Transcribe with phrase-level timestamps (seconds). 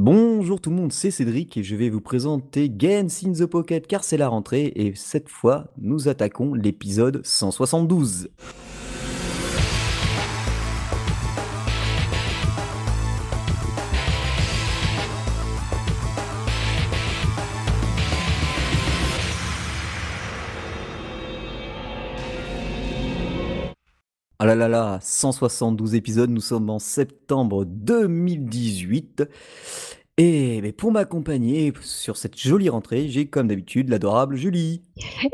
[0.00, 3.84] Bonjour tout le monde, c'est Cédric et je vais vous présenter Games in the Pocket
[3.88, 8.28] car c'est la rentrée et cette fois nous attaquons l'épisode 172.
[24.40, 29.28] Ah là là là, 172 épisodes, nous sommes en septembre 2018.
[30.16, 34.80] Et mais pour m'accompagner sur cette jolie rentrée, j'ai comme d'habitude l'adorable Julie.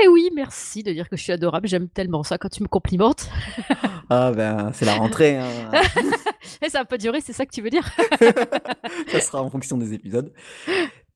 [0.03, 1.69] Et oui, merci de dire que je suis adorable.
[1.69, 3.29] J'aime tellement ça quand tu me complimentes.
[4.11, 5.39] Ah ben, c'est la rentrée.
[5.39, 5.49] Hein.
[6.63, 7.91] Et ça va pas durer, c'est ça que tu veux dire
[9.09, 10.31] ça sera en fonction des épisodes.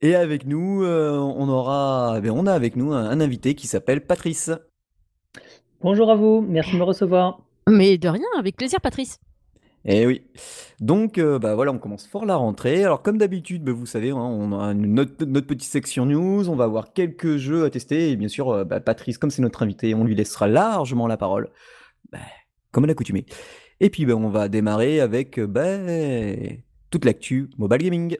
[0.01, 3.67] Et avec nous, euh, on aura, ben, on a avec nous un, un invité qui
[3.67, 4.51] s'appelle Patrice.
[5.83, 7.41] Bonjour à vous, merci de me recevoir.
[7.69, 9.19] Mais de rien, avec plaisir, Patrice.
[9.85, 10.23] Eh oui.
[10.81, 12.85] Donc, euh, bah voilà, on commence fort la rentrée.
[12.85, 16.49] Alors, comme d'habitude, bah, vous savez, hein, on a notre, petite section news.
[16.49, 18.11] On va avoir quelques jeux à tester.
[18.11, 21.17] Et bien sûr, euh, bah, Patrice, comme c'est notre invité, on lui laissera largement la
[21.17, 21.51] parole.
[22.71, 23.25] Comme à l'accoutumée.
[23.81, 26.37] Et puis, on va démarrer avec euh,
[26.91, 28.17] toute l'actu mobile gaming.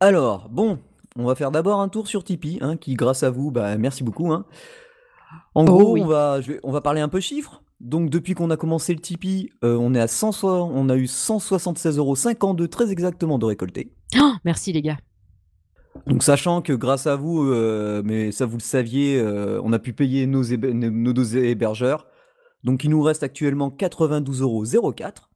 [0.00, 0.78] Alors, bon,
[1.16, 4.04] on va faire d'abord un tour sur Tipeee, hein, qui grâce à vous, bah, merci
[4.04, 4.32] beaucoup.
[4.32, 4.44] hein.
[5.54, 6.00] En Oh gros, oui.
[6.02, 7.62] on va, je vais- on va parler un peu chiffres.
[7.80, 10.96] Donc depuis qu'on a commencé le Tipeee, euh, on est à 100, so- on a
[10.96, 13.92] eu 176,52€ très exactement de récoltés.
[14.20, 14.98] Oh, merci, les gars.
[16.06, 19.78] Donc sachant que grâce à vous, euh, mais ça vous le saviez, euh, on a
[19.78, 22.06] pu payer nos, deux hébergeurs.
[22.64, 25.27] Donc il nous reste actuellement 92,04€.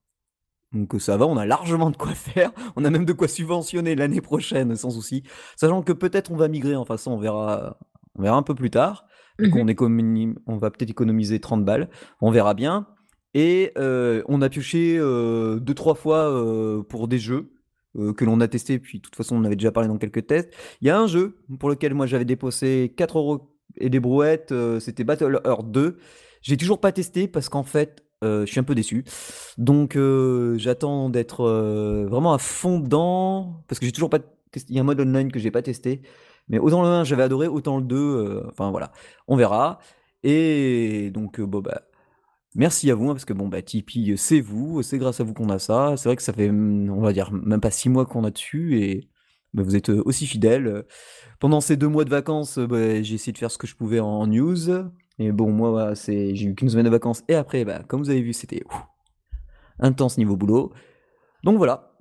[0.73, 2.53] Donc euh, ça va, on a largement de quoi faire.
[2.77, 5.23] On a même de quoi subventionner l'année prochaine sans souci.
[5.57, 7.79] Sachant que peut-être on va migrer, enfin ça on verra,
[8.17, 9.07] on verra un peu plus tard.
[9.39, 10.35] Mhm.
[10.47, 11.91] on, on va peut-être économiser 30 balles.
[12.21, 12.87] On verra bien.
[13.35, 17.51] Et euh, on a pioché euh, deux, trois fois euh, pour des jeux
[18.17, 18.79] que l'on a testés.
[18.79, 20.51] Puis, de toute façon, on avait déjà parlé dans quelques tests.
[20.81, 24.55] Il y a un jeu pour lequel moi j'avais déposé 4 euros et des brouettes.
[24.81, 25.99] C'était Battle Earth 2.
[26.41, 29.05] J'ai toujours pas testé parce qu'en fait, je suis un peu déçu.
[29.59, 34.19] Donc, euh, j'attends d'être euh, vraiment à fond dedans parce que j'ai toujours pas.
[34.69, 36.03] Il y a un mode online que j'ai pas testé.
[36.49, 38.93] Mais autant le 1 j'avais adoré, autant le 2, euh, enfin voilà,
[39.29, 39.79] on verra.
[40.23, 41.83] Et donc, euh, bon, bah,
[42.55, 45.35] merci à vous, hein, parce que bon, bah, Tipeee, c'est vous, c'est grâce à vous
[45.35, 45.95] qu'on a ça.
[45.97, 48.31] C'est vrai que ça fait, hum, on va dire, même pas six mois qu'on a
[48.31, 49.09] dessus, et
[49.55, 50.85] bah, vous êtes euh, aussi fidèles.
[51.41, 53.77] Pendant ces deux mois de vacances, euh, bah, j'ai essayé de faire ce que je
[53.77, 54.71] pouvais en news.
[55.19, 58.03] Et bon, moi, voilà, c'est, j'ai eu qu'une semaine de vacances, et après, bah, comme
[58.03, 58.83] vous avez vu, c'était ouf,
[59.79, 60.73] intense niveau boulot.
[61.45, 61.93] Donc voilà,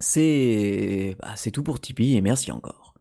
[0.00, 2.94] c'est bah, c'est tout pour Tipeee, et merci encore.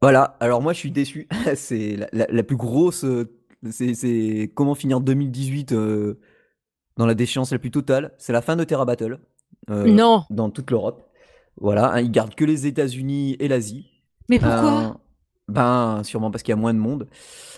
[0.00, 1.28] Voilà, alors moi je suis déçu.
[1.54, 3.04] c'est la, la- la plus grosse.
[3.04, 3.24] euh,
[3.70, 6.20] C'est c'est comment finir 2018 euh,
[6.96, 8.12] dans la déchéance la plus totale.
[8.18, 9.20] C'est la fin de Terra Battle
[9.70, 10.24] euh, Non.
[10.30, 11.08] dans toute l'Europe.
[11.60, 13.86] Voilà, hein, ils gardent que les États-Unis et l'Asie.
[14.28, 14.80] Mais pourquoi?
[14.82, 14.94] Euh,
[15.48, 17.08] Ben, sûrement parce qu'il y a moins de monde.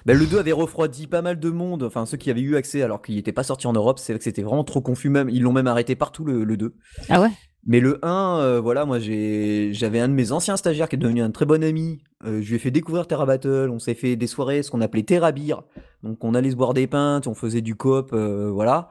[0.07, 2.83] Ben, le 2 avait refroidi pas mal de monde, enfin ceux qui avaient eu accès
[2.83, 5.29] alors qu'il n'était pas sorti en Europe, c'est vrai que c'était vraiment trop confus même.
[5.29, 6.75] Ils l'ont même arrêté partout le, le 2.
[7.09, 7.31] Ah ouais?
[7.67, 11.23] Mais le 1, euh, voilà, moi j'avais un de mes anciens stagiaires qui est devenu
[11.23, 12.03] un très bon ami.
[12.25, 13.71] Euh, je lui ai fait découvrir Terra Battle.
[13.73, 15.57] On s'est fait des soirées, ce qu'on appelait Terra Beer.
[16.03, 18.91] Donc on allait se boire des pintes, on faisait du coop, euh, voilà.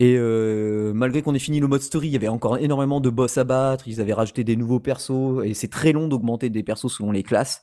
[0.00, 0.16] Et
[0.94, 3.42] malgré qu'on ait fini le mode story, il y avait encore énormément de boss à
[3.42, 3.88] battre.
[3.88, 7.24] Ils avaient rajouté des nouveaux persos et c'est très long d'augmenter des persos selon les
[7.24, 7.62] classes.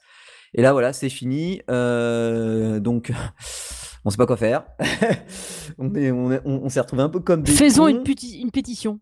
[0.56, 1.60] Et là, voilà, c'est fini.
[1.70, 3.12] Euh, donc,
[4.04, 4.64] on sait pas quoi faire.
[5.78, 7.52] on est, on est- on- on s'est retrouvé un peu comme des.
[7.52, 7.88] Faisons cons.
[7.90, 8.98] une, puti- une pétition.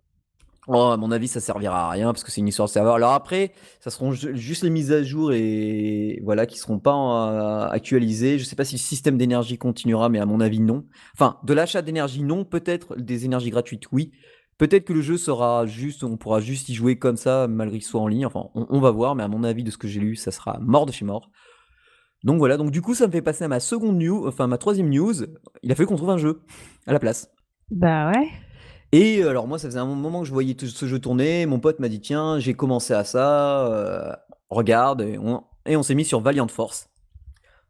[0.67, 2.95] Oh, à mon avis, ça servira à rien parce que c'est une histoire de serveur.
[2.95, 6.95] Alors après, ça seront ju- juste les mises à jour et voilà qui seront pas
[6.97, 8.39] euh, actualisées.
[8.39, 10.85] Je sais pas si le système d'énergie continuera, mais à mon avis non.
[11.15, 14.13] Enfin, de l'achat d'énergie non, peut-être des énergies gratuites oui.
[14.57, 17.87] Peut-être que le jeu sera juste, on pourra juste y jouer comme ça malgré qu'il
[17.87, 18.25] soit en ligne.
[18.25, 20.31] Enfin, on, on va voir, mais à mon avis de ce que j'ai lu, ça
[20.31, 21.29] sera mort de chez mort.
[22.25, 24.59] Donc voilà, donc du coup, ça me fait passer à ma seconde news, enfin ma
[24.59, 25.13] troisième news.
[25.63, 26.41] Il a fallu qu'on trouve un jeu
[26.87, 27.31] à la place.
[27.71, 28.29] Bah ouais.
[28.93, 31.47] Et euh, alors moi, ça faisait un moment que je voyais tout ce jeu tourner.
[31.47, 33.67] Mon pote m'a dit tiens, j'ai commencé à ça.
[33.67, 34.13] euh,
[34.51, 36.89] regarde, et on, et on s'est mis sur Valiant Force.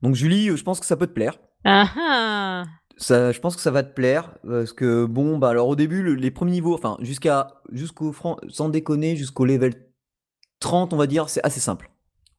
[0.03, 1.39] Donc Julie, euh, je pense que ça peut te plaire.
[1.65, 2.65] Ah ah
[2.97, 6.03] Ça, je pense que ça va te plaire parce que bon, bah alors au début,
[6.03, 8.15] le- les premiers niveaux, enfin jusqu'à jusqu'au
[8.51, 9.75] sans déconner, jusqu'au level
[10.61, 11.91] 30, on va dire, c'est assez simple.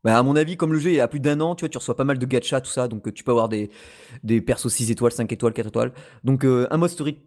[0.05, 1.77] Bah, à mon avis, comme le jeu est à plus d'un an, tu vois, tu
[1.79, 3.71] reçois pas mal de gachas, tout ça, donc euh, tu peux avoir des,
[4.23, 5.91] des persos 6 étoiles, 5 étoiles, 4 étoiles.
[6.23, 7.17] Donc euh, un mode story,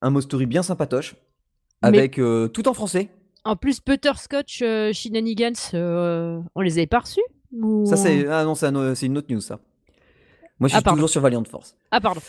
[0.00, 1.14] un mode story bien sympatoche,
[1.82, 3.10] Mais- avec euh, tout en français.
[3.44, 7.20] En plus, Butterscotch, euh, Shenanigans, euh, on les avait pas reçus
[7.52, 9.60] ou- Ça c'est ah non, c'est un- c'est une autre news ça.
[10.58, 10.96] Moi, je Ah, suis pardon.
[10.96, 11.74] toujours sur Valiant Force.
[11.90, 12.20] Ah, pardon.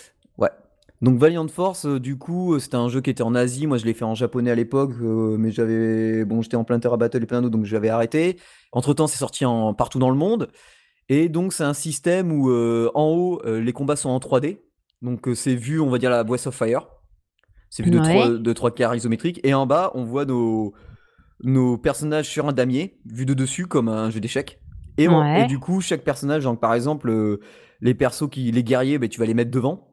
[1.01, 3.65] Donc Valiant Force, euh, du coup, euh, c'était un jeu qui était en Asie.
[3.65, 6.79] Moi, je l'ai fait en japonais à l'époque, euh, mais j'avais, bon, j'étais en plein
[6.79, 8.37] Terra Battle et plein d'autres, donc j'avais arrêté.
[8.71, 10.49] Entre temps, c'est sorti en partout dans le monde.
[11.09, 14.59] Et donc, c'est un système où en haut, les combats sont en 3D.
[15.01, 16.87] Donc, c'est vu, on va dire, la Breath of Fire.
[17.69, 18.13] C'est vu de, Ouais.
[18.13, 19.39] trois, de trois quarts isométrique.
[19.43, 20.73] Et en bas, on voit nos,
[21.43, 24.61] nos personnages sur un damier, vu de dessus comme un jeu d'échecs.
[24.97, 25.43] Et, en- Ouais.
[25.43, 27.39] et du coup, chaque personnage, donc par exemple,
[27.81, 29.90] les persos qui, les guerriers, ben, tu vas les mettre devant.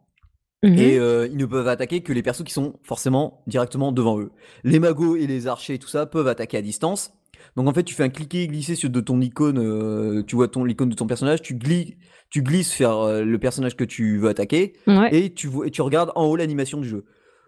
[0.65, 0.77] Mhm.
[0.79, 4.31] Et euh, ils ne peuvent attaquer que les persos qui sont forcément directement devant eux.
[4.65, 7.13] Les magos et les archers et tout ça peuvent attaquer à distance.
[7.57, 10.35] Donc en fait, tu fais un cliquer et glisser sur de ton icône, euh, tu
[10.37, 11.93] vois ton l'icône de ton personnage, tu glisses,
[12.31, 15.09] tu glisses vers euh, le personnage que tu veux attaquer Ouais.
[15.15, 17.05] et tu vois et tu regardes en haut l'animation du jeu.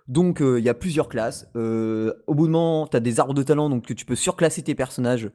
[0.08, 1.48] Donc il y a plusieurs classes.
[1.54, 4.62] Au bout de moment, tu as des arbres de talent donc que tu peux surclasser
[4.62, 5.30] tes personnages.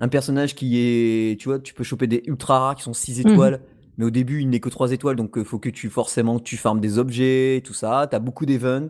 [0.00, 3.24] Un personnage qui est, tu vois, tu peux choper des ultra rares qui sont 6
[3.24, 3.30] Mhm.
[3.32, 3.60] étoiles.
[4.02, 6.56] Mais au début, il n'est que 3 étoiles, donc il faut que tu forcément tu
[6.56, 8.08] farmes des objets, tout ça.
[8.10, 8.88] T'as beaucoup d'events.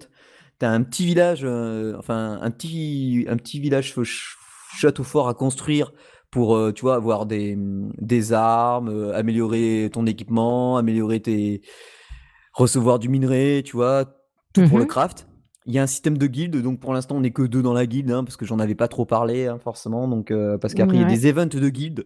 [0.58, 4.38] T'as un petit village, euh, enfin un petit, un petit village ch-
[4.74, 5.92] château fort à construire
[6.30, 11.60] pour, euh, tu vois, avoir des, des armes, euh, améliorer ton équipement, améliorer tes,
[12.54, 14.06] recevoir du minerai, tu vois,
[14.54, 14.88] tout pour le Mhm.
[14.88, 15.26] craft.
[15.66, 17.74] Il y a un système de guilde, donc pour l'instant on n'est que deux dans
[17.74, 20.72] la guilde, hein, parce que j'en avais pas trop parlé hein, forcément, donc euh, parce
[20.74, 22.04] qu'après il y a des events de guilde.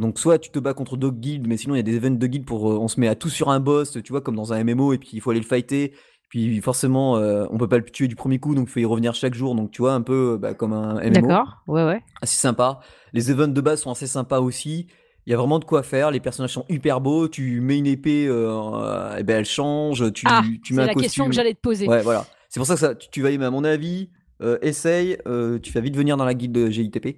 [0.00, 2.18] Donc soit tu te bats contre d'autres guildes, mais sinon il y a des events
[2.18, 4.36] de guildes pour euh, on se met à tout sur un boss, tu vois, comme
[4.36, 5.92] dans un MMO, et puis il faut aller le fighter.
[6.28, 8.84] Puis forcément, euh, on peut pas le tuer du premier coup, donc il faut y
[8.84, 9.54] revenir chaque jour.
[9.54, 11.10] Donc tu vois, un peu euh, bah, comme un MMO.
[11.10, 11.62] D'accord.
[11.68, 12.02] Ouais, ouais.
[12.20, 12.80] Assez sympa.
[13.12, 14.88] Les events de base sont assez sympas aussi.
[15.26, 16.10] Il y a vraiment de quoi faire.
[16.10, 17.28] Les personnages sont hyper beaux.
[17.28, 20.12] Tu mets une épée, euh, et ben elle change.
[20.12, 21.88] Tu, Ah, tu c'est un la question que j'allais te poser.
[21.88, 22.26] Ouais, voilà.
[22.48, 24.10] C'est pour ça que ça, tu, tu vas mais à mon avis,
[24.42, 25.18] euh, essaye.
[25.26, 27.06] euh, tu vas vite venir dans la guilde de GITP.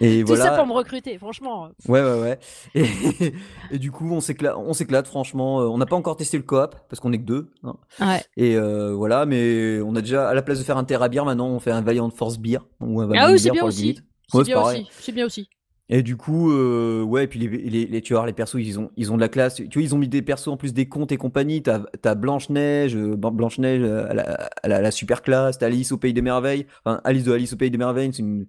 [0.00, 0.44] et Tout voilà.
[0.44, 1.68] ça pour me recruter, franchement.
[1.88, 2.38] Ouais, ouais, ouais.
[2.74, 2.84] Et,
[3.70, 5.60] et du coup, on s'éclate, on s'éclate franchement.
[5.60, 7.50] Euh, On n'a pas encore testé le coop parce qu'on est que deux.
[7.62, 7.76] hein.
[8.00, 8.22] Ouais.
[8.36, 11.24] Et euh, voilà, mais on a déjà, à la place de faire un Terra Beer,
[11.24, 12.58] maintenant on fait un Valiant Force Beer.
[12.80, 13.98] Ou un Valiant Ah oui, c'est Beer bien aussi.
[14.32, 14.88] Ouais, bien aussi.
[15.00, 15.48] C'est bien aussi.
[15.90, 18.90] Et du coup, euh, ouais, et puis les, les, les tueurs, les persos, ils ont,
[18.96, 19.56] ils ont de la classe.
[19.56, 21.62] Tu vois, ils ont mis des persos en plus des contes et compagnie.
[21.62, 24.06] T'as as Blanche-Neige, euh, Blanche-Neige euh,
[24.62, 25.58] à la, super classe.
[25.58, 26.66] T'as Alice au Pays des Merveilles.
[26.84, 28.46] Enfin, Alice de Alice au Pays des Merveilles, c'est une,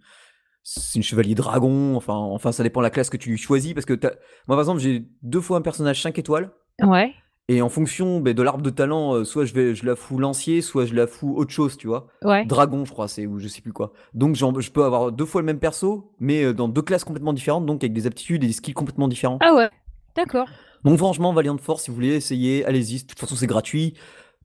[0.63, 1.97] c'est une chevalier dragon.
[1.97, 3.73] Enfin, enfin, ça dépend de la classe que tu choisis.
[3.73, 3.99] Parce que
[4.47, 6.51] moi, par exemple, j'ai deux fois un personnage 5 étoiles.
[6.81, 7.13] Ouais.
[7.47, 10.17] Et en fonction ben, de l'arbre de talent, euh, soit je, vais, je la fous
[10.17, 12.07] lancier, soit je la fous autre chose, tu vois.
[12.23, 12.43] Ouais.
[12.45, 13.93] Dragon, je crois, c'est ou je sais plus quoi.
[14.15, 17.33] Donc je peux avoir deux fois le même perso, mais euh, dans deux classes complètement
[17.33, 19.37] différentes, donc avec des aptitudes et des skills complètement différents.
[19.41, 19.69] Ah ouais.
[20.15, 20.47] D'accord.
[20.83, 23.01] Donc franchement, Valiant Force, si vous voulez essayer, allez-y.
[23.03, 23.93] De toute façon, c'est gratuit.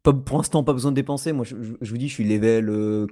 [0.02, 1.32] Pas, pour l'instant, pas besoin de dépenser.
[1.32, 3.06] Moi, je, je- je vous dis, je suis level euh,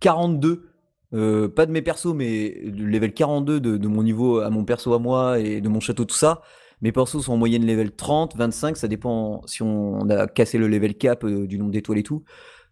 [0.00, 0.68] 42.
[1.14, 4.64] Euh, pas de mes persos, mais le level 42 de, de mon niveau à mon
[4.64, 6.40] perso à moi et de mon château, tout ça.
[6.82, 10.66] Mes persos sont en moyenne level 30, 25, ça dépend si on a cassé le
[10.66, 12.24] level cap euh, du nombre d'étoiles et tout.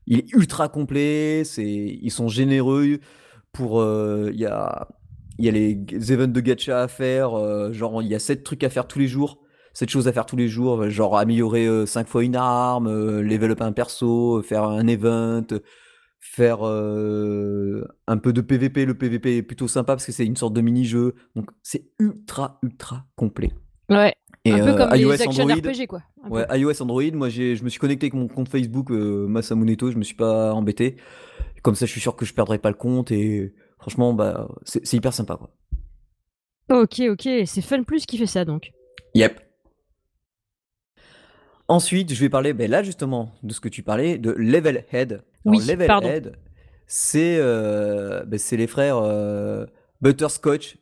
[0.07, 2.99] Il est ultra complet, c'est, ils sont généreux
[3.53, 4.89] pour, euh, il y a,
[5.39, 8.65] y a les events de gacha à faire, euh, genre il y a 7 trucs
[8.65, 9.39] à faire tous les jours,
[9.75, 13.63] 7 choses à faire tous les jours, genre améliorer 5 fois une arme, level up
[13.63, 15.47] un perso, faire un event,
[16.19, 18.87] faire un peu de PVP.
[18.87, 22.59] Le PVP est plutôt sympa parce que c'est une sorte de mini-jeu, donc c'est ultra
[22.65, 23.53] ultra complet.
[23.91, 24.15] Ouais.
[24.45, 26.03] Et un peu euh, comme iOS, les action Android, RPG, quoi.
[26.31, 27.11] Ouais, iOS, Android.
[27.13, 29.91] Moi, j'ai, je me suis connecté avec mon compte Facebook euh, Masamuneto.
[29.91, 30.97] Je me suis pas embêté.
[31.63, 33.11] Comme ça, je suis sûr que je perdrai pas le compte.
[33.11, 35.51] Et franchement, bah, c'est, hyper sympa, quoi.
[36.71, 37.29] Ok, ok.
[37.45, 38.73] C'est Fun Plus qui fait ça, donc.
[39.15, 39.41] Yep.
[41.69, 45.13] Ensuite, je vais parler, ben là justement, de ce que tu parlais, de Level Head.
[45.13, 46.09] Alors, Oui, Level pardon.
[46.09, 46.37] Head,
[46.89, 49.67] c'est, euh, ben, c'est les frères euh,
[50.01, 50.79] Butterscotch.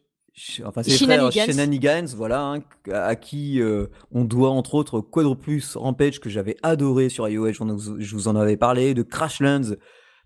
[0.65, 2.07] Enfin, c'est les frères Shenanigans.
[2.17, 2.59] Voilà, hein,
[2.93, 7.53] à, qui euh, on doit entre autres Quadruplus Rampage que j'avais adoré sur iOS,
[7.99, 9.75] je vous, en avais parlé, de Crashlands,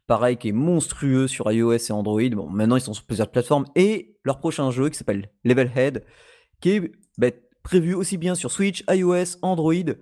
[0.06, 2.28] pareil, qui est monstrueux sur iOS et Android.
[2.30, 6.04] Bon, maintenant ils sont sur plusieurs plateformes et leur prochain jeu qui s'appelle Level Head,
[6.60, 9.94] qui est ben, prévu aussi bien sur Switch, iOS, Android.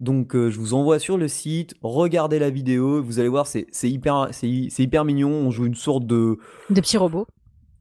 [0.00, 3.66] Donc euh, je vous envoie sur le site, regardez la vidéo, vous allez voir, c'est
[3.82, 5.30] hyper, hyper mignon.
[5.30, 6.38] On joue une sorte de,
[6.70, 7.26] De petits robots.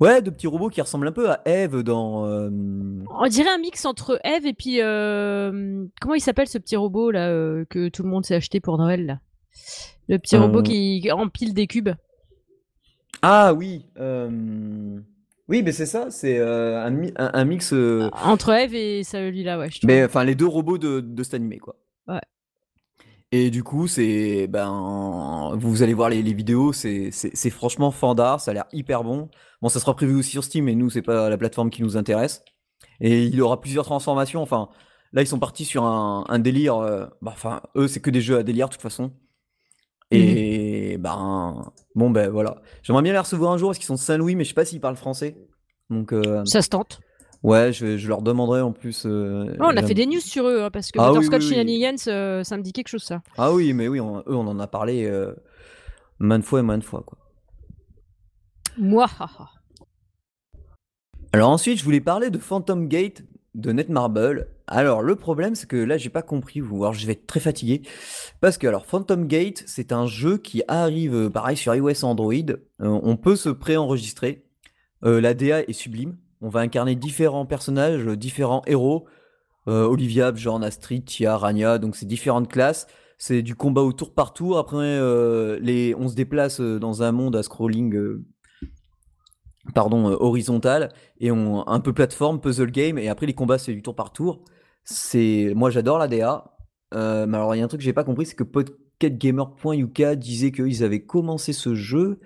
[0.01, 2.25] Ouais, de petit robot qui ressemble un peu à Eve dans.
[2.27, 2.49] euh,
[3.09, 4.81] On dirait un mix entre Eve et puis.
[4.81, 8.59] euh, Comment il s'appelle ce petit robot, là, euh, que tout le monde s'est acheté
[8.59, 9.19] pour Noël, là?
[10.09, 11.89] Le petit robot qui empile des cubes.
[13.21, 14.99] Ah oui, euh,
[15.47, 17.71] oui, mais c'est ça, c'est euh, un, mi- un- un mix.
[17.71, 19.69] euh, Entre Eve et celui-là, ouais.
[19.69, 19.87] je trouve.
[19.87, 21.75] Mais enfin, les deux robots de, de cet animé, quoi.
[22.07, 22.19] Ouais.
[23.31, 24.47] Et du coup, c'est.
[24.47, 25.51] Ben.
[25.55, 29.03] Vous allez voir les, les vidéos, c'est c'est- c'est franchement fandard, ça a l'air hyper
[29.03, 29.29] bon.
[29.61, 31.97] Bon, ça sera prévu aussi sur Steam, mais nous, c'est pas la plateforme qui nous
[31.97, 32.43] intéresse.
[32.99, 34.41] Et il aura plusieurs transformations.
[34.41, 34.69] Enfin,
[35.13, 36.77] là, ils sont partis sur un, un délire.
[36.77, 39.11] euh, bah, enfin, eux, c'est que des jeux à délire, de toute façon.
[40.13, 42.61] Et ben, bon, ben voilà.
[42.83, 44.65] J'aimerais bien les recevoir un jour parce qu'ils sont de Saint-Louis, mais je sais pas
[44.65, 45.37] s'ils parlent français.
[45.89, 46.99] Donc, euh, Ça se tente.
[47.43, 49.05] ouais, je, je leur demanderai en plus.
[49.05, 51.25] euh, Oh, on a fait des news sur eux, hein, parce que Ah oui,
[52.07, 53.21] euh, ça me dit quelque chose, ça.
[53.37, 55.09] Ah oui, mais oui, on- eux, on en a parlé
[56.19, 57.17] maintes fois et maintes fois, quoi.
[61.33, 63.21] Alors ensuite, je voulais parler de Phantom Gate
[63.53, 64.47] de Netmarble.
[64.65, 67.39] Alors le problème, c'est que là, j'ai pas compris, ou alors je vais être très
[67.39, 67.83] fatigué,
[68.39, 72.33] parce que alors Phantom Gate, c'est un jeu qui arrive, euh, pareil sur iOS Android.
[72.33, 74.45] Euh, on peut se préenregistrer.
[75.03, 76.17] Euh, la DA est sublime.
[76.41, 79.05] On va incarner différents personnages, différents héros.
[79.67, 82.87] Olivia, Bjorn, Astrid, Tia, Rania, donc c'est différentes classes.
[83.19, 84.57] C'est du combat au tour par tour.
[84.57, 84.99] Après,
[85.59, 88.23] les, on se déplace dans un monde à scrolling,
[89.75, 90.89] pardon, euh, horizontal
[91.19, 92.97] et on un peu plateforme, puzzle game.
[92.97, 94.43] Et après, les combats, c'est du tour par tour.
[94.83, 96.51] C'est, moi, j'adore la DA.
[96.93, 100.01] Euh, mais alors, il y a un truc que j'ai pas compris, c'est que pocketgamer.uk
[100.15, 102.19] disait qu'ils avaient commencé ce jeu,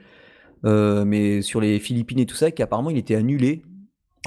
[0.65, 3.63] euh, mais sur les Philippines et tout ça, qu'apparemment il était annulé.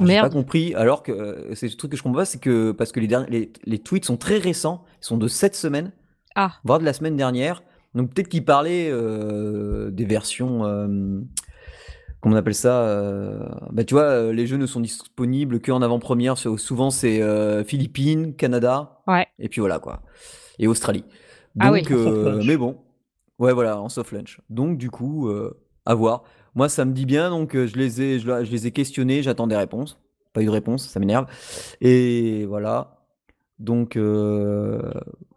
[0.00, 2.70] J'ai pas compris, alors que euh, c'est le truc que je comprends pas, c'est que
[2.70, 5.90] parce que les, derniers, les, les tweets sont très récents, ils sont de cette semaine,
[6.36, 6.52] Ah.
[6.62, 7.64] voire de la semaine dernière.
[7.96, 8.92] Donc peut-être qu'ils parlaient
[9.90, 10.62] des versions,
[12.28, 15.82] comment on appelle ça euh, Bah tu vois, euh, les jeux ne sont disponibles qu'en
[15.82, 16.36] avant-première.
[16.38, 19.26] Souvent c'est euh, Philippines, Canada, Ouais.
[19.38, 20.02] et puis voilà quoi,
[20.58, 21.04] et Australie.
[21.60, 21.82] Ah oui.
[21.82, 22.46] Donc, euh, launch.
[22.46, 22.76] mais bon,
[23.38, 24.40] ouais voilà, en soft launch.
[24.50, 25.30] Donc du coup,
[25.86, 26.24] à voir.
[26.54, 29.46] Moi, ça me dit bien, donc je les ai, je, je les ai questionnés, j'attends
[29.46, 29.98] des réponses.
[30.32, 31.26] Pas eu de réponse, ça m'énerve.
[31.80, 33.04] Et voilà.
[33.58, 33.96] Donc,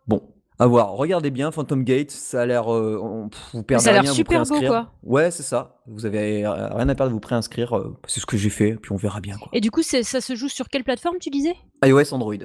[0.08, 0.22] bon,
[0.62, 0.92] à voir.
[0.92, 2.72] Regardez bien Phantom Gate, ça a l'air.
[2.74, 4.92] euh, on- pff, vous perdez ça a l'air rien à vous super beau, quoi.
[5.04, 5.82] Ouais, c'est ça.
[5.88, 7.76] Vous avez rien à perdre de vous préinscrire.
[7.78, 9.38] euh, c'est ce que j'ai fait, puis on verra bien.
[9.38, 9.50] Quoi.
[9.54, 11.56] Et du coup, ça se joue sur quelle plateforme, tu disais?
[11.84, 12.36] iOS, Android.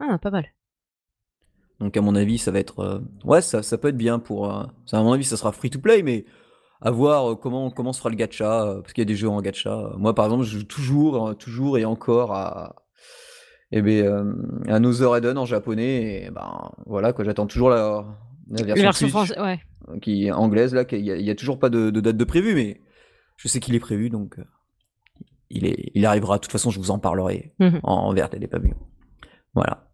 [0.00, 0.46] Ah, pas mal.
[1.80, 2.80] Donc, à mon avis, ça va être.
[2.80, 4.46] euh, Ouais, ça, ça peut être bien pour.
[4.86, 6.24] ça, À mon avis, ça sera free to play, mais
[6.80, 8.76] à voir comment, comment se fera le gacha.
[8.82, 9.90] parce qu'il y a des jeux en gacha.
[9.96, 12.76] Moi, par exemple, je joue toujours, toujours et encore à.
[13.72, 14.34] Eh ben, euh,
[14.68, 16.24] Another Eden en japonais.
[16.26, 17.24] Et ben, voilà, quoi.
[17.24, 18.04] J'attends toujours la,
[18.50, 19.60] la version, française, ouais.
[20.00, 20.84] qui est anglaise, là.
[20.84, 22.80] qu'il y a- Il n'y a, toujours pas de, de date de prévu, mais
[23.36, 24.38] je sais qu'il est prévu, donc.
[24.38, 24.44] euh,
[25.50, 26.36] il, est, il arrivera.
[26.36, 27.80] De toute façon, je vous en parlerai Mhm.
[27.82, 28.74] en, en vert et pas vu.
[29.54, 29.84] Voilà.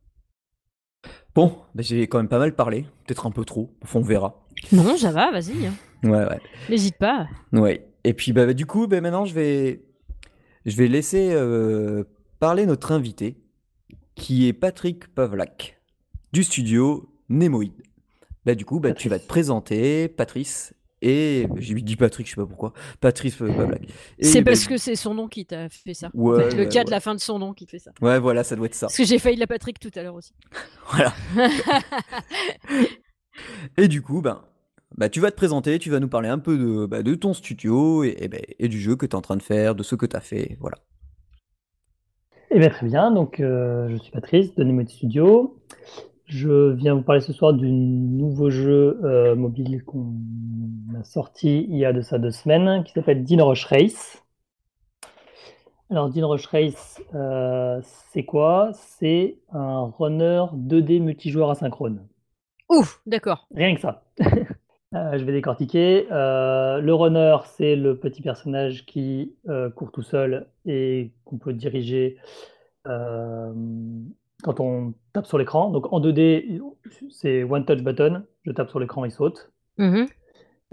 [1.34, 4.46] Bon, bah, j'ai quand même pas mal parlé, peut-être un peu trop, enfin on verra.
[4.72, 5.66] Non, ça va, vas-y.
[5.66, 5.72] hein.
[6.04, 6.40] Ouais, ouais.
[6.70, 7.26] N'hésite pas.
[7.52, 7.88] Ouais.
[8.04, 9.84] Et puis bah, bah, du coup, bah, maintenant je vais,
[10.64, 12.04] je vais laisser euh,
[12.38, 13.36] parler notre invité,
[14.14, 15.80] qui est Patrick Pavlak,
[16.32, 17.72] du studio Nemoid.
[18.44, 22.40] Bah, du coup, bah, tu vas te présenter, Patrice, et j'ai dit Patrick, je sais
[22.40, 23.82] pas pourquoi, Patrice euh, Pavlak.
[24.20, 26.10] C'est bah, parce que c'est son nom qui t'a fait ça.
[26.14, 26.84] Ouais, le cas ouais.
[26.84, 27.92] de la fin de son nom qui fait ça.
[28.00, 28.86] Ouais, voilà, ça doit être ça.
[28.86, 30.32] Parce que j'ai failli la Patrick tout à l'heure aussi.
[30.90, 31.14] Voilà.
[33.76, 34.42] Et du coup, ben,
[34.96, 37.34] bah, tu vas te présenter, tu vas nous parler un peu de, bah, de ton
[37.34, 39.82] studio et, et, ben, et du jeu que tu es en train de faire, de
[39.82, 40.56] ce que tu as fait.
[40.60, 40.76] Voilà.
[42.56, 43.10] Eh bien, très bien.
[43.10, 45.60] Donc, euh, je suis Patrice de Nemoid Studio.
[46.26, 50.14] Je viens vous parler ce soir du nouveau jeu euh, mobile qu'on
[50.96, 54.22] a sorti il y a de ça deux semaines, qui s'appelle Din Rush Race.
[55.90, 57.80] Alors, Din Rush Race, euh,
[58.12, 58.70] c'est quoi?
[58.74, 62.06] C'est un runner 2D multijoueur asynchrone.
[62.68, 63.48] Ouf, d'accord.
[63.52, 64.04] Rien que ça.
[64.94, 66.06] Euh, je vais décortiquer.
[66.12, 71.52] Euh, le runner, c'est le petit personnage qui euh, court tout seul et qu'on peut
[71.52, 72.16] diriger
[72.84, 75.70] quand on tape sur l'écran.
[75.70, 76.60] Donc en 2D,
[77.10, 78.24] c'est one touch button.
[78.44, 79.50] Je tape sur l'écran, il saute.
[79.78, 80.06] Mhm.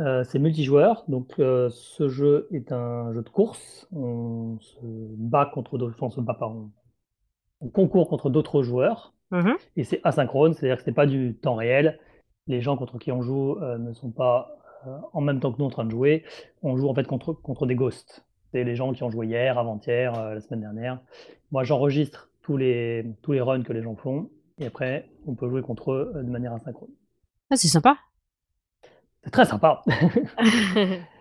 [0.02, 1.06] Euh, c'est multijoueur.
[1.08, 3.88] Donc ce jeu est un jeu de course.
[3.94, 5.96] On se bat contre d'autres.
[5.96, 6.48] Enfin, on se bat pas.
[6.48, 6.70] On,
[7.62, 9.14] on concourt contre d'autres joueurs.
[9.32, 9.56] Mhm.
[9.78, 11.98] Et c'est asynchrone, c'est-à-dire que ce n'est pas du temps réel.
[12.48, 14.50] Les gens contre qui on joue euh, ne sont pas
[14.88, 16.24] euh, en même temps que nous en train de jouer.
[16.64, 18.26] On joue en fait contre, contre des ghosts.
[18.52, 21.00] C'est les gens qui ont joué hier, avant-hier, euh, la semaine dernière.
[21.52, 24.30] Moi, j'enregistre tous les, tous les runs que les gens font.
[24.58, 26.90] Et après, on peut jouer contre eux de manière asynchrone.
[27.50, 27.98] Ah, c'est sympa.
[29.24, 29.84] C'est très sympa.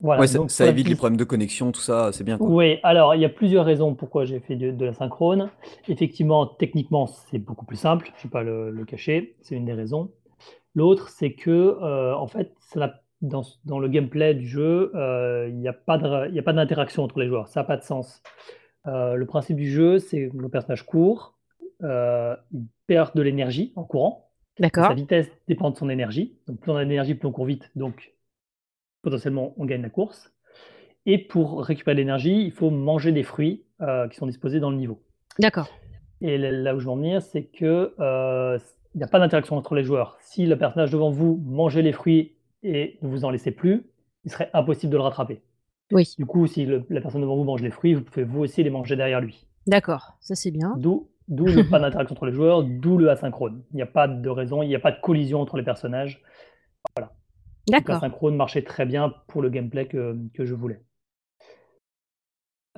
[0.00, 2.38] voilà, ouais, ça, donc, évite les problèmes de connexion, tout ça, c'est bien.
[2.38, 2.48] Quoi.
[2.48, 5.50] Oui, alors il y a plusieurs raisons pourquoi j'ai fait de, de la synchrone.
[5.88, 9.64] Effectivement, techniquement, c'est beaucoup plus simple, je ne vais pas le, le cacher, c'est une
[9.64, 10.10] des raisons.
[10.74, 15.56] L'autre, c'est que, euh, en fait, ça dans, dans le gameplay du jeu, euh, il
[15.56, 18.22] n'y a pas d'interaction entre les joueurs, ça n'a pas de sens.
[18.86, 21.34] Euh, le principe du jeu, c'est que le personnage court,
[21.82, 24.94] euh, il perd de l'énergie en courant, sa D'accord.
[24.94, 26.38] vitesse dépend de son énergie.
[26.46, 27.70] Donc plus on a d'énergie, plus on court vite.
[27.74, 28.14] Donc
[29.06, 30.32] potentiellement on gagne la course.
[31.06, 34.70] Et pour récupérer de l'énergie, il faut manger des fruits euh, qui sont disposés dans
[34.70, 34.98] le niveau.
[35.38, 35.68] D'accord.
[36.20, 38.58] Et là où je veux en venir, c'est que euh,
[38.94, 40.16] il n'y a pas d'interaction entre les joueurs.
[40.20, 42.34] Si le personnage devant vous mangeait les fruits
[42.64, 43.84] et ne vous en laissait plus,
[44.24, 45.42] il serait impossible de le rattraper.
[45.92, 46.12] Oui.
[46.18, 48.64] Du coup, si le- la personne devant vous mange les fruits, vous pouvez vous aussi
[48.64, 49.46] les manger derrière lui.
[49.68, 50.16] D'accord.
[50.20, 50.74] Ça, c'est bien.
[50.78, 53.62] D'où d'où le pas d'interaction entre les joueurs, d'où le asynchrone.
[53.72, 56.22] Il n'y a pas de raison, il n'y a pas de collision entre les personnages.
[56.96, 57.06] Donc
[57.68, 57.96] D'accord.
[57.96, 60.80] l'asynchrone marchait très bien pour le gameplay que, que je voulais.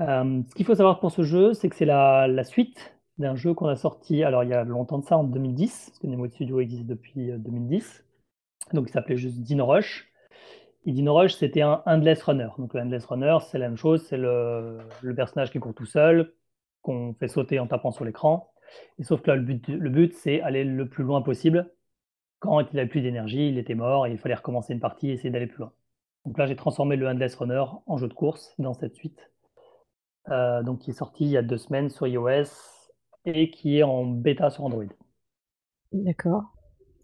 [0.00, 3.35] Euh, ce qu'il faut savoir pour ce jeu, c'est que c'est la, la suite d'un
[3.35, 6.07] jeu qu'on a sorti, alors il y a longtemps de ça, en 2010, parce que
[6.07, 8.04] Nemo Studio existe depuis euh, 2010.
[8.75, 10.09] Donc il s'appelait juste Dino Rush.
[10.87, 12.49] Et Dino Rush, c'était un Endless Runner.
[12.59, 15.87] Donc le Endless Runner, c'est la même chose, c'est le, le personnage qui court tout
[15.87, 16.33] seul,
[16.83, 18.52] qu'on fait sauter en tapant sur l'écran.
[18.99, 21.71] Et sauf que là, le but, le but c'est aller le plus loin possible.
[22.40, 25.12] Quand il n'avait plus d'énergie, il était mort et il fallait recommencer une partie et
[25.14, 25.73] essayer d'aller plus loin.
[26.25, 29.30] Donc là, j'ai transformé le Endless Runner en jeu de course dans cette suite.
[30.30, 32.45] Euh, donc qui est sorti il y a deux semaines sur iOS
[33.25, 34.85] et qui est en bêta sur Android.
[35.92, 36.45] D'accord.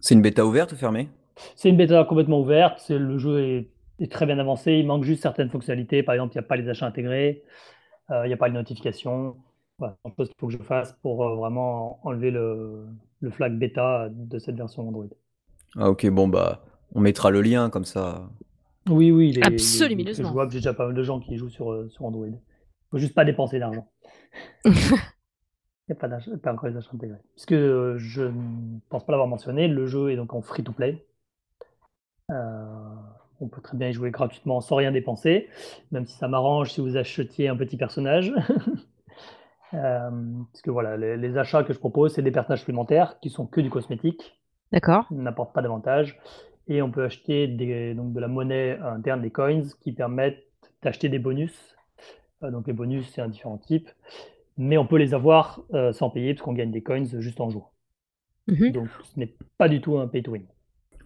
[0.01, 1.09] C'est une bêta ouverte ou fermée?
[1.57, 5.05] C'est une bêta complètement ouverte, c'est- le jeu est, est très bien avancé, il manque
[5.05, 7.43] juste certaines fonctionnalités, par exemple il n'y a pas les achats intégrés,
[8.11, 9.37] euh, il n'y a pas les notifications,
[9.79, 12.87] voilà, chose qu'il faut que je fasse pour euh, vraiment enlever le,
[13.21, 15.09] le flag bêta de cette version Android.
[15.79, 16.63] Ah ok, bon bah,
[16.95, 18.29] on mettra le lien comme ça.
[18.89, 19.57] Oui, oui, il est, il est-
[19.93, 20.33] il est Absolument.
[20.33, 22.27] jouable, j'ai déjà pas mal de gens qui jouent sur, euh, sur Android.
[22.27, 22.39] Il
[22.91, 23.87] faut juste pas dépenser d'argent.
[25.87, 27.19] Il n'y a pas, d'achat- pas encore les achats intégrés.
[27.35, 31.05] Puisque euh, je ne pense pas l'avoir mentionné, le jeu est donc en free-to-play.
[32.31, 32.95] Euh,
[33.41, 35.49] on peut très bien y jouer gratuitement sans rien dépenser,
[35.93, 38.33] même si ça m'arrange si vous achetiez un petit personnage.
[39.73, 40.11] Euh,
[40.53, 43.45] parce que voilà, les, les achats que je propose, c'est des personnages supplémentaires qui sont
[43.45, 44.39] que du cosmétique,
[44.73, 45.07] D'accord.
[45.11, 46.19] n'apportent pas d'avantage.
[46.67, 50.43] Et on peut acheter des, donc de la monnaie interne, des coins, qui permettent
[50.83, 51.53] d'acheter des bonus.
[52.43, 53.89] Euh, donc les bonus, c'est un différent type.
[54.57, 57.51] Mais on peut les avoir euh, sans payer, parce qu'on gagne des coins juste en
[57.51, 57.71] jouant.
[58.47, 58.73] Mhm.
[58.73, 60.45] Donc ce n'est pas du tout un pay to win.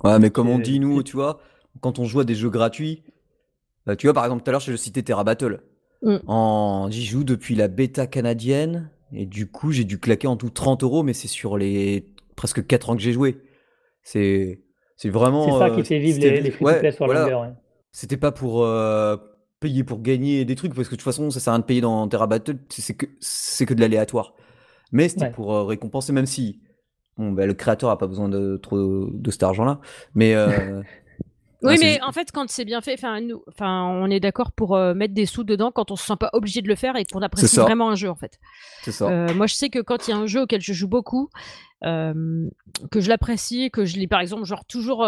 [0.04, 1.40] Ouais, mais comme on dit, nous, tu vois,
[1.80, 3.02] quand on joue à des jeux gratuits,
[3.88, 5.60] euh, tu vois, par exemple, tout à l'heure, je citais Terra Battle.
[6.02, 6.16] Mm.
[6.26, 6.90] En...
[6.90, 10.82] J'y joue depuis la bêta canadienne, et du coup, j'ai dû claquer en tout 30
[10.82, 12.06] euros, mais c'est sur les
[12.36, 13.40] presque 4 ans que j'ai joué.
[14.10, 14.60] C'est
[14.96, 15.44] c'est vraiment.
[15.44, 17.20] C'est ça euh, qui fait vivre les, les ouais, sur voilà.
[17.20, 17.40] la longueur.
[17.42, 17.52] ouais.
[17.92, 19.16] C'était pas pour euh,
[19.60, 21.64] payer pour gagner des trucs, parce que de toute façon, ça sert à rien de
[21.66, 24.34] payer dans Terra Battle, c'est que, c'est que de l'aléatoire.
[24.92, 25.30] Mais c'était Ouais.
[25.30, 26.60] pour euh, récompenser, même si
[27.18, 29.80] bon, bah, le créateur a pas besoin de trop de cet argent-là.
[30.14, 30.34] Mais.
[31.62, 34.52] Oui, ah, mais en fait, quand c'est bien fait, enfin, nous, enfin, on est d'accord
[34.52, 36.94] pour euh, mettre des sous dedans quand on se sent pas obligé de le faire
[36.94, 38.38] et qu'on apprécie vraiment un jeu, en fait.
[38.82, 39.08] C'est ça.
[39.08, 41.30] Euh, moi, je sais que quand il y a un jeu auquel je joue beaucoup,
[41.84, 42.48] euh,
[42.92, 45.06] que je l'apprécie, que je l'ai, par exemple, genre toujours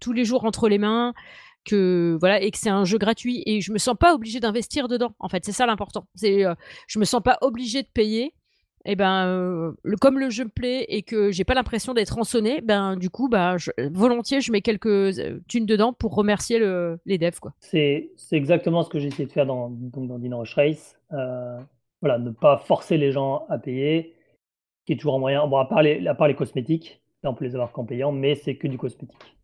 [0.00, 1.12] tous les jours entre les mains,
[1.66, 4.88] que voilà, et que c'est un jeu gratuit et je me sens pas obligée d'investir
[4.88, 5.14] dedans.
[5.18, 6.06] En fait, c'est ça l'important.
[6.14, 6.44] C'est,
[6.86, 8.32] je me sens pas obligée de payer.
[8.86, 12.14] Et ben, euh, le, comme le jeu me plaît et que j'ai pas l'impression d'être
[12.14, 16.58] rançonné, ben du coup, bah, je- volontiers, je mets quelques euh, thunes dedans pour remercier
[16.58, 17.52] le- les devs, quoi.
[17.60, 20.96] C'est c'est exactement ce que j'ai essayé de faire dans, donc dans Dino Rush Race.
[21.12, 21.58] Euh,
[22.00, 24.14] voilà, ne pas forcer les gens à payer,
[24.86, 25.46] qui est toujours un moyen.
[25.46, 28.12] Bon, à part les, à part les cosmétiques, là on peut les avoir qu'en payant,
[28.12, 29.36] mais c'est que du cosmétique.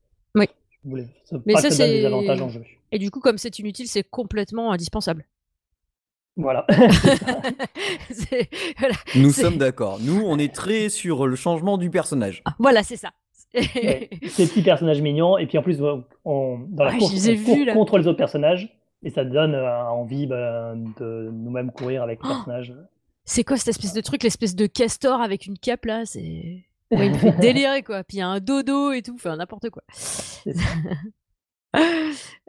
[0.88, 1.02] Oui.
[1.24, 2.62] Ça- Mais pas ça, c'est- des avantages en jeu.
[2.92, 5.26] Et du coup, comme c'est inutile, c'est complètement indispensable.
[6.42, 6.66] Voilà.
[9.14, 9.98] Nous sommes d'accord.
[10.00, 12.42] Nous, on est très sur le changement du personnage.
[12.44, 13.10] Ah, voilà, c'est ça.
[13.54, 14.10] Ouais.
[14.28, 15.80] Ces petits personnages mignons, et puis en plus,
[16.24, 17.72] on, dans la Ouais, course, on court vus, là.
[17.72, 22.28] contre les autres personnages, et ça donne euh, envie bah, de nous-mêmes courir avec les
[22.28, 22.74] Oh personnages.
[23.24, 26.04] C'est quoi cette espèce de truc, l'espèce de castor avec une cape là?
[26.04, 26.64] C'est.
[26.92, 28.04] Ouais, il me fait délirer quoi.
[28.04, 29.82] Puis il y a un dodo et tout, enfin n'importe quoi.
[29.92, 30.62] C'est ça,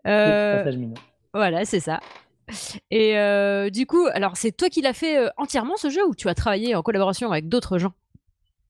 [0.06, 0.64] Euh,
[1.34, 2.00] voilà, c'est ça.
[2.92, 6.16] Et euh, du coup, alors c'est toi qui l'as fait euh, entièrement ce jeu ou
[6.16, 7.94] tu as travaillé en collaboration avec d'autres gens?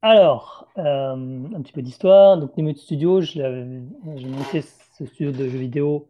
[0.02, 1.13] Alors, euh,
[1.56, 2.38] un petit peu d'histoire.
[2.38, 6.08] Donc, Nemo Studio, j'ai monté ce studio de jeux vidéo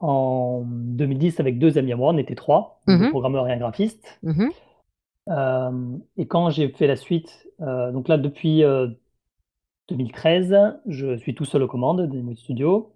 [0.00, 2.12] en 2010 avec deux amis à moi.
[2.12, 3.10] On était trois, deux Mhm.
[3.10, 4.18] programmeurs et un graphiste.
[4.22, 4.50] Mhm.
[6.16, 8.88] Et quand j'ai fait la suite, donc là, depuis euh,
[9.88, 10.56] 2013,
[10.86, 12.91] je suis tout seul aux commandes de Nemo Studio.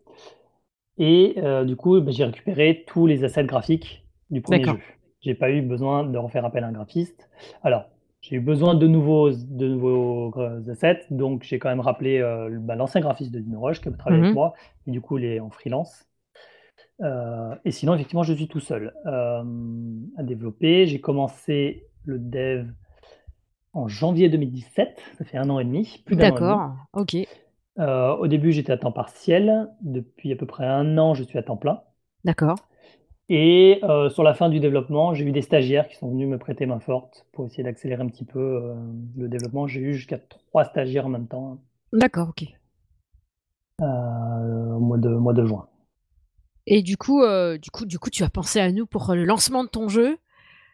[0.98, 4.78] Et euh, du coup, ben, j'ai récupéré tous les assets graphiques du premier jeu.
[5.20, 7.28] J'ai pas eu besoin de refaire appel à un graphiste.
[7.62, 7.86] Alors,
[8.20, 12.58] j'ai eu besoin de nouveaux, de nouveaux euh, assets, donc j'ai quand même rappelé euh,
[12.60, 14.54] bah, l'ancien graphiste de Dino Rush qui avait travaillé avec moi,
[14.86, 16.06] et du coup, il est en freelance.
[17.02, 19.42] Euh, et sinon, effectivement, je suis tout seul à
[20.22, 20.86] développer.
[20.86, 22.66] J'ai commencé le dev
[23.72, 26.02] en janvier 2017, ça fait un an et demi.
[26.10, 27.16] D'accord, ok.
[27.78, 29.68] Euh, au début, j'étais à temps partiel.
[29.82, 31.82] Depuis à peu près un an, je suis à temps plein.
[32.24, 32.56] D'accord.
[33.28, 36.38] Et euh, sur la fin du développement, j'ai eu des stagiaires qui sont venus me
[36.38, 38.74] prêter main forte pour essayer d'accélérer un petit peu euh,
[39.16, 39.66] le développement.
[39.66, 41.58] J'ai eu jusqu'à trois stagiaires en même temps hein,
[41.92, 42.44] D'accord, ok.
[43.80, 45.68] au mois de, mois de juin.
[46.66, 47.22] Et du coup,
[47.60, 50.18] du coup, du coup, tu as pensé à nous pour le lancement de ton jeu?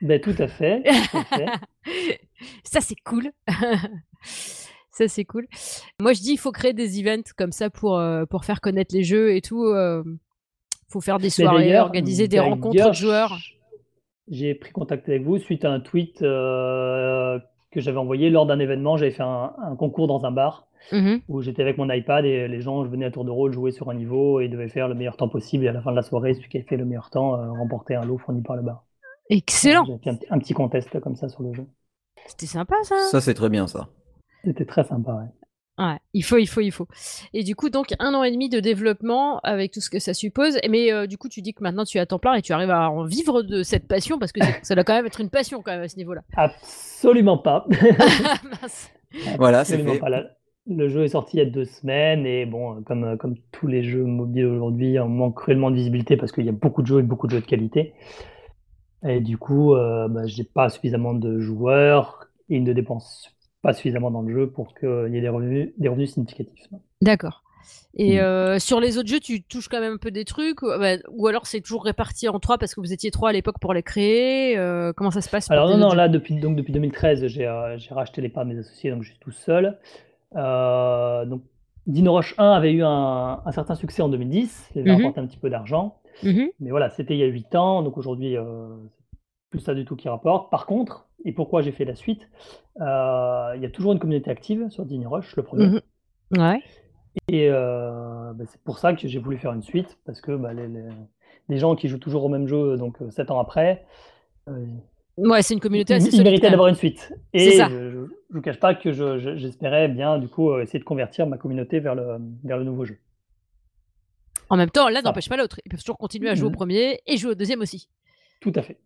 [0.00, 0.82] Ben, tout à fait.
[1.10, 1.46] tout à fait.
[2.64, 3.30] Ça, c'est cool.
[4.92, 5.46] ça, c'est cool.
[6.00, 8.94] Moi, je dis, il faut créer des events comme ça pour, euh, pour faire connaître
[8.94, 9.64] les jeux et tout.
[9.64, 10.02] euh,
[10.88, 13.38] faut faire des Mais soirées, organiser des rencontres de joueurs.
[14.28, 17.38] J'ai pris contact avec vous suite à un tweet euh,
[17.70, 18.96] que j'avais envoyé lors d'un événement.
[18.96, 21.20] J'avais fait un, un concours dans un bar Mhm.
[21.28, 23.88] où j'étais avec mon iPad et les gens venaient à tour de rôle jouer sur
[23.88, 25.64] un niveau et devaient faire le meilleur temps possible.
[25.64, 27.52] Et à la fin de la soirée, celui qui avait fait le meilleur temps euh,
[27.52, 28.84] remportait un lot fourni par le bar.
[29.30, 29.84] Excellent.
[29.86, 31.64] J'ai fait un, un petit contest comme ça sur le jeu.
[32.26, 32.96] C'était sympa, ça.
[33.12, 33.88] Ça, c'est très bien, ça.
[34.44, 35.12] C'était très sympa.
[35.12, 35.28] ouais.
[35.84, 36.86] Ouais, il faut, il faut, il faut.
[37.32, 40.12] Et du coup, donc, un an et demi de développement avec tout ce que ça
[40.12, 40.58] suppose.
[40.68, 42.52] Mais euh, du coup, tu dis que maintenant tu es à temps plein et tu
[42.52, 45.30] arrives à en vivre de cette passion parce que ça doit quand même être une
[45.30, 46.22] passion quand même à ce niveau-là.
[46.36, 47.66] Absolument pas.
[47.70, 48.90] Mince.
[49.38, 49.98] Voilà, c'est fait.
[49.98, 50.10] pas.
[50.10, 50.26] La-
[50.66, 53.36] Le jeu est sorti il y a deux semaines et bon, euh, comme, euh, comme
[53.50, 56.82] tous les jeux mobiles aujourd'hui, on manque cruellement de visibilité parce qu'il y a beaucoup
[56.82, 57.94] de jeux et beaucoup de jeux de qualité.
[59.08, 63.30] Et du coup, euh, bah, j'ai pas suffisamment de joueurs et ils ne dépensent
[63.62, 66.66] pas suffisamment dans le jeu pour qu'il y ait des revenus, des revenus significatifs.
[67.00, 67.42] D'accord.
[67.94, 68.20] Et Mm.
[68.20, 70.94] euh, sur les autres jeux, tu touches quand même un peu des trucs ou, bah,
[71.10, 73.72] ou alors c'est toujours réparti en trois parce que vous étiez trois à l'époque pour
[73.74, 77.26] les créer euh, Comment ça se passe Alors non, non, là, depuis, donc, depuis 2013,
[77.26, 79.78] j'ai euh, racheté les parts de mes associés, donc je suis tout seul.
[80.36, 81.42] Euh, donc,
[81.86, 85.26] Dino Rush 1 avait eu un, un certain succès en 2010, il avait rapporté un
[85.26, 85.96] petit peu d'argent.
[86.22, 86.48] Mhm.
[86.60, 88.68] Mais voilà, c'était il y a 8 ans, donc aujourd'hui, euh,
[89.52, 90.50] plus ça du tout qui rapporte.
[90.50, 92.28] Par contre, et pourquoi j'ai fait la suite,
[92.80, 95.66] euh, il y a toujours une communauté active sur Dino Rush, le premier.
[95.66, 95.80] Mhm.
[96.38, 96.60] Ouais.
[97.28, 100.52] Et euh, bah, c'est pour ça que j'ai voulu faire une suite, parce que bah,
[100.54, 100.88] les, les-
[101.48, 103.84] les gens qui jouent toujours au même jeu, donc 7 ans après,
[104.48, 104.66] euh,
[105.18, 107.12] Ouais, c'est une communauté assez ils méritaient d'avoir une suite.
[107.34, 107.68] Et ça.
[107.68, 110.84] je ne vous cache pas que je- je- j'espérais bien, du coup, euh, essayer de
[110.84, 112.96] convertir ma communauté vers le, vers le nouveau jeu.
[114.48, 115.60] En même temps, l'un n'empêche pas l'autre.
[115.66, 116.56] Ils peuvent toujours continuer à jouer au Mhm.
[116.56, 117.88] premier et jouer au deuxième aussi.
[118.40, 118.78] Tout à fait.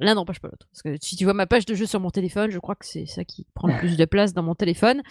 [0.00, 0.66] L'un n'empêche pas l'autre.
[0.70, 2.86] Parce que si tu vois ma page de jeu sur mon téléphone, je crois que
[2.86, 5.02] c'est ça qui prend le plus de place dans mon téléphone.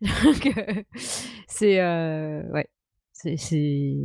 [0.24, 0.82] Donc, euh,
[1.48, 2.68] c'est euh, ouais.
[3.12, 3.96] C'est-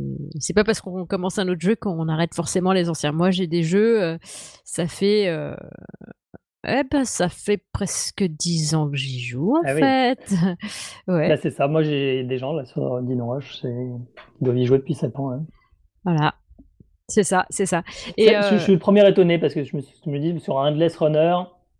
[0.56, 3.12] pas parce qu'on commence un autre jeu qu'on arrête forcément les anciens.
[3.12, 4.18] Moi, j'ai des jeux, euh,
[4.64, 5.54] ça fait euh,
[6.66, 9.80] eh ben, ça fait presque 10 ans que j'y joue en Ah oui.
[9.80, 10.18] fait.
[11.08, 11.68] ouais, Là, c'est ça.
[11.68, 14.00] Moi, j'ai des gens là sur Dino Rush, ils
[14.40, 15.30] doivent y jouer depuis 7 ans.
[15.30, 15.44] hein.
[16.04, 16.34] voilà.
[17.08, 17.84] C'est ça, c'est ça.
[18.16, 20.40] Et Ça, euh, je suis le premier étonné parce que je me, je me dis
[20.40, 21.36] sur un Endless Runner,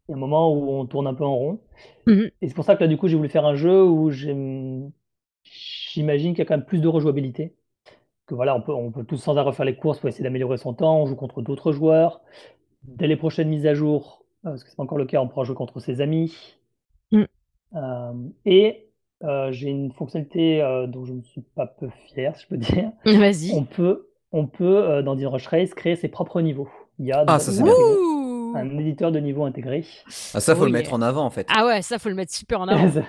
[0.09, 1.61] il y a un moment où on tourne un peu en rond.
[2.07, 2.31] Mhm.
[2.43, 4.93] Et c'est pour ça que là, du coup, j'ai voulu faire un jeu où j'imagine
[6.33, 7.55] qu'il y a quand même plus de rejouabilité.
[8.27, 10.59] Que voilà, on peut, on peut tous sans arrêt refaire les courses pour essayer d'améliorer
[10.59, 11.01] son temps.
[11.01, 12.21] On joue contre d'autres joueurs.
[12.83, 15.29] Dès les prochaines mises à jour, euh, parce que c'est pas encore le cas, on
[15.29, 16.37] pourra jouer contre ses amis.
[17.13, 17.27] Mhm.
[17.77, 18.13] Euh,
[18.45, 18.89] et
[19.23, 22.93] euh, j'ai une fonctionnalité dont je ne suis pas peu fier, si je peux dire.
[23.07, 23.53] vas-y.
[23.55, 26.69] On peut, on peut euh, dans Rush Race créer ses propres niveaux.
[26.99, 29.85] Il y a Ah, ça, c'est un, éditeur de niveau intégré.
[30.35, 31.47] Ah, ça, faut le mettre en avant, en fait.
[31.55, 32.89] Ah ouais, ça faut le mettre super en avant.
[32.89, 33.01] J'en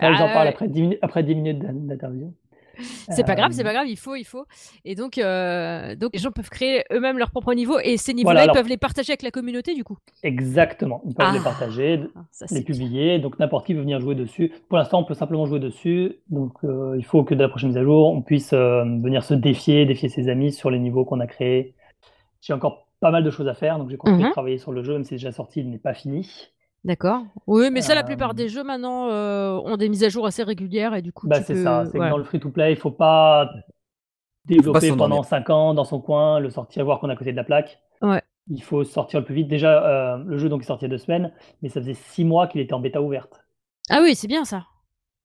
[0.00, 0.48] Ah parle ouais.
[0.48, 2.32] après 10 minutes, après 10 minutes d'in- d'interview.
[3.08, 4.44] C'est pas grave, c'est Euh, pas grave, il faut, il faut.
[4.84, 8.40] Et donc, euh, donc les gens peuvent créer eux-mêmes leur propre niveau et ces niveaux-là,
[8.44, 9.96] Voilà, ils peuvent les partager avec la communauté du coup.
[10.22, 11.02] Exactement.
[11.06, 11.34] Ils peuvent Ah.
[11.34, 14.52] les partager, Ah, ça, les publier, donc n'importe qui peut venir jouer dessus.
[14.68, 16.16] Pour l'instant, on peut simplement jouer dessus.
[16.30, 19.34] Donc, euh, il faut que dès la prochaine mise à jour, on puisse venir se
[19.34, 21.74] défier, défier ses amis sur les niveaux qu'on a créés.
[22.40, 24.28] J'ai encore pas mal de choses à faire, donc j'ai continué Mhm.
[24.28, 26.28] de travailler sur le jeu, même si c'est déjà sorti, il n'est pas fini.
[26.84, 27.22] D'accord.
[27.46, 30.26] Oui, mais ça, la Euh, plupart des jeux maintenant euh, ont des mises à jour
[30.26, 32.76] assez régulières et du coup, Bah, c'est peux- ça, c'est que dans le free-to-play, il
[32.76, 33.48] faut pas
[34.46, 37.36] développer pendant 5 ans dans son coin, le sortir, voir qu'on est à côté de
[37.36, 37.80] la plaque.
[38.02, 38.20] Ouais.
[38.50, 39.46] Il faut sortir le plus vite.
[39.48, 39.84] Déjà,
[40.16, 42.24] euh, le jeu donc est sorti il y a deux semaines, mais ça faisait 6
[42.24, 43.44] mois qu'il était en bêta ouverte.
[43.88, 44.64] Ah oui, c'est bien ça.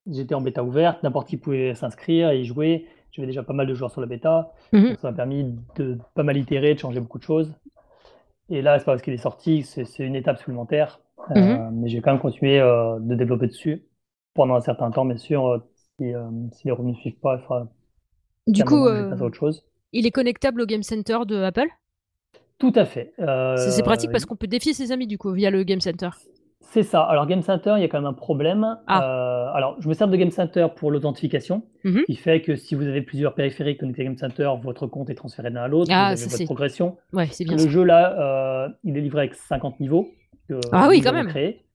[0.05, 2.87] J'étais en bêta ouverte, n'importe qui pouvait s'inscrire et y jouer.
[3.11, 4.53] J'avais déjà pas mal de joueurs sur la bêta,
[4.89, 7.51] donc ça m'a permis de pas mal itérer, de changer beaucoup de choses.
[8.49, 11.73] Et là, c'est pas parce qu'il est sorti, c'est une étape supplémentaire, Euh, Mhm.
[11.73, 13.83] mais j'ai quand même continué euh, de développer dessus
[14.33, 15.45] pendant un certain temps, bien sûr.
[15.47, 15.59] euh,
[15.99, 16.13] si,
[16.57, 17.67] si les revenus ne suivent pas, il faudra
[18.47, 19.63] Du coup, euh, autre chose.
[19.93, 21.67] il est connectable au Game Center de Apple?
[22.59, 23.13] Tout à fait.
[23.55, 26.09] C'est c'est pratique parce qu'on peut défier ses amis du coup via le Game Center.
[26.69, 27.01] C'est ça.
[27.03, 28.77] Alors, Game Center, il y a quand même un problème.
[28.87, 29.03] Ah.
[29.03, 32.03] Euh, alors, je me sers de Game Center pour l'authentification, Mhm.
[32.05, 35.15] qui fait que si vous avez plusieurs périphériques connectés à Game Center, votre compte est
[35.15, 36.97] transféré de l'un à l'autre, Ah, vous avez ça, votre progression.
[37.13, 37.63] Ouais, bien ça.
[37.65, 40.09] le jeu, là, euh, il est livré avec 50 niveaux.
[40.49, 41.27] que Ah oui, quand même.
[41.27, 41.65] créés.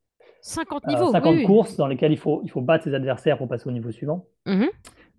[0.41, 1.11] 50 Euh, niveaux.
[1.13, 1.47] 50 oui, oui.
[1.47, 4.25] courses dans lesquelles il faut, il faut battre ses adversaires pour passer au niveau suivant.
[4.47, 4.69] Mhm.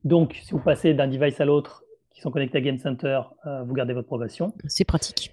[0.05, 3.21] Donc, si vous passez d'un device à l'autre qui sont connectés à Game Center,
[3.65, 4.53] vous gardez votre progression.
[4.67, 5.31] C'est pratique.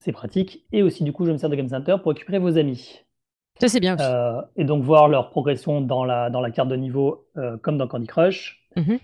[0.00, 0.64] c'est pratique.
[0.72, 3.00] Et aussi, du coup, je me sers de Game Center pour récupérer vos amis.
[3.60, 4.04] Ça, c'est bien aussi.
[4.06, 7.76] Euh, et donc voir leur progression dans la, dans la carte de niveau, euh, comme
[7.78, 8.98] dans Candy Crush, Mhm.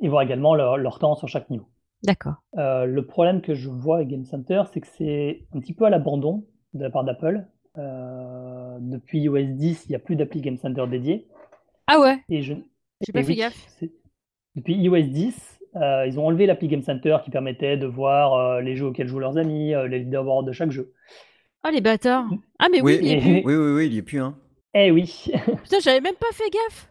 [0.00, 1.66] et voir également leur, leur temps sur chaque niveau.
[2.02, 2.34] D'accord.
[2.58, 5.84] Euh, le problème que je vois avec Game Center, c'est que c'est un petit peu
[5.84, 7.44] à l'abandon de la part d'Apple.
[7.76, 11.28] Depuis iOS 10, il n'y a plus d'appli Game Center dédié.
[11.86, 12.54] Ah ouais, Et je,
[13.00, 13.82] j'ai pas fait oui, gaffe.
[14.56, 18.60] Depuis iOS 10, euh, ils ont enlevé l'appli Game Center qui permettait de voir euh,
[18.60, 20.92] les jeux auxquels jouent leurs amis, euh, les leaderboards de chaque jeu.
[21.64, 22.26] Ah les bâtards.
[22.58, 23.46] Ah mais oui, Oui, il y est et- plus.
[23.46, 24.36] Oui, oui, oui, il y est plus, hein.
[24.74, 25.26] Eh oui,
[25.62, 26.90] Putain, j'avais même pas fait gaffe.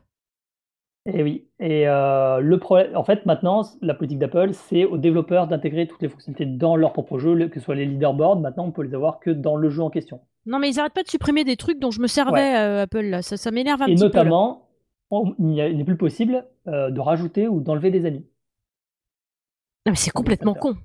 [1.08, 1.48] eh oui.
[1.60, 6.02] Et euh, le problème, en fait, maintenant, la politique d'Apple, c'est aux développeurs d'intégrer toutes
[6.02, 8.40] les fonctionnalités dans leur propre jeu, que ce soit les leaderboards.
[8.40, 10.22] Maintenant, on peut les avoir que dans le jeu en question.
[10.48, 13.02] Non mais ils arrêtent pas de supprimer des trucs dont je me servais euh, Apple
[13.02, 13.22] là.
[13.22, 14.06] Ça, ça m'énerve un Et petit peu.
[14.06, 14.24] là.
[14.24, 14.70] notamment,
[15.12, 18.26] on- il n'est plus possible euh, de rajouter ou d'enlever des amis.
[19.86, 20.76] Non mais c'est complètement con.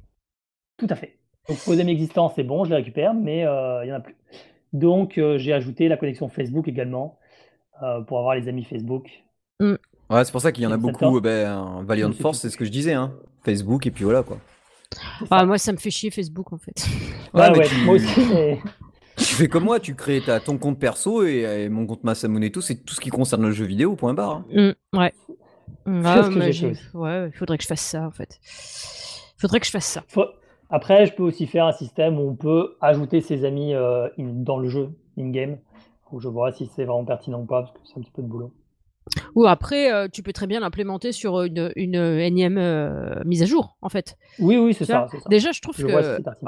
[0.78, 1.18] Tout à fait.
[1.48, 4.00] Donc, vos amis existants, c'est bon, je les récupère, mais euh, il n'y en a
[4.00, 4.16] plus.
[4.72, 7.18] Donc, euh, j'ai ajouté la connexion Facebook également
[7.82, 9.08] euh, pour avoir les amis Facebook.
[9.60, 11.16] Ouais, c'est pour ça qu'il y en a Game beaucoup.
[11.16, 13.12] Euh, Ben, Valiant Force, c'est ce que je disais, hein.
[13.44, 14.38] Facebook, et puis voilà, quoi.
[15.30, 16.86] Ah moi ça me fait chier Facebook en fait.
[17.34, 18.20] Ouais, mais ouais, tu, moi aussi.
[18.32, 18.58] mais-
[19.16, 22.42] tu fais comme moi, tu crées ta, ton compte perso et, et mon compte Masamune
[22.44, 24.42] et tout, c'est tout ce qui concerne le jeu vidéo, point barre.
[24.54, 24.74] hein.
[24.92, 25.12] Mm, ouais.
[25.86, 28.38] Mm, ah, il faudrait que je fasse ça en fait.
[29.38, 30.02] Faudrait que je fasse ça.
[30.08, 30.24] Faut-
[30.68, 34.58] Après, je peux aussi faire un système où on peut ajouter ses amis euh, dans
[34.58, 35.58] le jeu, in-game.
[36.10, 38.22] Que je vois si c'est vraiment pertinent ou pas, parce que c'est un petit peu
[38.22, 38.52] de boulot.
[39.36, 43.46] Ou après, euh, tu peux très bien l'implémenter sur une, une énième euh, mise à
[43.46, 44.16] jour en fait.
[44.40, 45.06] Oui, oui, c'est ça.
[45.30, 45.92] Déjà, je trouve Je que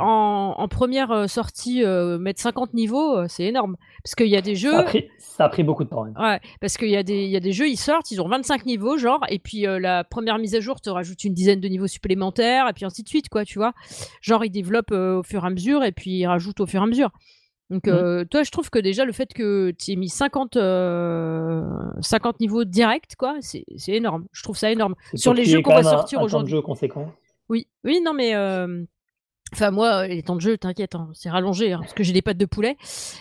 [0.03, 3.77] en, en première euh, sortie, euh, mettre 50 niveaux, c'est énorme.
[4.03, 4.73] Parce qu'il y a des jeux.
[4.73, 6.05] Ça a, pris, ça a pris beaucoup de temps.
[6.05, 6.13] hein.
[6.19, 8.29] Ouais, parce qu'il y, a des- il y a des jeux, ils sortent, ils ont
[8.29, 11.69] 25 niveaux, genre, et puis la première mise à jour te rajoute une dizaine de
[11.69, 13.73] niveaux supplémentaires, et puis ainsi de suite, quoi, tu vois.
[14.21, 16.85] Genre, ils développent au fur et à mesure, et puis ils rajoutent au fur et
[16.85, 17.11] à mesure.
[17.71, 17.93] Donc, Mhm.
[17.95, 21.63] euh, toi, je trouve que déjà, le fait que tu aies mis 50, euh,
[22.01, 24.27] 50 niveaux direct, quoi, c'est énorme.
[24.33, 24.95] Je trouve ça énorme.
[25.15, 26.53] Sur les jeux qu'on va sortir un temps de aujourd'hui.
[26.53, 27.13] jeu conséquent.
[27.49, 28.35] Oui, oui, non, mais.
[28.35, 28.85] euh,
[29.55, 32.21] Enfin, moi, les temps de jeu, t'inquiète, hein, c'est rallongé, hein, parce que j'ai des
[32.21, 32.77] pattes de poulet.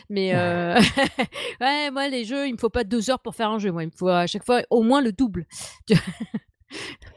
[0.09, 0.75] Mais euh,
[1.61, 3.71] ouais, moi, les jeux, il me faut pas deux heures pour faire un jeu.
[3.71, 5.45] Moi, il me faut à chaque fois au moins le double.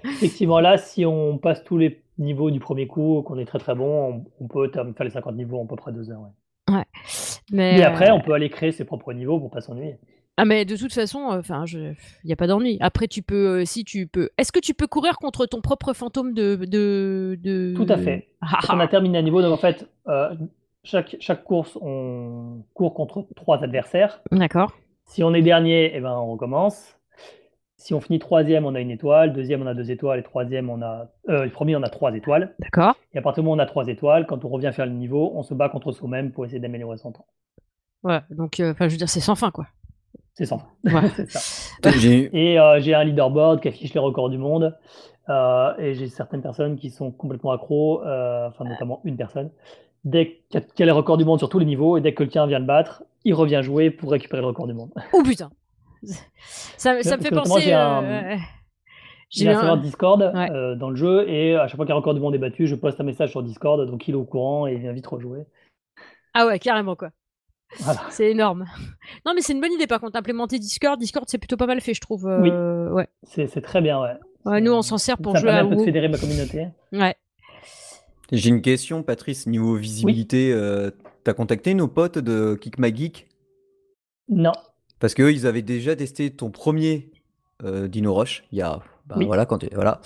[0.04, 3.74] Effectivement, là, si on passe tous les niveaux du premier coup, qu'on est très très
[3.74, 6.20] bon, on, peut faire les 50 niveaux en à peu près deux heures.
[6.70, 6.84] ouais.
[7.50, 9.96] Mais, Mais après, euh, on peut aller créer ses propres niveaux pour pas s'ennuyer.
[10.36, 12.78] ah, mais de toute façon, enfin, il y a pas d'ennui.
[12.80, 15.92] Après, tu peux, euh, si tu peux, est-ce que tu peux courir contre ton propre
[15.92, 17.74] fantôme de, de, de...
[17.76, 18.28] Tout à fait.
[18.42, 20.34] Ah, Quand on a terminé un niveau, donc en fait, euh,
[20.82, 24.22] chaque, chaque course, on court contre trois adversaires.
[24.32, 24.72] D'accord.
[25.04, 26.96] Si on est dernier, eh ben, on recommence.
[27.80, 29.32] Si on finit troisième, on a une étoile.
[29.32, 30.20] Deuxième, on a deux étoiles.
[30.20, 31.08] Et troisième, on a.
[31.30, 32.54] Euh, le premier, on a trois étoiles.
[32.58, 32.94] D'accord.
[33.14, 34.92] Et à partir du moment où on a trois étoiles, quand on revient faire le
[34.92, 37.26] niveau, on se bat contre soi-même pour essayer d'améliorer son temps.
[38.02, 38.20] Ouais.
[38.30, 39.66] Donc, euh, enfin, je veux dire, c'est sans fin, quoi.
[40.34, 40.68] C'est sans fin.
[40.84, 41.08] Ouais.
[41.16, 41.40] C'est ça.
[42.32, 44.76] Et euh, j'ai un leaderboard qui affiche les records du monde.
[45.28, 49.50] Euh, et j'ai certaines personnes qui sont complètement accros, euh, enfin notamment une personne.
[50.04, 51.96] Dès qu'il y a- qu'il y a les records du monde sur tous les niveaux,
[51.96, 54.66] et dès que le tien vient le battre, il revient jouer pour récupérer le record
[54.66, 54.90] du monde.
[55.12, 55.50] Oh putain.
[56.02, 57.60] Ça, ça me fait penser.
[57.60, 58.36] j'ai un- euh,
[59.30, 60.50] J'ai un eu un- serveur Discord Ouais.
[60.50, 62.74] euh, dans le jeu, et à chaque fois qu'un record du monde est battu, je
[62.74, 65.44] poste un message sur Discord, donc il est au courant et il vient vite rejouer.
[66.34, 67.10] Ah ouais, carrément quoi.
[67.78, 68.00] Voilà.
[68.10, 68.64] C'est énorme.
[69.24, 70.98] Non mais c'est une bonne idée par contre, implémenter Discord.
[70.98, 72.26] Discord c'est plutôt pas mal fait je trouve.
[72.26, 73.06] euh, Ouais.
[73.22, 74.14] C'est c'est très bien, ouais.
[74.44, 76.18] Ouais, nous on s'en sert pour Ça jouer permet à un peu de fédérer ma
[76.18, 76.66] communauté.
[76.92, 77.14] Ouais.
[78.32, 80.52] J'ai une question, Patrice, niveau visibilité.
[80.52, 80.90] euh,
[81.22, 83.28] T'as contacté nos potes de Kick My Geek?
[84.28, 84.52] Non,
[85.00, 87.10] Parce qu'eux, ils avaient déjà testé ton premier
[87.64, 88.80] euh, Dino Rush, il y a.
[89.06, 89.26] bah, Oui.
[89.26, 90.00] voilà, quand tu- voilà.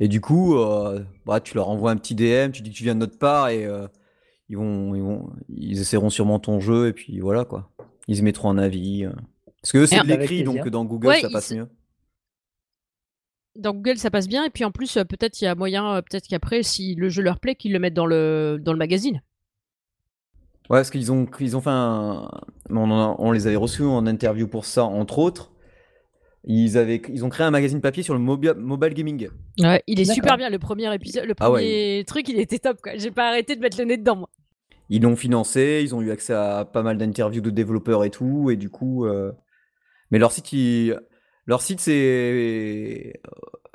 [0.00, 2.84] Et du coup, euh, bah, tu leur envoies un petit DM, tu dis que tu
[2.84, 3.86] viens de notre part et euh,
[4.48, 7.70] ils, vont, ils, vont, ils essaieront sûrement ton jeu et puis voilà quoi.
[8.08, 9.04] Ils se mettront un avis.
[9.04, 9.12] euh.
[9.62, 11.68] Parce que eux, c'est de l'écrit, donc dans Google, Ouais, ça passe se- mieux.
[13.56, 16.28] Dans Google ça passe bien et puis en plus peut-être il y a moyen, peut-être
[16.28, 19.22] qu'après si le jeu leur plaît qu'ils le mettent dans le dans le magazine.
[20.70, 22.30] Ouais, parce qu'ils ont, ils ont fait un.
[22.70, 25.52] On, en a- on les avait reçus en interview pour ça, entre autres.
[26.44, 29.28] Ils, avaient, ils ont créé un magazine papier sur le mobi- mobile gaming.
[29.58, 31.60] Ouais, il est super bien le premier épisode, le Ah ouais.
[31.60, 32.92] premier truc il était top quoi.
[32.96, 34.28] J'ai pas arrêté de mettre le nez dedans moi.
[34.88, 38.50] Ils l'ont financé, ils ont eu accès à pas mal d'interviews de développeurs et tout,
[38.50, 39.04] et du coup.
[39.06, 39.32] euh,
[40.10, 40.98] Mais leur site, il-
[41.46, 43.20] leur site, c'est.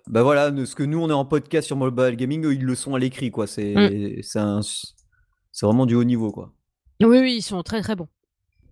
[0.07, 2.75] Bah voilà, ce que nous on est en podcast sur mobile gaming, eux ils le
[2.75, 3.47] sont à l'écrit, quoi.
[3.47, 4.61] C'est c'est un-
[5.51, 6.51] c'est vraiment du haut niveau, quoi.
[7.01, 8.07] Oui oui ils sont très très bons.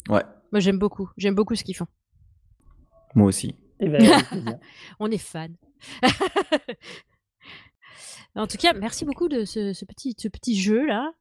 [0.09, 1.87] Ouais, Moi j'aime beaucoup, j'aime beaucoup ce qu'ils font.
[3.15, 3.55] moi aussi.
[3.79, 4.01] Eh ben.
[4.99, 5.55] On est fan.
[8.35, 11.11] En tout cas, merci beaucoup de ce, petit, ce petit jeu là.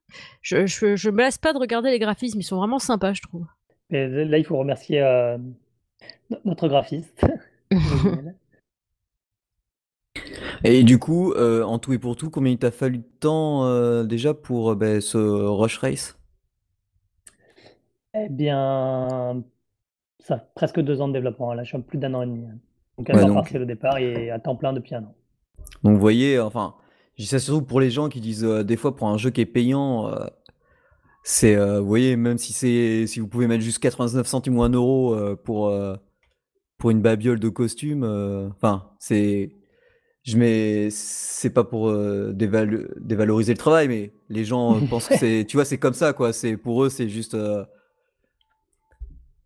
[0.41, 3.21] Je, je, je me lasse pas de regarder les graphismes, ils sont vraiment sympas, je
[3.21, 3.45] trouve.
[3.91, 5.37] Et là, il faut remercier euh,
[6.43, 7.23] notre graphiste.
[10.63, 13.65] et du coup, euh, en tout et pour tout, combien il t'a fallu de temps
[13.65, 16.17] euh, déjà pour ben, ce Rush Race?
[18.15, 19.43] Eh bien,
[20.19, 21.53] ça presque deux ans de développement.
[21.53, 22.45] Là, je suis à plus d'un an et demi.
[22.45, 22.57] Hein.
[22.97, 25.15] Donc, un an partiel au départ et à temps plein depuis un an.
[25.83, 26.75] Donc, vous voyez, enfin,
[27.17, 29.41] je dis ça surtout pour les gens qui disent des fois pour un jeu qui
[29.41, 30.11] est payant,
[31.23, 34.63] c'est, euh, vous voyez, même si c'est, si vous pouvez mettre juste 99 centimes ou
[34.63, 35.95] 1 euro euh, pour, euh,
[36.77, 38.03] pour une babiole de costume,
[38.55, 39.55] enfin, c'est,
[40.23, 41.93] je mets, c'est pas pour
[42.33, 46.33] dévaloriser le travail, mais les gens pensent que c'est, tu vois, c'est comme ça, quoi.
[46.33, 47.37] C'est pour eux, c'est juste,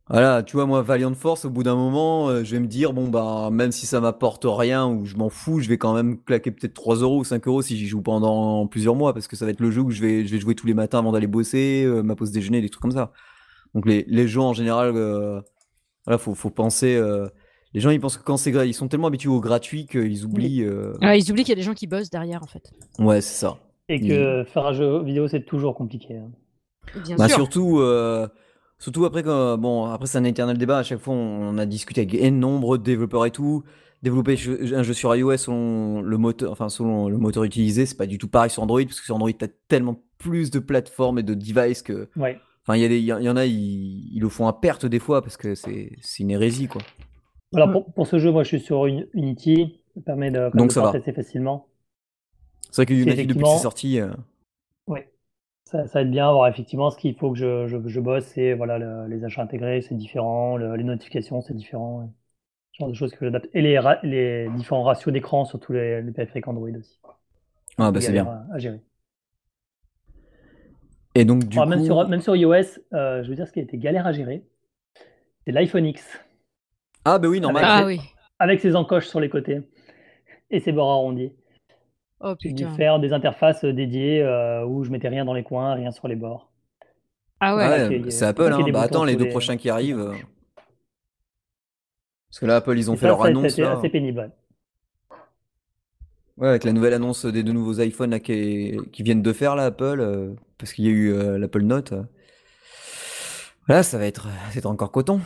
[0.10, 2.94] voilà, tu vois, moi, Valiant Force, au bout d'un moment, euh, je vais me dire,
[2.94, 6.24] bon, bah, même si ça m'apporte rien ou je m'en fous, je vais quand même
[6.24, 9.36] claquer peut-être 3 euros ou 5 euros si j'y joue pendant plusieurs mois parce que
[9.36, 11.12] ça va être le jeu où je vais, je vais jouer tous les matins avant
[11.12, 13.12] d'aller bosser, euh, ma pause déjeuner, des trucs comme ça.
[13.76, 15.42] Donc, les, les jeux en général, euh,
[16.06, 16.98] voilà, faut, faut penser.
[17.74, 20.66] les gens, ils pensent que quand c'est ils sont tellement habitués au gratuit qu'ils oublient.
[21.02, 22.72] ils oublient qu'il y a des gens qui bossent derrière, en fait.
[22.98, 23.58] Ouais, c'est ça.
[23.90, 26.16] Et que faire un jeu vidéo, c'est toujours compliqué.
[26.16, 26.32] Hein.
[27.04, 27.36] Bien bah, sûr.
[27.36, 27.82] Surtout.
[28.80, 30.80] Surtout après, bon, après c'est un éternel débat.
[30.80, 33.64] À chaque fois, on a discuté avec un nombre de développeurs et tout.
[34.04, 34.38] Développer
[34.76, 38.20] un jeu sur iOS selon le moteur, enfin selon le moteur utilisé, c'est pas du
[38.20, 41.34] tout pareil sur Android parce que sur Android, t'as tellement plus de plateformes et de
[41.34, 42.08] devices que.
[42.16, 42.40] Ouais.
[42.64, 45.56] Enfin, il y, y, en a, ils, le font à perte des fois parce que
[45.56, 46.82] c'est une hérésie, quoi.
[47.56, 50.90] Alors pour, pour, ce jeu, moi, je suis sur Unity, ça permet de, Donc, ça
[50.90, 51.68] assez facilement.
[52.70, 54.00] C'est vrai que Unity depuis que c'est sorti.
[54.00, 54.10] Euh,
[55.68, 56.32] ça, va être bien.
[56.32, 59.96] voir effectivement, ce qu'il faut que je, je, bosse, c'est voilà, les achats intégrés, c'est
[59.96, 62.12] différent, les notifications, c'est différent.
[62.72, 63.50] Ce genre de choses que j'adapte.
[63.54, 67.00] Et les, les différents ratios d'écran sur tous les, les périphériques Android aussi.
[67.78, 68.46] Ah, bah c'est bien.
[68.54, 68.82] À, gérer.
[71.16, 71.66] Et donc, du coup...
[71.66, 74.12] même, sur, même sur iOS, euh, je veux dire, ce qui a été galère à
[74.12, 74.44] gérer,
[75.44, 76.20] c'est l'iPhone X.
[77.04, 77.64] Ah, bah oui, normal.
[77.66, 78.00] ah, oui.
[78.40, 79.62] avec ses encoches sur les côtés
[80.52, 81.34] et ses bords arrondis.
[82.20, 85.44] Oh, J'ai dû faire des interfaces euh, dédiées euh, où je mettais rien dans les
[85.44, 86.52] coins, rien sur les bords.
[87.40, 88.52] Ah ouais, ah c'est Apple.
[88.52, 88.72] Hein.
[88.72, 90.00] Bah attends, les deux prochains qui arrivent.
[90.00, 90.14] Euh.
[92.30, 93.54] Parce que là, Apple, ils ont fait leur annonce.
[93.54, 94.32] C'est assez pénible.
[96.38, 99.66] Ouais, avec la nouvelle annonce des deux nouveaux iPhones là, qui, viennent de faire, là,
[99.66, 101.94] Apple, parce qu'il y a eu l'Apple Note.
[103.68, 104.28] Là, ça va être,
[104.66, 105.20] encore coton.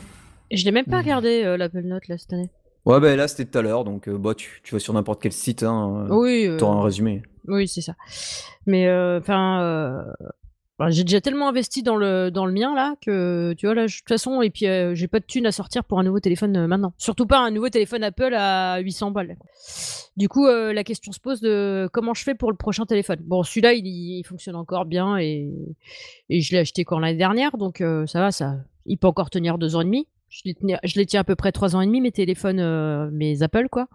[0.52, 2.50] Je l'ai même pas regardé, l'Apple Note, là, cette année.
[2.86, 5.22] Ouais, bah là c'était tout à l'heure, donc euh, bah, tu, tu, vas sur n'importe
[5.22, 7.22] quel site, hein, euh, oui, euh, un résumé.
[7.48, 7.94] Oui, c'est ça.
[8.66, 10.06] Mais enfin,
[10.80, 13.86] bah, j'ai déjà tellement investi dans le, dans le mien là que tu vois, là,
[13.86, 16.66] de toute façon, et puis j'ai pas de thunes à sortir pour un nouveau téléphone
[16.66, 16.94] maintenant.
[16.98, 19.38] Surtout pas un nouveau téléphone Apple à 800 balles.
[20.18, 23.20] Du coup, la question se pose de comment je fais pour le prochain téléphone.
[23.24, 25.52] Bon, celui-là, il, il, fonctionne encore bien et,
[26.30, 28.56] et je l'ai acheté quand l'année dernière, donc ça va, ça,
[28.88, 30.08] il peut encore tenir deux ans et demi.
[30.32, 33.68] Je les, tiens à peu près trois ans et demi, mes téléphones, euh, mes Apple,
[33.70, 33.88] quoi.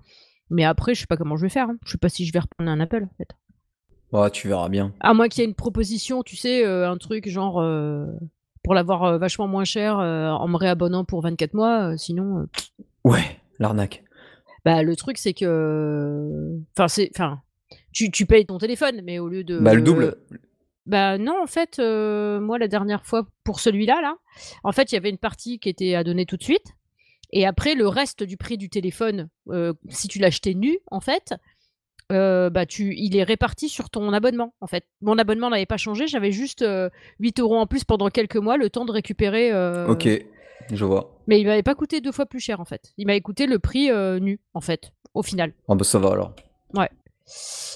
[0.51, 1.71] Mais après, je sais pas comment je vais faire.
[1.71, 1.79] Hein.
[1.85, 3.31] Je sais pas si je vais reprendre un Apple, en fait.
[4.13, 4.93] Ouais, tu verras bien.
[5.01, 8.07] À moins qu'il y ait une proposition, tu sais, euh, un truc genre euh,
[8.63, 12.47] pour l'avoir vachement moins cher en me réabonnant pour 24 mois, sinon.
[13.05, 14.05] Ouais, l'arnaque.
[14.65, 16.59] Bah, le truc, c'est que.
[16.77, 17.11] Enfin, c'est.
[17.15, 17.41] Enfin,
[17.93, 19.59] tu, tu, payes ton téléphone, mais au lieu de.
[19.59, 20.17] Bah, le double.
[20.87, 24.17] Bah non, en fait, euh, moi la dernière fois pour celui-là, là,
[24.63, 26.75] en fait, il y avait une partie qui était à donner tout de suite.
[27.33, 31.35] Et après, le reste du prix du téléphone, euh, si tu l'achetais nu, en fait,
[32.13, 34.85] euh, bah tu, il est réparti sur ton abonnement, en fait.
[35.01, 36.65] Mon abonnement n'avait pas changé, j'avais juste
[37.19, 39.51] 8 euros en plus pendant quelques mois, le temps de récupérer.
[39.89, 40.09] Ok,
[40.73, 41.19] je vois.
[41.27, 42.93] Mais il m'avait pas coûté deux fois plus cher, en fait.
[42.97, 45.53] Il m'avait coûté le prix nu, en fait, au final.
[45.69, 46.33] Ah bah ça va alors.
[46.75, 46.91] Ouais.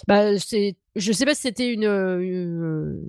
[0.06, 3.00] Bah, c'est, je sais pas si c'était une, euh,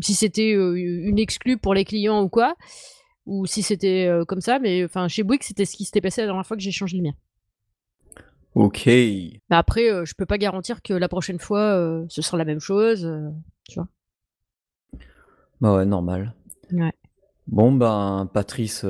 [0.00, 2.56] si c'était euh, une exclue pour les clients ou quoi,
[3.26, 6.20] ou si c'était euh, comme ça, mais enfin chez Bouygues c'était ce qui s'était passé
[6.20, 7.14] la dernière fois que j'ai changé le mien.
[8.54, 8.88] Ok.
[9.50, 13.10] Bah après, je peux pas garantir que la prochaine fois ce sera la même chose,
[13.68, 13.88] tu vois.
[15.60, 16.34] Bah ouais, normal.
[16.72, 16.92] Ouais.
[17.46, 18.86] Bon ben Patrice,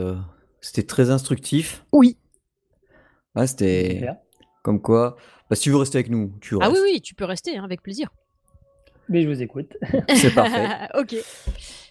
[0.61, 1.85] c'était très instructif.
[1.93, 2.17] Oui.
[3.35, 4.07] Ouais, c'était
[4.67, 5.17] comme quoi.
[5.49, 6.69] Bah, si tu veux rester avec nous, tu restes.
[6.69, 8.09] Ah oui, oui, tu peux rester, hein, avec plaisir.
[9.09, 9.77] Mais je vous écoute.
[10.17, 10.67] C'est parfait.
[10.99, 11.13] ok.
[11.13, 11.23] Et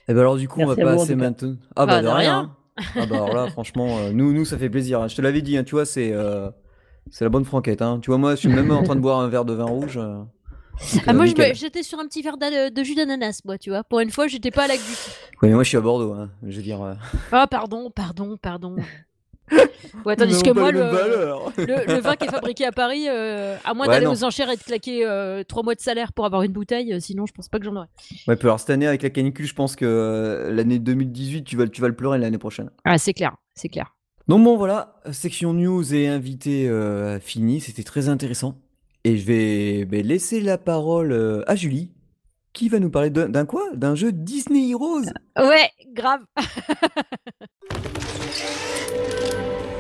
[0.10, 1.56] eh ben alors du coup, on va passer maintenant.
[1.78, 2.56] Ah bah, bah de, rien.
[2.78, 5.02] ah bah alors là, franchement, euh, nous, nous, ça fait plaisir.
[5.02, 5.08] Hein.
[5.08, 6.50] Je te l'avais dit, hein, tu vois, c'est euh,
[7.12, 7.82] c'est la bonne franquette.
[7.82, 8.00] Hein.
[8.02, 9.98] Tu vois, moi, je suis même en train de boire un verre de vin rouge.
[9.98, 10.22] Euh,
[11.08, 13.86] ah, moi, j'étais sur un petit verre de, jus d'ananas, moi, tu vois.
[13.86, 15.20] Pour une fois, j'étais pas à la goutte.
[15.42, 16.98] Oui, mais moi, je suis à Bordeaux, hein, je veux dire.
[17.32, 18.76] Ah, pardon, pardon, pardon.
[20.06, 21.52] Ouais, tandis que moi, le, valeurs.
[21.58, 24.50] le, le vin qui est fabriqué à Paris, euh, à moins Ouais, d'aller aux enchères
[24.50, 27.34] et de claquer euh, trois mois de salaire pour avoir une bouteille, euh, sinon je
[27.34, 27.88] pense pas que j'en aurais.
[28.28, 31.68] Ouais, alors cette année avec la canicule, je pense que euh, l'année 2018, tu vas,
[31.68, 32.70] tu vas le pleurer l'année prochaine.
[32.84, 33.96] Ah, c'est clair, c'est clair.
[34.28, 38.60] Donc bon voilà, section news et invité euh, fini, c'était très intéressant.
[39.04, 41.92] Et je vais ben, laisser la parole euh, à Julie,
[42.56, 43.62] qui va nous parler d'un quoi?
[43.76, 45.04] D'un jeu Disney Heroes
[45.38, 46.22] Ouais, grave.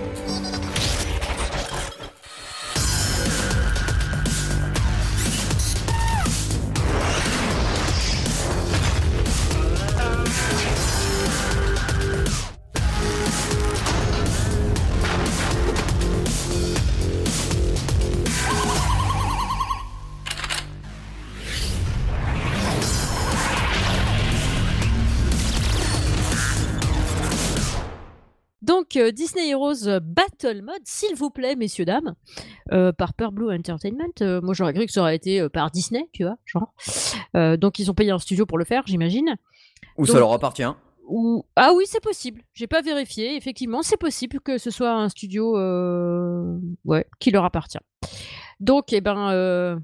[28.65, 32.15] Donc, euh, Disney Heroes Battle Mode, s'il vous plaît, messieurs, dames,
[32.71, 34.09] euh, par Purple Blue Entertainment.
[34.21, 36.73] Euh, moi, j'aurais cru que ça aurait été euh, par Disney, tu vois, genre.
[37.59, 39.35] Donc, ils ont payé un studio pour le faire, j'imagine.
[39.99, 40.65] Ou ça leur appartient
[41.07, 41.45] Ou...
[41.55, 42.41] Ah oui, c'est possible.
[42.53, 43.35] J'ai pas vérifié.
[43.35, 45.53] Effectivement, c'est possible que ce soit un studio
[46.85, 47.77] ouais, qui leur appartient.
[48.59, 49.77] Donc, eh ben,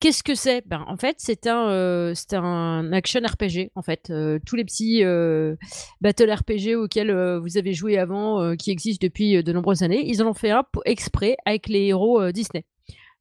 [0.00, 0.66] qu'est-ce que c'est?
[0.66, 3.70] Ben, En fait, c'est un, euh, un action RPG.
[3.74, 5.56] En fait, Euh, tous les petits euh,
[6.00, 10.22] battle RPG auxquels euh, vous avez joué avant, qui existent depuis de nombreuses années, ils
[10.22, 12.64] en ont fait un exprès avec les héros Disney.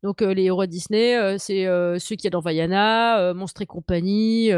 [0.04, 4.52] Donc les héros Disney, c'est ceux qu'il y a dans Vaiana, Monstres et compagnie,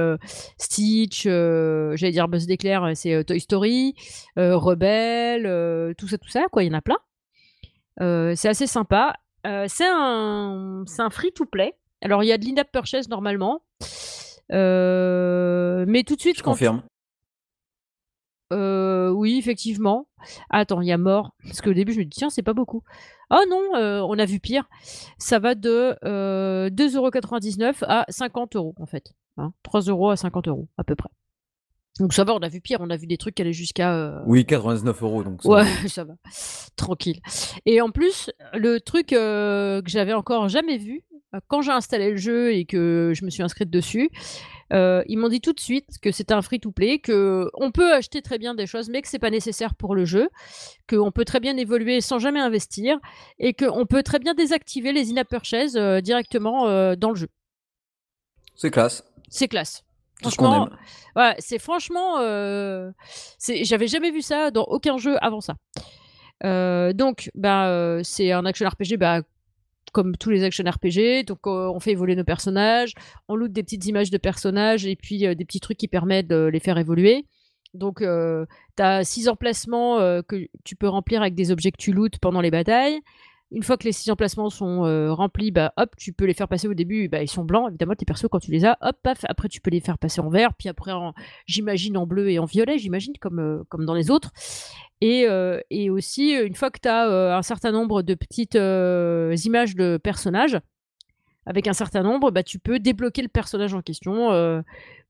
[0.58, 3.96] Stitch, j'allais dire Buzz d'éclair, c'est Toy Story,
[4.36, 6.98] Rebelle, tout ça, tout ça, quoi, il y en a plein.
[8.36, 9.14] C'est assez sympa.
[9.68, 11.74] C'est un, c'est un free-to-play.
[12.02, 13.62] Alors il y a de l'in-app purchase normalement.
[14.52, 16.84] Euh, mais tout de suite, Je quand confirme.
[18.54, 20.08] euh, oui, effectivement.
[20.50, 21.32] Attends, il y a mort.
[21.44, 22.82] Parce qu'au début, je me dis, tiens, c'est pas beaucoup.
[23.30, 24.70] Oh non, euh, on a vu pire.
[25.18, 29.14] Ça va de euh, 2,99€ à 50 euros, en fait.
[29.38, 31.10] Hein, 3 euros à 50 euros, à peu près.
[32.00, 32.78] Donc ça va, on a vu pire.
[32.80, 33.94] On a vu des trucs qui allaient jusqu'à.
[33.96, 35.24] euh, Oui, 99 euros.
[35.24, 35.88] Donc ça Ouais, va.
[35.90, 36.14] ça va.
[36.76, 37.20] Tranquille.
[37.66, 41.04] Et en plus, le truc euh, que j'avais encore jamais vu,
[41.48, 44.10] quand j'ai installé le jeu et que je me suis inscrite dessus,
[44.74, 48.22] euh, ils m'ont dit tout de suite que c'était un free-to-play, que on peut acheter
[48.22, 50.30] très bien des choses, mais que c'est pas nécessaire pour le jeu,
[50.90, 52.98] qu'on peut très bien évoluer sans jamais investir,
[53.40, 57.28] et qu'on peut très bien désactiver les in-app purchases euh, directement euh, dans le jeu.
[58.56, 59.04] C'est classe.
[59.30, 59.84] C'est classe.
[60.24, 60.78] Tout ce qu'on Franchement, aime.
[61.16, 62.16] Ouais, c'est franchement.
[63.38, 65.56] c'est- J'avais jamais vu ça dans aucun jeu avant ça.
[66.94, 69.22] Donc, bah, c'est un action RPG, bah,
[69.98, 71.26] comme tous les action RPG.
[71.26, 72.94] Donc, euh, on fait évoluer nos personnages,
[73.28, 76.28] on loot des petites images de personnages et puis euh, des petits trucs qui permettent
[76.28, 77.26] de les faire évoluer.
[77.74, 78.46] Donc, euh,
[78.78, 82.42] tu as six emplacements que tu peux remplir avec des objets que tu lootes pendant
[82.42, 83.02] les batailles.
[83.52, 86.50] Une fois que les six emplacements sont euh, remplis, bah, hop, tu peux les faire
[86.50, 88.98] passer au début, bah, ils sont blancs, évidemment, tes persos, quand tu les as, hop,
[89.02, 90.92] paf, après tu peux les faire passer en vert, puis après,
[91.46, 94.32] j'imagine en bleu et en violet, j'imagine, comme, euh, comme dans les autres.
[95.00, 99.76] Et, euh, et aussi, une fois que tu as un certain nombre de petites images
[99.76, 100.60] de personnages,
[101.46, 104.64] avec un certain nombre, bah, tu peux débloquer le personnage en question,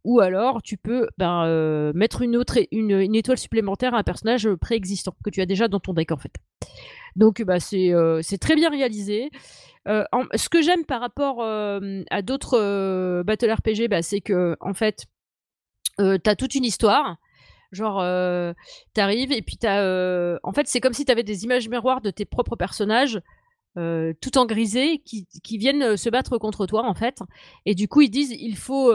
[0.03, 4.47] ou alors tu peux ben, mettre une, autre, une, une étoile supplémentaire à un personnage
[4.61, 6.33] préexistant que tu as déjà dans ton deck en fait.
[7.17, 9.31] Donc bah, c'est euh, c'est très bien réalisé.
[9.87, 10.03] Euh,
[10.35, 15.05] ce que j'aime par rapport euh, à d'autres battle RPG, bah, c'est que en fait,
[15.99, 17.17] euh, tu as toute une histoire.
[17.73, 18.53] Genre, euh,
[18.93, 20.37] t'arrives et puis t'as.
[20.43, 23.19] En fait, c'est comme si t'avais des images miroirs de tes propres personnages,
[23.75, 27.19] tout en grisé, qui, viennent se battre contre toi, en fait.
[27.65, 28.93] Et du coup, ils disent il faut,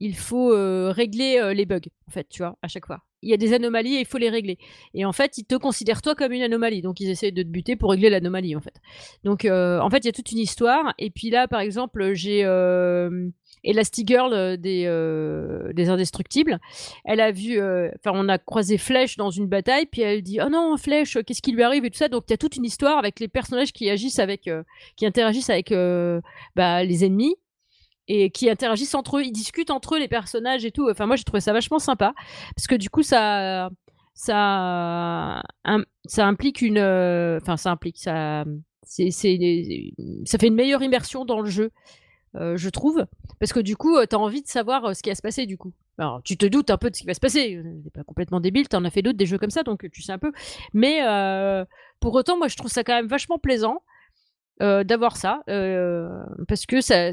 [0.00, 0.48] il faut
[0.90, 3.00] régler les bugs, en fait, tu vois, à chaque fois.
[3.24, 4.58] Il y a des anomalies et il faut les régler.
[4.92, 6.82] Et en fait, ils te considèrent toi comme une anomalie.
[6.82, 8.74] Donc, ils essaient de te buter pour régler l'anomalie, en fait.
[9.24, 10.92] Donc, euh, en fait, il y a toute une histoire.
[10.98, 13.28] Et puis là, par exemple, j'ai euh,
[13.64, 16.60] Elastigirl euh, des, euh, des Indestructibles.
[17.04, 20.50] Elle a vu, enfin, on a croisé Flèche dans une bataille, puis elle dit Oh
[20.50, 21.84] non, Flèche, qu'est-ce qui lui arrive?
[21.84, 22.08] et tout ça.
[22.08, 24.50] Donc, il y a toute une histoire avec les personnages qui agissent avec,
[24.96, 25.72] qui interagissent avec
[26.54, 27.36] bah, les ennemis
[28.08, 30.88] et qui interagissent entre eux, ils discutent entre eux les personnages et tout.
[30.90, 32.14] Enfin, moi j'ai trouvé ça vachement sympa
[32.56, 33.70] parce que du coup ça
[34.14, 35.42] ça
[36.06, 38.44] ça implique une euh, enfin ça implique ça
[38.82, 41.70] c'est ça fait une meilleure immersion dans le jeu.
[42.36, 43.06] euh, je trouve,
[43.38, 45.46] parce que du coup, tu as envie de savoir euh, ce qui va se passer
[45.46, 45.72] du coup.
[45.98, 48.40] Alors, tu te doutes un peu de ce qui va se passer, t'es pas complètement
[48.40, 50.32] débile, tu en as fait d'autres des jeux comme ça, donc tu sais un peu.
[50.72, 51.64] Mais euh,
[52.00, 53.82] pour autant, moi je trouve ça quand même vachement plaisant
[54.62, 56.08] euh, d'avoir ça, euh,
[56.48, 57.10] parce que ça,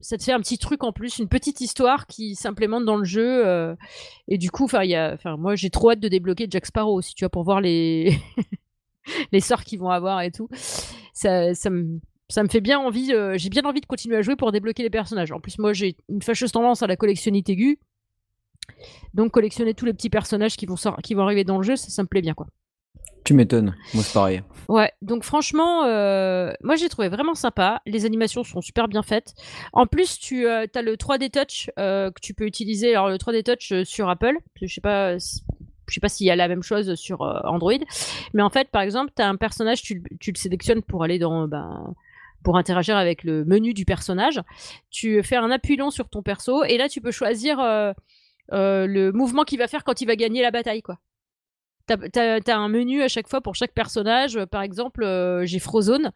[0.00, 3.04] ça te fait un petit truc en plus, une petite histoire qui s'implémente dans le
[3.04, 3.46] jeu.
[3.46, 3.74] euh,
[4.28, 7.24] et du coup, enfin, il moi, j'ai trop hâte de débloquer Jack Sparrow aussi, tu
[7.24, 8.18] vois, pour voir les
[9.32, 10.48] les sorts qu'ils vont avoir et tout.
[11.12, 14.22] Ça, ça me ça me fait bien envie, euh, j'ai bien envie de continuer à
[14.22, 15.30] jouer pour débloquer les personnages.
[15.32, 17.78] En plus, moi, j'ai une fâcheuse tendance à la collectionnite aiguë.
[19.14, 22.02] Donc, collectionner tous les petits personnages qui vont, qui vont arriver dans le jeu, ça
[22.02, 22.48] me plaît bien, quoi.
[23.24, 23.74] Tu m'étonnes.
[23.92, 24.42] Moi, c'est pareil.
[24.68, 27.80] Ouais, donc franchement, euh, moi j'ai trouvé vraiment sympa.
[27.86, 29.34] Les animations sont super bien faites.
[29.72, 32.90] En plus, tu as le 3D Touch euh, que tu peux utiliser.
[32.94, 35.24] Alors le 3D Touch euh, sur Apple, je sais pas, je
[35.94, 37.72] sais pas s'il y a la même chose sur euh, Android,
[38.34, 41.02] mais en fait, par exemple, tu as un personnage, tu, le- tu le sélectionnes pour
[41.04, 41.94] aller dans, ben,
[42.44, 44.40] pour interagir avec le menu du personnage.
[44.90, 47.92] Tu fais un appui long sur ton perso et là tu peux choisir euh,
[48.52, 50.98] euh, le mouvement qu'il va faire quand il va gagner la bataille, quoi.
[51.86, 54.36] T'as, t'as un menu à chaque fois pour chaque personnage.
[54.36, 56.10] Euh, Par exemple, euh, j'ai Frozone.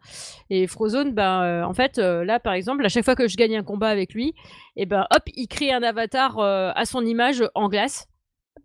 [0.49, 3.37] Et Frozone, ben, euh, en fait, euh, là, par exemple, à chaque fois que je
[3.37, 4.33] gagne un combat avec lui,
[4.75, 8.07] et ben, hop, il crée un avatar à son image en glace.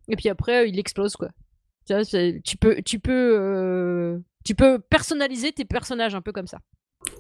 [0.09, 1.29] Et puis après, il explose, quoi.
[1.87, 6.59] Tu, peux, tu peux, tu peux personnaliser tes personnages un peu comme ça.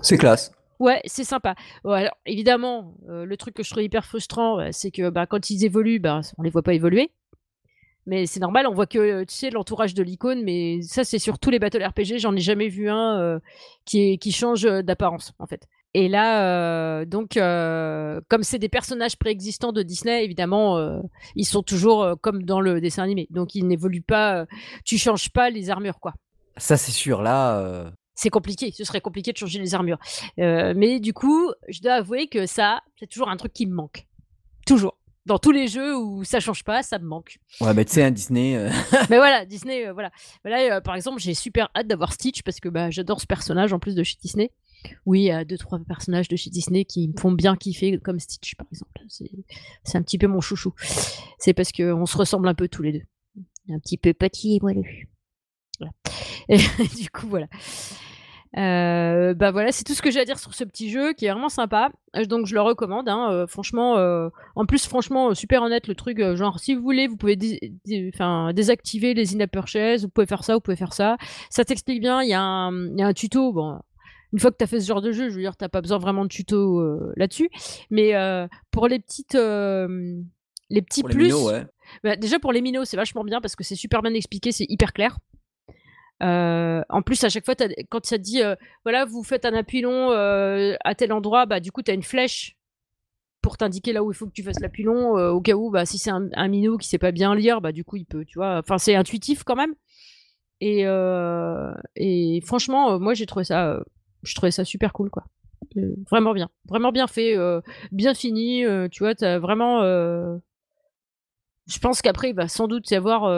[0.03, 0.51] C'est classe.
[0.81, 1.55] Ouais, c'est sympa.
[1.85, 6.01] Alors, évidemment, le truc que je trouve hyper frustrant, c'est que bah, quand ils évoluent,
[6.01, 7.13] bah, on les voit pas évoluer.
[8.07, 11.19] Mais c'est normal, on voit que euh, tu sais l'entourage de l'icône, mais ça c'est
[11.19, 13.39] sur tous les battle RPG, j'en ai jamais vu un euh,
[13.85, 15.67] qui, est- qui change euh, d'apparence en fait.
[15.95, 21.01] Et là, euh, donc, euh, comme c'est des personnages préexistants de Disney, évidemment, euh,
[21.37, 23.27] ils sont toujours comme dans le dessin animé.
[23.31, 24.45] Donc, ils n'évoluent pas.
[24.85, 26.13] tu changes pas les armures, quoi
[26.59, 27.23] Ça, c'est sûr.
[27.23, 29.99] Là, c'est compliqué, ce serait compliqué de changer les armures.
[30.37, 34.07] Mais du coup, je dois avouer que ça, c'est toujours un truc qui me manque.
[34.67, 34.99] Toujours.
[35.27, 37.39] Dans tous les jeux où ça change pas, ça me manque.
[37.61, 38.57] ouais, mais tu sais, un Disney.
[38.57, 38.71] euh,
[39.11, 40.11] mais voilà, Disney, euh, voilà.
[40.45, 43.73] Là, euh, par exemple, j'ai super hâte d'avoir Stitch parce que bah, j'adore ce personnage
[43.73, 44.53] en plus de chez Disney.
[45.05, 47.99] Oui, il y a deux, trois personnages de chez Disney qui me font bien kiffer,
[47.99, 49.01] comme Stitch, par exemple.
[49.09, 49.31] C'est
[49.83, 50.73] c'est un petit peu mon chouchou.
[51.39, 53.03] C'est parce qu'on se ressemble un peu tous les deux.
[53.69, 54.85] Un petit peu petit et moelleux.
[55.81, 55.93] Voilà.
[56.49, 57.49] Et du coup, voilà.
[58.59, 61.27] Euh, bah voilà, c'est tout ce que j'ai à dire sur ce petit jeu qui
[61.27, 61.91] est vraiment sympa.
[62.17, 63.09] Euh, Donc je le recommande.
[63.09, 66.19] hein, euh, franchement, euh, en plus, franchement, super honnête le truc.
[66.37, 67.37] genre, si vous voulez, vous pouvez
[68.15, 70.03] enfin, désactiver les in-app purchases.
[70.05, 71.17] Vous pouvez faire ça, vous pouvez faire ça.
[71.51, 72.23] Ça t'explique bien.
[72.23, 73.53] Il y, a un- il y a un tuto.
[73.53, 73.79] Bon,
[74.33, 75.81] une fois que tu as fait ce genre de jeu, je veux dire, t'as pas
[75.83, 76.83] besoin vraiment de tuto
[77.17, 77.51] là-dessus.
[77.91, 78.13] Mais
[78.71, 81.65] pour les petites, les petits pour les plus, minots, ouais.
[82.03, 84.67] bah, déjà pour les minots, c'est vachement bien parce que c'est super bien expliqué, c'est
[84.69, 85.19] hyper clair.
[86.23, 87.55] Euh, en plus, à chaque fois,
[87.91, 88.55] quand ça te dit, euh,
[88.85, 91.95] voilà, vous faites un appui long euh, à tel endroit, bah du coup, tu as
[91.95, 92.57] une flèche
[93.43, 95.87] pour t'indiquer là où il faut que tu fasses l'appui long, au cas où, bah,
[95.87, 98.25] si c'est un, un minot qui sait pas bien lire, bah du coup, il peut,
[98.25, 98.59] tu vois.
[98.59, 99.75] Enfin, c'est intuitif quand même.
[100.61, 100.85] Et,
[101.97, 103.79] et franchement, moi, j'ai trouvé ça,
[104.23, 105.27] je trouvais ça super cool, quoi.
[106.11, 107.37] Vraiment bien, vraiment bien fait,
[107.93, 108.65] bien fini.
[108.91, 109.83] tu vois, t'as vraiment.
[111.69, 113.31] Je pense qu'après, il va sans doute y avoir,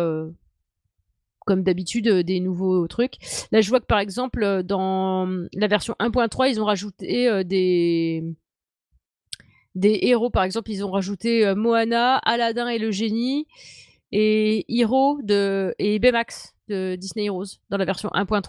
[1.49, 3.14] comme d'habitude, euh, des nouveaux trucs.
[3.53, 7.42] Là, je vois que par exemple, euh, dans la version 1.3, ils ont rajouté euh,
[7.42, 8.22] des
[9.74, 10.28] des héros.
[10.28, 13.46] Par exemple, ils ont rajouté Moana, Aladdin et le génie,
[14.12, 18.42] et Hiro de et Baymax de Disney Heroes dans la version 1.3.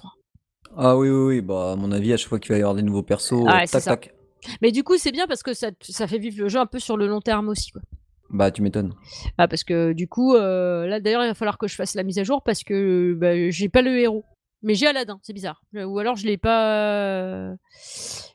[0.75, 1.41] Ah oui, oui, oui.
[1.41, 3.59] Bah, à mon avis, à chaque fois qu'il va y avoir des nouveaux persos, Ah
[3.59, 3.91] ouais, c'est tac, ça.
[3.91, 4.13] tac.
[4.61, 6.79] Mais du coup, c'est bien parce que ça, ça fait vivre le jeu un peu
[6.79, 7.71] sur le long terme aussi.
[7.71, 7.81] Quoi.
[8.29, 8.93] Bah, tu m'étonnes.
[9.37, 12.03] Ah, parce que du coup, euh, là d'ailleurs, il va falloir que je fasse la
[12.03, 14.25] mise à jour parce que bah, j'ai pas le héros.
[14.61, 15.61] Mais j'ai Aladdin, c'est bizarre.
[15.75, 17.55] Euh, Ou alors je l'ai pas.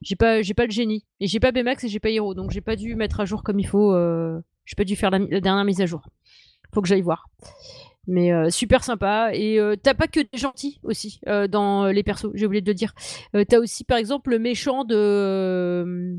[0.02, 1.04] J'ai pas, j'ai pas le génie.
[1.20, 2.34] Et j'ai pas Baymax et j'ai pas Hero.
[2.34, 3.92] Donc j'ai pas dû mettre à jour comme il faut.
[3.92, 4.40] Euh...
[4.64, 6.08] J'ai pas dû faire la, dernière mise à jour.
[6.72, 7.28] Faut que j'aille voir.
[8.06, 9.30] Mais euh, super sympa.
[9.34, 12.70] Et euh, t'as pas que des gentils aussi euh, dans les persos, j'ai oublié de
[12.70, 12.94] le dire.
[13.34, 16.16] Euh, t'as aussi par exemple le méchant de.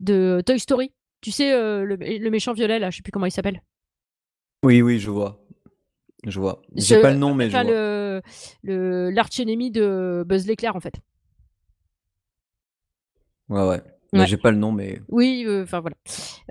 [0.00, 0.92] de Toy Story.
[1.20, 3.62] Tu sais, euh, le, le méchant violet là, je sais plus comment il s'appelle.
[4.64, 5.40] Oui, oui, je vois.
[6.26, 6.62] Je vois.
[6.76, 7.72] J'ai Je- pas le nom, mais Enfin, je vois.
[7.72, 8.22] le,
[8.62, 10.94] le, l'arch-ennemi de Buzz l'éclair, en fait.
[13.48, 14.26] Ouais, ouais.
[14.26, 15.00] J'ai pas le nom, mais.
[15.08, 15.96] Oui, euh, enfin voilà.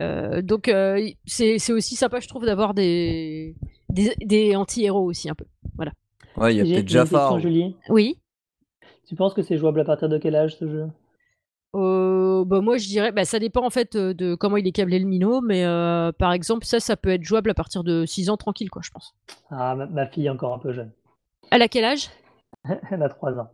[0.02, 3.56] Euh, donc, euh, c'est, c'est aussi sympa, je trouve, d'avoir des,
[3.90, 5.46] des, des anti-héros aussi, un peu.
[6.38, 7.40] Ouais, il y a J'ai peut-être Jafar.
[7.90, 8.18] Oui.
[9.08, 10.88] Tu penses que c'est jouable à partir de quel âge ce jeu?
[11.76, 14.72] Euh, bah, moi, je dirais, bah, ça dépend en fait euh, de comment il est
[14.72, 18.06] câblé le minot, mais euh, par exemple, ça, ça peut être jouable à partir de
[18.06, 19.14] 6 ans tranquille, quoi, je pense.
[19.52, 20.92] Ah, ma, ma fille est encore un peu jeune.
[21.52, 22.10] Elle a quel âge?
[22.92, 23.50] Elle a 3 ans.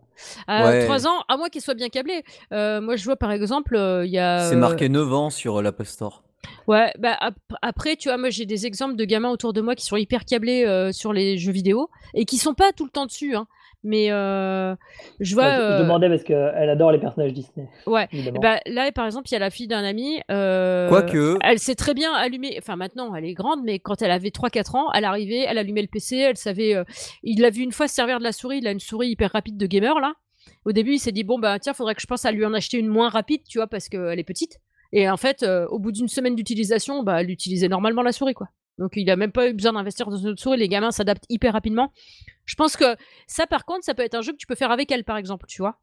[0.47, 0.85] À Ouais.
[0.85, 2.23] 3 ans, à moins qu'il soit bien câblé.
[2.53, 4.39] Euh, moi, je vois par exemple, euh, il y a.
[4.49, 6.23] C'est euh, marqué 9 ans sur euh, l'Apple Store.
[6.67, 9.75] Ouais, bah ap- après, tu vois, moi j'ai des exemples de gamins autour de moi
[9.75, 12.89] qui sont hyper câblés euh, sur les jeux vidéo et qui sont pas tout le
[12.91, 13.45] temps dessus, hein.
[13.87, 14.75] Mais euh,
[15.19, 15.43] je vois.
[15.45, 17.69] Ouais, je, je euh, demandais parce qu'elle adore les personnages Disney.
[17.85, 18.07] ouais.
[18.11, 18.39] Évidemment.
[18.39, 20.19] Bah, là, par exemple, il y a la fille d'un ami.
[20.31, 22.55] euh, Quoique, Elle sait très bien allumer.
[22.57, 25.83] Enfin, maintenant, elle est grande, mais quand elle avait 3-4 ans, elle arrivait, elle allumait
[25.83, 26.73] le PC, elle savait.
[26.75, 26.83] euh,
[27.21, 28.57] Il l'a vu une fois se servir de la souris.
[28.57, 30.13] Il a une souris hyper rapide de gamer, là.
[30.65, 32.53] Au début, il s'est dit bon, bah, tiens, faudrait que je pense à lui en
[32.55, 34.57] acheter une moins rapide, tu vois, parce qu'elle est petite.
[34.93, 38.33] Et en fait, euh, au bout d'une semaine d'utilisation, bah, elle utilisait normalement la souris,
[38.33, 38.47] quoi.
[38.77, 40.57] Donc, il a même pas eu besoin d'investir dans une autre souris.
[40.57, 41.91] Les gamins s'adaptent hyper rapidement.
[42.45, 42.95] Je pense que
[43.27, 45.17] ça, par contre, ça peut être un jeu que tu peux faire avec elle, par
[45.17, 45.79] exemple, tu vois.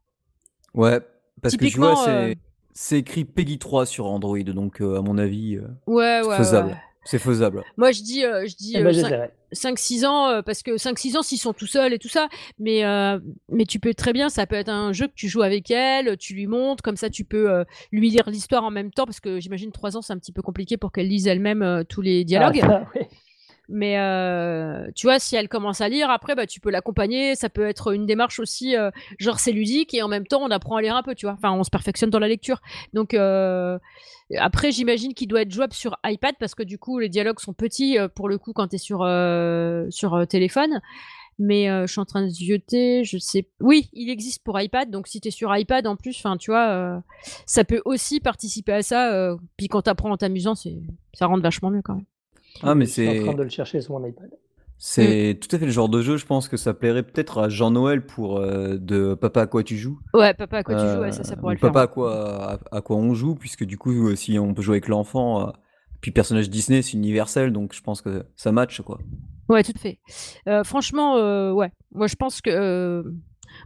[0.73, 0.99] ouais,
[1.41, 2.33] parce que je vois, euh,
[2.73, 6.69] c'est écrit Peggy 3 sur Android, donc euh, à mon avis, euh, ouais, faisable.
[6.69, 6.77] ouais.
[7.05, 7.63] C'est faisable.
[7.77, 9.27] Moi, je dis, euh, je dis Eh ben, euh.
[9.53, 12.27] 5-6 ans, euh, parce que 5-6 ans, s'ils sont tout seuls et tout ça,
[12.59, 15.41] mais, euh, mais tu peux très bien, ça peut être un jeu que tu joues
[15.41, 18.91] avec elle, tu lui montres, comme ça tu peux euh, lui lire l'histoire en même
[18.91, 21.61] temps, parce que j'imagine 3 ans, c'est un petit peu compliqué pour qu'elle lise elle-même
[21.61, 22.59] euh, tous les dialogues.
[22.63, 23.09] Ah, ça, ouais.
[23.75, 27.33] Mais euh, tu vois, si elle commence à lire, après, bah, tu peux l'accompagner.
[27.33, 30.51] Ça peut être une démarche aussi, euh, genre c'est ludique et en même temps, on
[30.51, 31.33] apprend à lire un peu, tu vois.
[31.33, 32.61] Enfin, on se perfectionne dans la lecture.
[32.93, 33.79] Donc, euh,
[34.37, 37.53] après, j'imagine qu'il doit être jouable sur iPad parce que du coup, les dialogues sont
[37.53, 39.07] petits pour le coup quand tu es sur,
[40.29, 40.79] téléphone.
[41.39, 43.49] Mais je suis en train de zioter, je sais.
[43.59, 47.01] Oui, il existe pour iPad, donc si tu es sur iPad en plus, tu vois,
[47.47, 49.35] ça peut aussi participer à ça.
[49.57, 52.05] puis quand tu apprends en t'amusant, ça rend vachement mieux quand même.
[52.61, 54.29] Ah, mais Je suis en c'est train de le chercher sur mon iPad.
[54.77, 57.49] c'est tout à fait le genre de jeu, je pense que ça plairait peut-être à
[57.49, 59.99] Jean-Noël pour euh, de Papa à quoi tu joues.
[60.13, 61.71] Ouais, papa, à quoi tu joues, ouais, ça, ça Euh, pourrait ou le faire.
[61.71, 64.61] Papa à quoi, à, à quoi on joue, puisque du coup, euh, si on peut
[64.61, 65.51] jouer avec l'enfant, euh,
[66.01, 68.99] puis personnage Disney, c'est universel, donc je pense que ça match, quoi.
[69.49, 69.99] Ouais, tout à fait.
[70.47, 71.71] Euh, franchement, euh, ouais.
[71.93, 72.49] Moi, je pense que.
[72.49, 73.03] euh,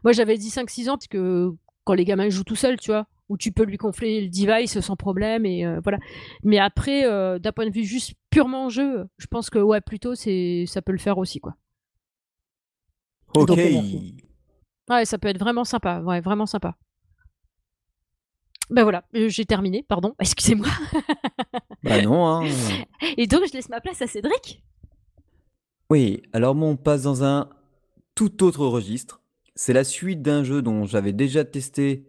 [0.03, 1.49] Moi, j'avais dit 5-6 ans, parce que
[1.83, 4.79] quand les gamins jouent tout seuls, tu vois, où tu peux lui gonfler le device
[4.79, 5.99] sans problème, et euh, voilà.
[6.43, 10.15] Mais après, euh, d'un point de vue juste purement jeu, je pense que, ouais, plutôt,
[10.15, 10.65] c'est...
[10.67, 11.55] ça peut le faire aussi, quoi.
[13.35, 13.55] Ok.
[13.55, 14.17] Merci.
[14.89, 15.99] Ouais, ça peut être vraiment sympa.
[16.01, 16.77] Ouais, vraiment sympa.
[18.69, 20.67] Ben voilà, euh, j'ai terminé, pardon, excusez-moi.
[21.83, 22.49] Bah non, hein.
[23.17, 24.61] Et donc, je laisse ma place à Cédric.
[25.89, 27.49] Oui, alors moi, on passe dans un
[28.13, 29.21] tout autre registre.
[29.55, 32.05] C'est la suite d'un jeu dont j'avais déjà testé,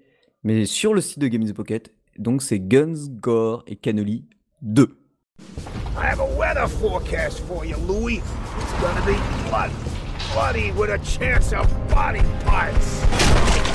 [0.48, 1.92] mais sur le site de Games Pocket.
[2.18, 4.24] Donc c'est Guns, Gore et Cannoli
[4.62, 4.88] 2.
[5.94, 8.22] I have a weather forecast for you, Louis.
[8.58, 9.18] It's gonna be
[9.50, 9.70] blood,
[10.32, 13.67] bloody with a chance of body parts.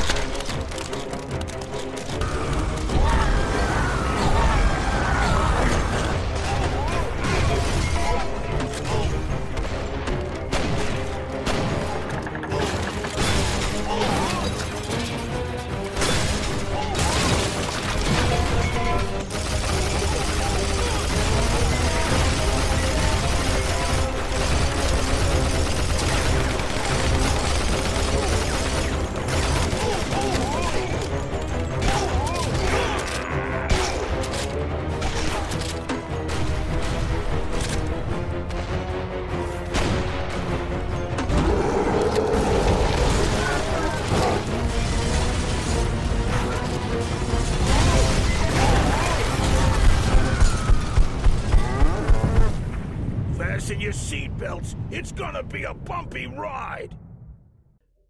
[54.96, 56.92] It's gonna be a bumpy ride.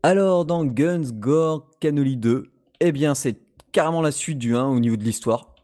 [0.04, 3.40] Alors dans Guns, Gore, Cannoli 2, eh bien c'est
[3.72, 5.56] carrément la suite du 1 au niveau de l'histoire.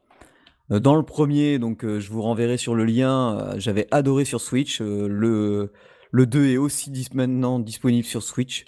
[0.71, 4.23] Euh, Dans le premier, donc euh, je vous renverrai sur le lien, euh, j'avais adoré
[4.23, 4.79] sur Switch.
[4.79, 5.73] le,
[6.11, 8.63] le 2 est aussi maintenant disponible sur Switch.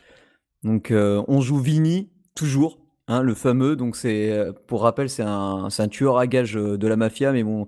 [0.63, 3.75] Donc on joue Vinny, toujours, hein, le fameux.
[3.75, 7.43] Donc c'est, pour rappel, c'est un, un tueur à gages euh, de la mafia, mais
[7.43, 7.67] bon,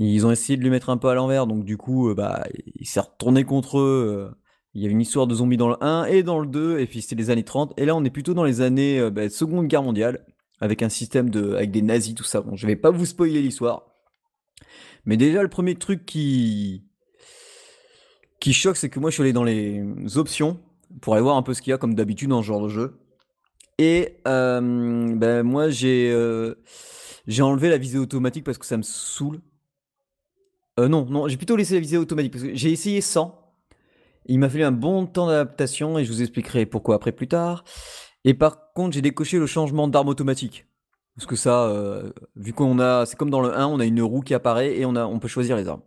[0.00, 1.46] ils ont essayé de lui mettre un peu à l'envers.
[1.46, 2.44] Donc du coup, euh, bah,
[2.76, 4.30] il s'est retourné contre eux.
[4.30, 4.36] euh,
[4.72, 6.86] il y avait une histoire de zombies dans le 1 et dans le 2, et
[6.86, 7.74] puis c'était les années 30.
[7.76, 10.24] Et là, on est plutôt dans les années euh, bah, Seconde Guerre mondiale,
[10.60, 12.40] avec un système de, avec des nazis, tout ça.
[12.40, 13.86] Bon, je vais pas vous spoiler l'histoire.
[15.04, 16.84] Mais déjà, le premier truc qui,
[18.38, 19.84] qui choque, c'est que moi, je suis allé dans les
[20.16, 20.60] options
[21.00, 22.68] pour aller voir un peu ce qu'il y a, comme d'habitude, dans ce genre de
[22.68, 23.00] jeu.
[23.78, 26.14] Et ben, moi, j'ai
[27.26, 29.40] j'ai enlevé la visée automatique parce que ça me saoule.
[30.78, 33.52] Euh, non, non, j'ai plutôt laissé la visée automatique parce que j'ai essayé sans.
[34.26, 37.64] Il m'a fallu un bon temps d'adaptation et je vous expliquerai pourquoi après plus tard.
[38.24, 40.66] Et par contre, j'ai décoché le changement d'arme automatique.
[41.16, 44.00] Parce que ça, euh, vu qu'on a, c'est comme dans le 1, on a une
[44.02, 45.82] roue qui apparaît et on, peut choisir les armes.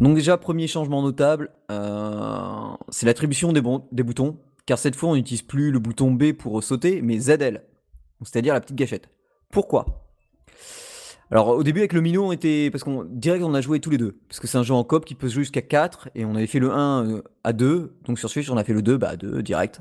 [0.00, 4.38] Donc déjà, premier changement notable, euh, c'est l'attribution des boutons.
[4.66, 7.62] Car cette fois, on n'utilise plus le bouton B pour sauter, mais ZL.
[8.22, 9.08] C'est-à-dire la petite gâchette.
[9.50, 10.05] Pourquoi?
[11.30, 13.90] Alors au début avec le minot on était parce qu'on direct on a joué tous
[13.90, 16.10] les deux parce que c'est un jeu en coop qui peut se jouer jusqu'à 4
[16.14, 18.72] et on avait fait le 1 euh, à 2 donc sur Switch on a fait
[18.72, 19.80] le 2 bah à 2 direct.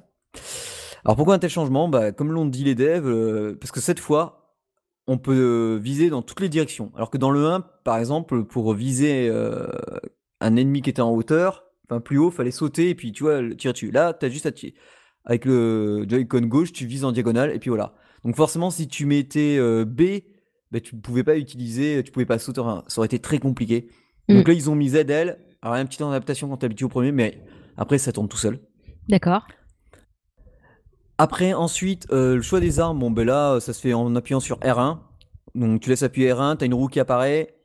[1.03, 1.87] Alors pourquoi un tel changement?
[1.87, 4.57] Bah comme l'ont dit les devs euh, parce que cette fois
[5.05, 8.43] on peut euh, viser dans toutes les directions alors que dans le 1 par exemple
[8.45, 9.67] pour viser euh,
[10.41, 13.41] un ennemi qui était en hauteur enfin plus haut fallait sauter et puis tu vois
[13.55, 13.91] tirer dessus.
[13.91, 14.73] Là t'as juste à tirer
[15.25, 17.93] avec le Joy-Con gauche tu vises en diagonale et puis voilà.
[18.23, 20.01] Donc forcément si tu mettais B
[20.75, 23.39] bah, tu ne pouvais pas utiliser, tu pouvais pas sauter, enfin, ça aurait été très
[23.39, 23.87] compliqué.
[24.27, 24.47] Donc Mm.
[24.49, 25.37] là, ils ont mis ZL.
[25.61, 27.41] Alors, il y a une petite adaptation quand tu habitué au premier, mais
[27.77, 28.59] après, ça tourne tout seul.
[29.07, 29.47] D'accord.
[31.17, 34.39] Après, ensuite, euh, le choix des armes, bon, ben là, ça se fait en appuyant
[34.41, 34.99] sur R1.
[35.55, 37.55] Donc, tu laisses appuyer R1, tu as une roue qui apparaît,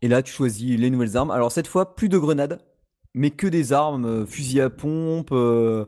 [0.00, 1.30] et là, tu choisis les nouvelles armes.
[1.30, 2.60] Alors, cette fois, plus de grenades,
[3.12, 5.84] mais que des armes, euh, fusil à pompe, euh,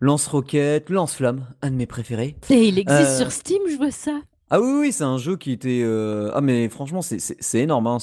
[0.00, 2.36] lance-roquettes, lance-flamme, un de mes préférés.
[2.50, 4.20] Et il existe sur Steam, je vois ça.
[4.54, 5.80] Ah oui, oui, c'est un jeu qui était.
[5.82, 7.86] euh, Ah, mais franchement, c'est- énorme.
[7.86, 7.96] Hein.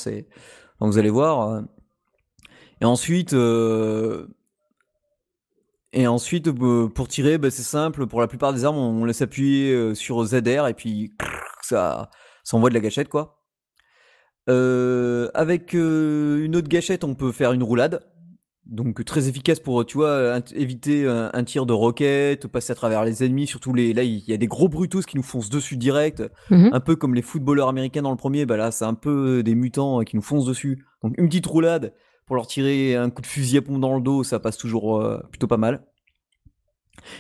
[0.80, 1.48] Donc, vous allez voir.
[1.50, 1.62] euh.
[2.82, 3.34] Et ensuite.
[3.34, 4.28] euh,
[5.94, 8.06] Et ensuite, pour tirer, bah, c'est simple.
[8.08, 11.14] Pour la plupart des armes, on laisse appuyer sur ZR et puis
[11.62, 12.10] ça,
[12.44, 13.42] ça envoie de la gâchette, quoi.
[14.48, 18.02] Avec une autre gâchette, on peut faire une roulade.
[18.72, 22.76] Donc très efficace pour, tu vois, int- éviter un, un tir de roquette, passer à
[22.76, 23.48] travers les ennemis.
[23.48, 26.24] Surtout les, là, il y a des gros brutos qui nous foncent dessus direct.
[26.52, 26.70] Mhm.
[26.72, 29.56] Un peu comme les footballeurs américains dans le premier, bah là c'est un peu des
[29.56, 30.86] mutants euh, qui nous foncent dessus.
[31.04, 31.94] Donc une petite roulade
[32.28, 35.02] pour leur tirer un coup de fusil à pompe dans le dos, ça passe toujours
[35.02, 35.84] euh, plutôt pas mal.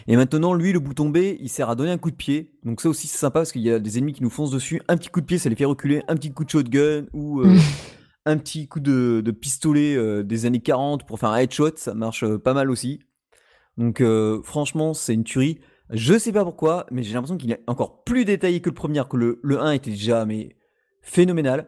[0.07, 2.51] Et maintenant, lui, le bouton B, il sert à donner un coup de pied.
[2.63, 4.81] Donc ça aussi c'est sympa parce qu'il y a des ennemis qui nous foncent dessus.
[4.87, 6.03] Un petit coup de pied, ça les fait reculer.
[6.07, 7.55] Un petit coup de shotgun ou euh,
[8.29, 12.23] un petit coup de, pistolet euh, des années 40 pour faire un headshot, ça marche
[12.23, 12.99] euh, pas mal aussi.
[13.77, 15.59] Donc euh, franchement, c'est une tuerie.
[15.89, 19.01] Je sais pas pourquoi, mais j'ai l'impression qu'il est encore plus détaillé que le premier,
[19.09, 20.55] que le, le 1 était déjà mais
[21.01, 21.67] phénoménal.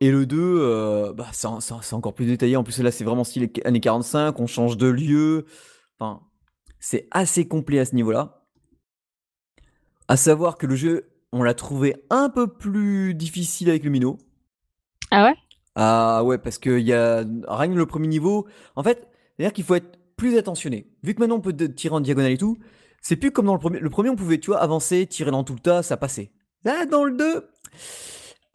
[0.00, 2.56] Et le 2, euh, bah, c'est encore plus détaillé.
[2.56, 5.46] En plus, là, c'est vraiment style années 45, on change de lieu.
[5.98, 6.20] Enfin,
[6.80, 8.46] c'est assez complet à ce niveau-là.
[10.08, 14.18] À savoir que le jeu, on l'a trouvé un peu plus difficile avec le minot.
[15.16, 15.34] Ah ouais?
[15.76, 18.46] Ah ouais, parce qu'il y a rien que le premier niveau.
[18.74, 20.90] En fait, c'est-à-dire qu'il faut être plus attentionné.
[21.02, 22.58] Vu que maintenant on peut tirer en diagonale et tout,
[23.00, 23.78] c'est plus comme dans le premier.
[23.78, 26.32] Le premier, on pouvait, tu vois, avancer, tirer dans tout le tas, ça passait.
[26.64, 27.48] Là, dans le 2,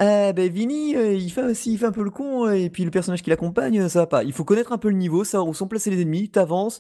[0.02, 3.24] euh, ben euh, il fait aussi, fait un peu le con, et puis le personnage
[3.24, 4.24] qui l'accompagne, euh, ça va pas.
[4.24, 6.80] Il faut connaître un peu le niveau, savoir où sont placés les ennemis, t'avances.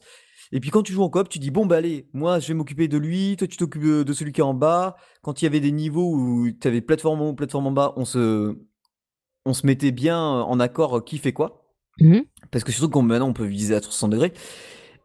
[0.51, 2.53] Et puis quand tu joues en coop, tu dis bon bah allez, moi je vais
[2.53, 4.95] m'occuper de lui, toi tu t'occupes de celui qui est en bas.
[5.23, 7.93] Quand il y avait des niveaux où tu avais plateforme en haut, plateforme en bas,
[7.95, 8.57] on se,
[9.46, 11.66] on se mettait bien en accord euh, qui fait quoi.
[12.00, 12.24] Mhm.
[12.52, 14.34] Parce que surtout quand maintenant on peut viser à 300 degrés.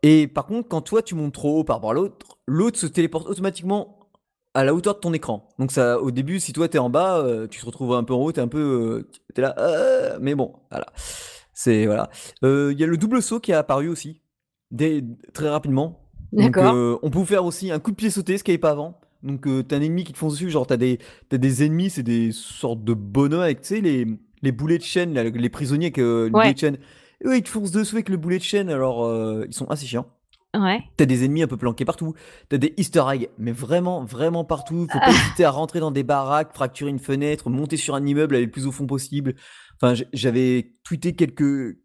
[0.03, 2.87] Et par contre, quand toi tu montes trop haut par rapport à l'autre, l'autre se
[2.87, 3.99] téléporte automatiquement
[4.55, 5.49] à la hauteur de ton écran.
[5.59, 8.15] Donc ça, au début, si toi t'es en bas, euh, tu te retrouves un peu
[8.15, 10.87] en haut, t'es un peu, euh, t'es là, euh, mais bon, voilà.
[11.53, 12.11] C'est voilà.
[12.45, 14.21] Euh, Il y a le double saut qui a apparu aussi,
[14.71, 15.03] dès,
[15.35, 16.09] très rapidement.
[16.33, 16.75] Donc, D'accord.
[16.75, 18.71] euh, on peut faire aussi un coup de pied sauté, ce qu'il n'y avait pas
[18.71, 18.99] avant.
[19.23, 21.91] Donc euh, t'as un ennemi qui te fonce dessus, genre t'as des, t'as des ennemis,
[21.91, 24.07] c'est des sortes de bonhommes avec, tu sais, les,
[24.43, 26.41] les boulets de chaîne, là, les prisonniers avec euh, les Ouais.
[26.43, 26.79] boulets de chaîne.
[27.25, 29.67] Et eux, ils te foncent dessus avec le boulet de chaîne, alors euh, ils sont
[29.71, 30.07] assez chiants.
[30.57, 30.81] Ouais.
[30.97, 32.15] T'as des ennemis un peu planqués partout.
[32.49, 34.87] T'as des easter eggs, mais vraiment, vraiment partout.
[34.91, 38.37] Faut pas hésiter à rentrer dans des baraques, fracturer une fenêtre, monter sur un immeuble,
[38.37, 39.35] aller le plus au fond possible.
[39.81, 41.77] Enfin, j'avais tweeté quelques,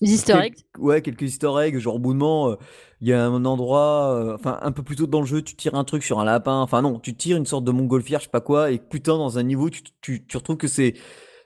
[0.00, 0.54] Les easter eggs.
[0.78, 2.56] ouais, quelques easter eggs, genre au bout de moment, euh,
[3.02, 5.54] il y a un endroit, euh, enfin un peu plus tôt dans le jeu, tu
[5.54, 8.24] tires un truc sur un lapin, enfin non, tu tires une sorte de montgolfière, je
[8.24, 10.94] sais pas quoi, et putain dans un niveau, tu, tu, tu retrouves que c'est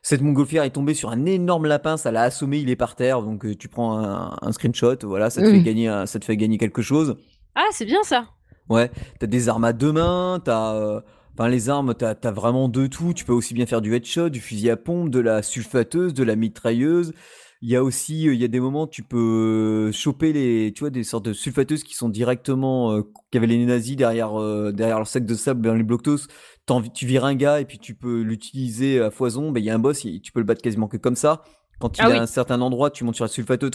[0.03, 3.23] cette montgolfière est tombée sur un énorme lapin, ça l'a assommé, il est par terre,
[3.23, 6.25] donc euh, tu prends un, un screenshot, voilà, ça te, fait gagner, un- ça te
[6.25, 7.17] fait gagner quelque chose.
[7.55, 8.29] Ah, c'est bien ça.
[8.69, 10.75] Ouais, t'as des armes à deux mains, t'as.
[10.75, 11.01] euh,
[11.49, 13.15] les armes, t'as as vraiment de tout.
[13.15, 16.25] Tu peux aussi bien faire du headshot, du fusil à pompe, de la sulfateuse, de
[16.25, 17.13] la mitrailleuse.
[17.61, 20.91] Il y a aussi, il y a des moments, tu peux choper les, tu vois,
[20.91, 23.03] des sortes de sulfateuses qui sont directement, euh,
[23.33, 26.29] qu'avaient les nazis derrière, euh, derrière leur sac de sable dans les blocktos.
[26.67, 29.51] T'en- Tu vires un gars et puis tu peux l'utiliser à foison.
[29.51, 31.43] Ben, il y a un boss, tu peux le battre quasiment que comme ça.
[31.81, 32.19] Quand il Ah est oui.
[32.19, 33.71] à un certain endroit, tu montes sur la sulfateuse,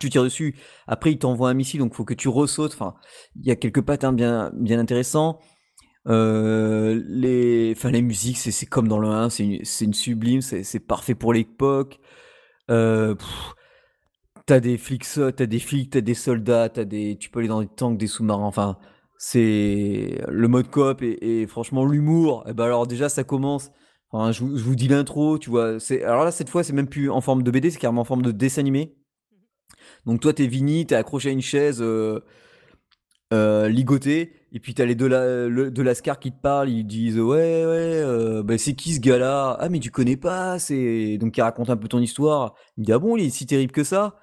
[0.00, 0.56] tu tires dessus.
[0.86, 2.72] Après, il t'envoie un missile, donc faut que tu ressautes.
[2.74, 2.94] Enfin,
[3.34, 5.40] il y a quelques patterns bien, bien intéressants.
[6.06, 11.14] Euh, les, enfin, les musiques, c'est comme dans le 1, c'est une, sublime, c'est parfait
[11.14, 11.98] pour l'époque.
[12.70, 13.54] Euh, pff,
[14.46, 17.48] t'as des flics, so- t'as des flics, t'as des soldats, t'as des, tu peux aller
[17.48, 18.44] dans des tanks, des sous-marins.
[18.46, 18.78] Enfin,
[19.18, 22.44] c'est le mode coop et, et franchement l'humour.
[22.48, 23.70] Et ben alors déjà ça commence.
[24.10, 25.80] Enfin, je, vous- je vous dis l'intro, tu vois.
[25.80, 28.04] C'est alors là cette fois c'est même plus en forme de BD, c'est carrément en
[28.04, 28.96] forme de dessin animé.
[30.06, 31.78] Donc toi t'es Vinny, t'es accroché à une chaise.
[31.82, 32.20] euh,
[33.32, 34.32] euh, ligoté.
[34.52, 37.26] Et puis t'as les deux, la, le- de Lascar qui te parlent, ils disent ouais
[37.26, 39.56] ouais, euh, bah, c'est qui ce gars-là?
[39.60, 42.54] Ah mais tu connais pas, c'est donc il raconte un peu ton histoire.
[42.78, 44.16] Il dit ah bon il est si terrible que ça?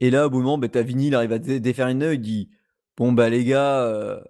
[0.00, 1.98] Et là au bout d'un moment, bah, t'as Vinny, il arrive à dé- défaire une
[1.98, 2.50] nœud, il dit
[2.96, 4.20] bon bah les gars, euh,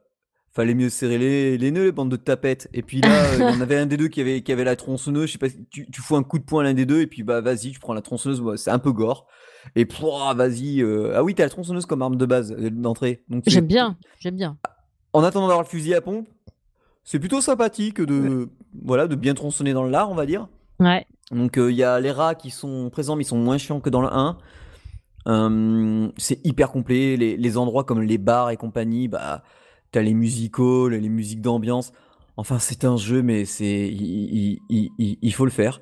[0.52, 2.68] fallait mieux serrer les, les nœuds les bandes de tapettes.
[2.74, 4.64] Et puis là euh, il y en avait un des deux qui avait qui avait
[4.64, 6.74] la tronçonneuse, je sais pas, si tu, tu fous un coup de poing à l'un
[6.74, 9.26] des deux et puis bah vas-y tu prends la tronçonneuse, bah, c'est un peu gore.
[9.74, 9.86] Et
[10.36, 13.24] vas-y, euh, ah oui t'as la tronçonneuse comme arme de base euh, d'entrée.
[13.46, 14.58] J'aime bien, j'aime bien.
[15.12, 16.28] En attendant d'avoir le fusil à pompe,
[17.04, 18.48] c'est plutôt sympathique de,
[18.84, 20.48] voilà, de bien tronçonner dans le lard, on va dire.
[20.78, 21.06] Ouais.
[21.30, 23.90] Donc il y a les rats qui sont présents, mais ils sont moins chiants que
[23.90, 24.36] dans le 1.
[25.28, 27.16] Euh, c'est hyper complet.
[27.16, 29.42] Les, les endroits comme les bars et compagnie, bah,
[29.92, 31.92] t'as les musicals, les musiques d'ambiance.
[32.36, 35.80] Enfin, c'est un jeu, mais c'est, il, il- il- il- il faut le faire.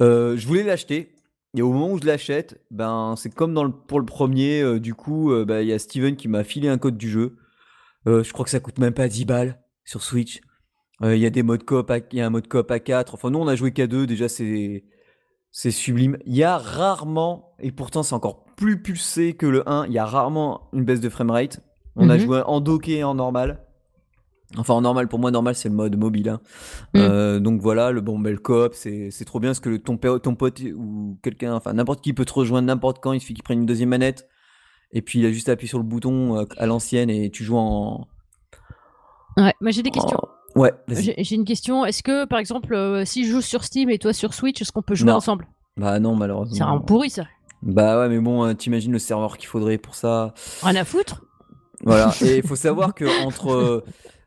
[0.00, 1.10] Euh, je voulais l'acheter.
[1.56, 4.60] Et au moment où je l'achète, ben, c'est comme dans le, pour le premier.
[4.60, 7.08] euh, du coup, euh, bah, il y a Steven qui m'a filé un code du
[7.08, 7.36] jeu.
[8.06, 10.40] Euh, je crois que ça coûte même pas 10 balles sur Switch.
[11.02, 13.14] Euh, Il y a des modes coop, il y a un mode coop à 4.
[13.14, 14.06] Enfin, nous, on a joué qu'à 2.
[14.06, 14.84] Déjà, c'est,
[15.50, 16.18] c'est sublime.
[16.26, 19.98] Il y a rarement, et pourtant, c'est encore plus pulsé que le 1, il y
[19.98, 21.60] a rarement une baisse de framerate.
[21.96, 22.20] On a Mhm.
[22.20, 23.60] joué en docké et en normal.
[24.56, 26.28] Enfin, en normal, pour moi, normal, c'est le mode mobile.
[26.28, 26.40] hein.
[26.94, 26.98] Mm.
[26.98, 29.96] Euh, donc voilà, le bon, bel coop, c'est c'est trop bien parce que le, ton,
[29.96, 33.12] pe- ton pote ou quelqu'un, enfin n'importe qui peut te rejoindre n'importe quand.
[33.12, 34.28] Il suffit qu'il prenne une deuxième manette.
[34.94, 37.56] Et puis il a juste appuyé sur le bouton euh, à l'ancienne et tu joues
[37.58, 38.06] en.
[39.36, 39.52] Ouais.
[39.60, 40.16] Moi, j'ai des questions.
[40.18, 40.28] en-
[40.60, 40.72] Ouais.
[40.88, 41.84] J'ai une question.
[41.84, 44.70] Est-ce que, par exemple, euh, si je joue sur Steam et toi sur Switch, est-ce
[44.70, 45.16] qu'on peut jouer Non.
[45.16, 45.48] ensemble?
[45.76, 46.54] Bah non, malheureusement.
[46.54, 47.24] C'est vraiment pourri, ça.
[47.62, 50.32] Bah ouais, mais bon, euh, t'imagines le serveur qu'il faudrait pour ça.
[50.62, 51.24] Rien à foutre.
[51.82, 53.50] Voilà, et il faut savoir que entre.
[53.52, 53.84] euh,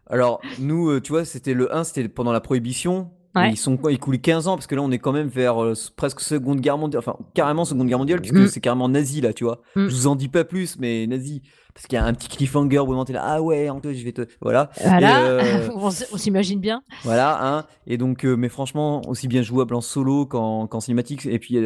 [0.09, 3.09] alors, nous, tu vois, c'était le 1, c'était pendant la prohibition.
[3.38, 3.51] Ouais.
[3.51, 5.63] Ils sont quoi Ils coulaient 15 ans, parce que là, on est quand même vers
[5.63, 6.99] euh, presque Seconde Guerre mondiale.
[6.99, 8.47] Enfin, carrément Seconde Guerre mondiale, puisque Mm.
[8.47, 9.61] c'est carrément nazi, là, tu vois.
[9.75, 9.88] Mm.
[9.88, 11.41] Je vous en dis pas plus, mais nazi.
[11.73, 14.11] Parce qu'il y a un petit cliffhanger où t'es là, ah ouais, Anto, je vais
[14.11, 14.21] te.
[14.41, 14.71] Voilà.
[14.85, 16.81] Euh, on on s'imagine bien.
[17.03, 17.65] Voilà, hein.
[17.85, 21.25] Et donc, euh, mais franchement, aussi bien jouable en solo qu'en cinématique.
[21.27, 21.59] Et puis,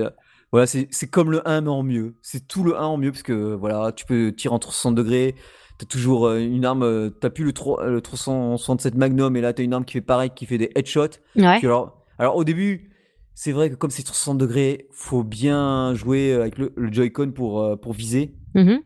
[0.51, 2.15] voilà, c'est c'est comme le 1, mais en mieux.
[2.22, 5.36] C'est tout le 1 en mieux, parce que voilà, tu peux tirer en 360 degrés.
[5.82, 9.51] T'as toujours euh, une arme, euh, t'as plus le, 3, le 367 Magnum, et là,
[9.51, 11.17] t'as une arme qui fait pareil, qui fait des headshots.
[11.36, 11.57] Ouais.
[11.57, 12.91] Puis alors, alors, au début,
[13.34, 17.63] c'est vrai que comme c'est 360 degrés, faut bien jouer avec le, le Joy-Con pour,
[17.63, 18.36] euh, pour viser.
[18.53, 18.82] Mhm.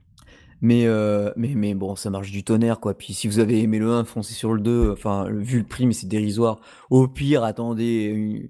[0.61, 2.97] Mais, euh, mais, mais bon, ça marche du tonnerre, quoi.
[2.97, 4.91] Puis si vous avez aimé le 1, foncez sur le 2.
[4.93, 6.61] Enfin, vu le prix, mais c'est dérisoire.
[6.89, 8.47] Au pire, attendez une,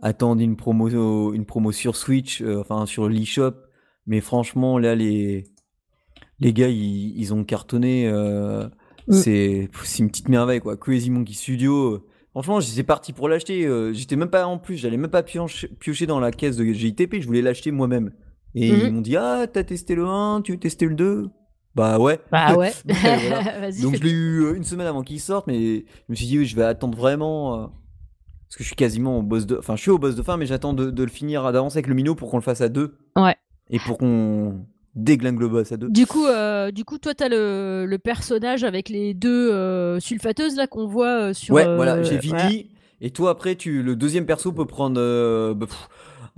[0.00, 3.52] attendez une promo, une promo sur Switch, euh, enfin sur l'eShop.
[4.06, 5.44] Mais franchement, là, les,
[6.40, 8.08] les gars, ils, ils ont cartonné.
[8.08, 8.68] euh,
[9.08, 9.12] Mm.
[9.12, 10.76] c'est c'est une petite merveille, quoi.
[10.76, 11.92] Crazy Monkey Studio.
[11.94, 13.64] euh, Franchement, j'étais parti pour l'acheter.
[13.64, 17.20] euh, J'étais même pas en plus, j'allais même pas piocher, dans la caisse de GITP.
[17.20, 18.10] Je voulais l'acheter moi-même.
[18.56, 21.28] Et ils m'ont dit Ah, t'as testé le 1, tu veux tester le 2
[21.76, 22.18] Bah ouais.
[22.32, 22.72] Bah ouais.
[22.84, 23.42] Voilà.
[23.60, 23.82] Vas-y.
[23.82, 26.38] Donc je l'ai eu euh, une semaine avant qu'il sorte, mais je me suis dit
[26.40, 27.54] oui, je vais attendre vraiment.
[27.62, 27.66] euh,
[28.48, 29.56] parce que je suis quasiment au boss de.
[29.56, 31.86] Enfin, je suis au boss de fin, mais j'attends de, de le finir d'avance avec
[31.86, 32.96] le minot pour qu'on le fasse à deux.
[33.14, 33.36] Ouais.
[33.70, 34.66] Et pour qu'on
[34.96, 35.88] déglingue le boss à deux.
[35.88, 40.56] Du coup, euh, du coup, toi, t'as le, le personnage avec les deux euh, sulfateuses
[40.56, 41.54] là qu'on voit euh, sur.
[41.54, 42.30] ouais, euh, voilà, j'ai fini.
[42.32, 42.50] voilà.
[43.02, 45.88] Et toi, après, tu, le deuxième perso peut prendre bah, pff,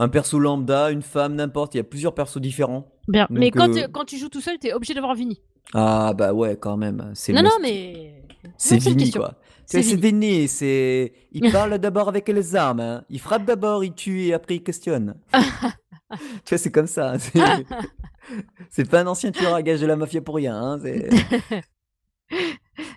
[0.00, 1.74] un perso lambda, une femme, n'importe.
[1.74, 2.90] Il y a plusieurs persos différents.
[3.06, 3.26] Bien.
[3.30, 5.40] mais quand, tu- quand tu joues tout seul, t'es obligé d'avoir Vini.
[5.72, 7.10] Ah bah ouais, quand même.
[7.14, 8.22] C'est Non, le- non, mais.
[8.56, 9.34] C'est Vini, quoi.
[9.66, 10.00] C'est Vini.
[10.00, 11.12] Vini, c'est.
[11.32, 12.80] Il parle d'abord avec les armes.
[12.80, 13.04] hein.
[13.10, 15.14] Il frappe d'abord, il tue et après il questionne.
[15.32, 17.14] tu vois, c'est comme ça.
[18.70, 20.56] C'est- pas un ancien tueur à gage de la mafia pour rien.
[20.56, 20.78] hein,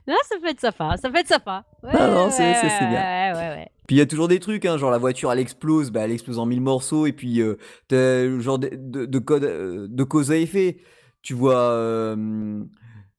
[0.08, 0.96] Non, ça peut être sympa.
[0.98, 1.66] Ça peut être sympa.
[1.84, 3.66] Ouais, Non, non, c'est- ouais, bien.
[3.88, 6.12] Puis il y a toujours des trucs, hein, genre la voiture elle explose, bah, elle
[6.12, 7.56] explose en mille morceaux, et puis euh,
[7.92, 10.78] le genre de, de, de code, euh, de cause à effet.
[11.22, 12.64] Tu vois, euh,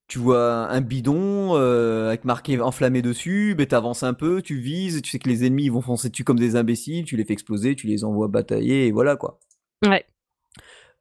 [0.08, 5.02] tu vois un bidon euh, avec marqué enflammé dessus, bah, t'avances un peu, tu vises,
[5.02, 7.32] tu sais que les ennemis ils vont foncer dessus comme des imbéciles, tu les fais
[7.34, 9.38] exploser, tu les envoies batailler, et voilà quoi.
[9.86, 10.04] Ouais.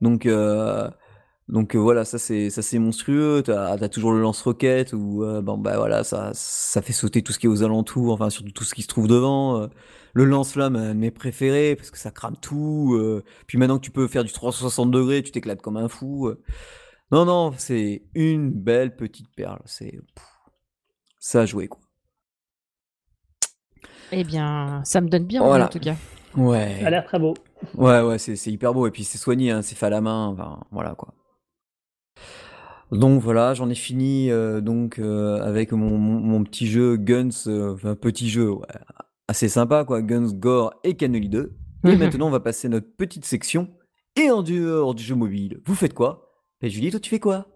[0.02, 0.90] Donc, euh,
[1.52, 3.44] donc euh, voilà, ça c'est ça c'est monstrueux.
[3.46, 7.34] T'as as toujours le lance-roquette où euh, bon bah voilà, ça ça fait sauter tout
[7.34, 9.62] ce qui est aux alentours, enfin surtout tout ce qui se trouve devant.
[9.62, 9.68] euh.
[10.14, 12.96] le lance-flamme, un de mes préférés parce que ça crame tout.
[12.98, 13.24] euh.
[13.48, 16.28] Puis maintenant que tu peux faire du 360 degrés, tu t'éclates comme un fou.
[16.28, 16.42] euh.
[17.12, 19.60] Non non, c'est une belle petite perle.
[19.66, 20.00] C'est
[21.20, 21.82] ça a joué quoi.
[24.14, 25.66] Eh bien, ça me donne bien Voilà.
[25.66, 25.96] en tout cas.
[26.36, 26.78] Ouais.
[26.82, 27.34] Ça a l'air très beau.
[27.76, 28.88] Ouais, ouais, c'est c'est hyper beau.
[28.88, 30.28] Et puis c'est soigné, hein, c'est fait à la main.
[30.28, 31.14] Enfin, voilà quoi.
[32.92, 37.30] Donc voilà, j'en ai fini euh, donc euh, avec mon, mon- mon petit jeu Guns,
[37.48, 38.66] euh, enfin petit jeu ouais,
[39.30, 41.56] assez sympa quoi, Guns, Gore et Cannoli 2.
[41.86, 43.70] Et maintenant on va passer à notre petite section.
[44.18, 46.34] Et en dehors du jeu mobile, vous faites quoi?
[46.60, 47.48] Ben Julie, toi tu fais quoi?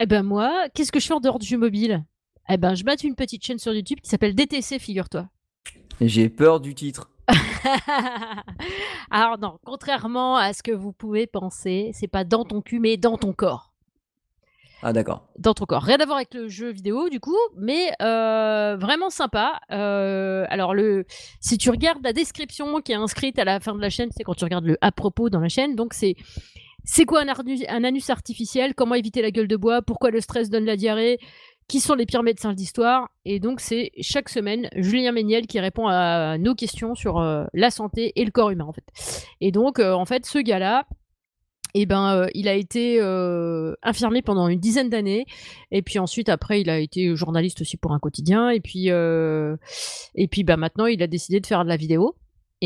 [0.00, 2.04] Eh ben moi, qu'est-ce que je fais en dehors du jeu mobile?
[2.48, 5.28] Eh ben je mate une petite chaîne sur YouTube qui s'appelle DTC, figure-toi.
[6.00, 7.10] J'ai peur du titre.
[9.10, 12.96] Alors non, contrairement à ce que vous pouvez penser, c'est pas dans ton cul, mais
[12.96, 13.72] dans ton corps.
[14.86, 15.26] Ah d'accord.
[15.38, 15.82] Dans ton corps.
[15.82, 19.58] Rien à voir avec le jeu vidéo du coup, mais euh, vraiment sympa.
[19.72, 21.06] Euh, alors le,
[21.40, 24.24] si tu regardes la description qui est inscrite à la fin de la chaîne, c'est
[24.24, 25.74] quand tu regardes le à propos dans la chaîne.
[25.74, 26.16] Donc c'est
[26.84, 28.74] c'est quoi un, anus artificiel?
[28.74, 29.80] Comment éviter la gueule de bois?
[29.80, 31.18] Pourquoi le stress donne la diarrhée?
[31.66, 35.86] Qui sont les pires médecins d'histoire Et donc, c'est chaque semaine Julien Méniel qui répond
[35.88, 38.84] à nos questions sur euh, la santé et le corps humain, en fait.
[39.40, 40.84] Et donc, en fait, ce gars-là,
[41.74, 45.26] eh ben, euh, il a été euh, infirmier pendant une dizaine d'années,
[45.72, 49.56] et puis ensuite, après, il a été journaliste aussi pour un quotidien, et puis, euh,
[50.14, 52.14] et puis, bah, maintenant, il a décidé de faire de la vidéo.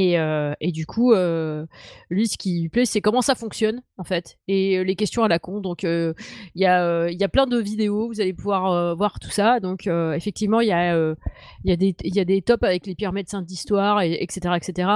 [0.01, 1.67] Et, euh, et du coup, euh,
[2.09, 5.25] lui, ce qui lui plaît, c'est comment ça fonctionne, en fait, et euh, les questions
[5.25, 5.61] à la con.
[5.61, 6.15] Donc, il
[6.55, 9.59] y, a, y a plein de vidéos, vous allez pouvoir voir tout ça.
[9.59, 11.15] Donc, effectivement, il y, a,
[11.65, 14.89] y, des- y a des tops avec les pires médecins d'histoire, et, etc., etc.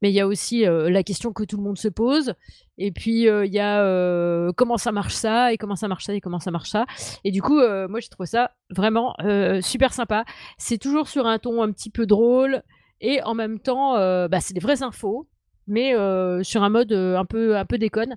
[0.00, 2.32] Mais il y a aussi la question que tout le monde se pose.
[2.78, 6.22] Et puis, il y a comment ça marche ça, et comment ça marche ça, et
[6.22, 6.86] comment ça marche ça.
[7.24, 9.14] Et du coup, moi, j'ai trouvé ça vraiment
[9.60, 10.24] super sympa.
[10.56, 12.62] C'est toujours sur un ton un petit peu drôle.
[13.00, 15.28] Et en même temps, euh, bah, c'est des vraies infos,
[15.66, 18.16] mais euh, sur un mode euh, un peu un peu déconne.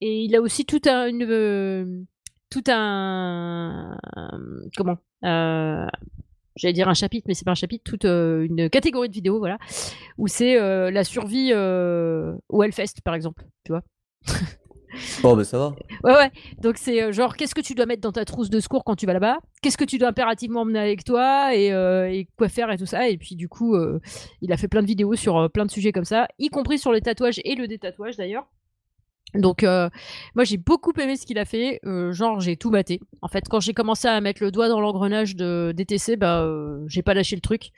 [0.00, 2.06] Et il a aussi tout un une,
[2.50, 3.96] tout un
[4.76, 9.38] comment J'allais dire un chapitre, mais c'est pas un chapitre, toute une catégorie de vidéos,
[9.38, 9.58] voilà,
[10.16, 10.58] où c'est
[10.90, 13.82] la survie euh, au Hellfest, par exemple, tu vois.
[15.22, 15.74] Bon bah ça va.
[16.04, 16.30] Ouais, ouais.
[16.58, 18.96] Donc c'est euh, genre, qu'est-ce que tu dois mettre dans ta trousse de secours quand
[18.96, 19.38] tu vas là-bas?
[19.62, 21.54] Qu'est-ce que tu dois impérativement emmener avec toi?
[21.54, 23.08] Et, euh, quoi faire et tout ça?
[23.08, 24.00] Et puis du coup, euh,
[24.42, 26.92] il a fait plein de vidéos sur plein de sujets comme ça, y compris sur
[26.92, 28.46] les tatouages et le détatouage d'ailleurs.
[29.34, 31.80] Donc moi j'ai beaucoup aimé ce qu'il a fait,
[32.12, 33.00] genre j'ai tout maté.
[33.22, 36.84] En fait quand j'ai commencé à mettre le doigt dans l'engrenage de DTC, bah euh,
[36.86, 37.72] j'ai pas lâché le truc.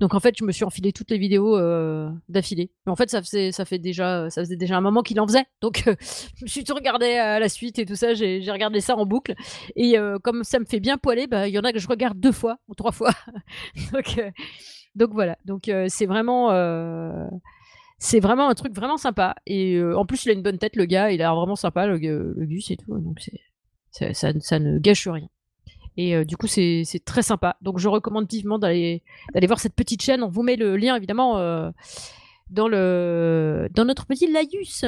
[0.00, 2.70] Donc en fait je me suis enfilé toutes les vidéos euh, d'affilée.
[2.86, 5.44] Mais en fait ça faisait fait déjà ça faisait déjà un moment qu'il en faisait.
[5.60, 5.94] Donc euh,
[6.36, 9.06] je me suis tout regardé à la suite et tout ça, j'ai regardé ça en
[9.06, 9.34] boucle.
[9.76, 11.88] Et euh, comme ça me fait bien poiler, bah il y en a que je
[11.88, 13.12] regarde deux fois ou trois fois.
[14.94, 15.36] donc voilà.
[15.44, 16.50] Donc c'est vraiment
[17.98, 19.36] c'est vraiment un truc vraiment sympa.
[19.46, 21.10] Et en plus, il a une bonne tête, le gars.
[21.10, 22.98] Il a l'air vraiment sympa, le, le Gus et tout.
[22.98, 23.18] Donc,
[23.90, 25.28] ça, ça ne gâche rien.
[25.96, 27.56] Et euh, du coup, c'est, très sympa.
[27.62, 29.02] Donc, je recommande vivement d'aller,
[29.46, 30.22] voir cette petite chaîne.
[30.22, 31.70] On vous met le lien, évidemment, euh,
[32.50, 34.84] dans, le, dans notre petit laïus.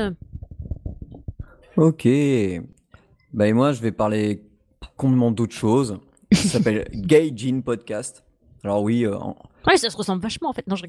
[1.77, 2.09] Ok.
[3.33, 4.43] Bah et moi je vais parler
[4.97, 5.99] complètement d'autre chose.
[6.33, 8.25] Ça s'appelle Gay Jean Podcast.
[8.65, 9.37] Alors oui, euh, en-
[9.67, 10.67] Ouais, ça se ressemble vachement, en fait.
[10.69, 10.85] Non, je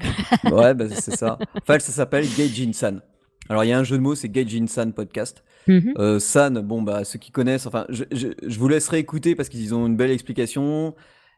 [0.52, 1.36] ouais, bah, c'est ça.
[1.54, 3.02] En fait, ça s'appelle Gay Jean San.
[3.48, 5.42] Alors il y a un jeu de mots, c'est Gay Jean San Podcast.
[5.68, 5.94] Mhm.
[5.98, 9.48] Euh, San, bon bah ceux qui connaissent, enfin je, je, je vous laisserai écouter parce
[9.48, 10.94] qu'ils ont une belle explication.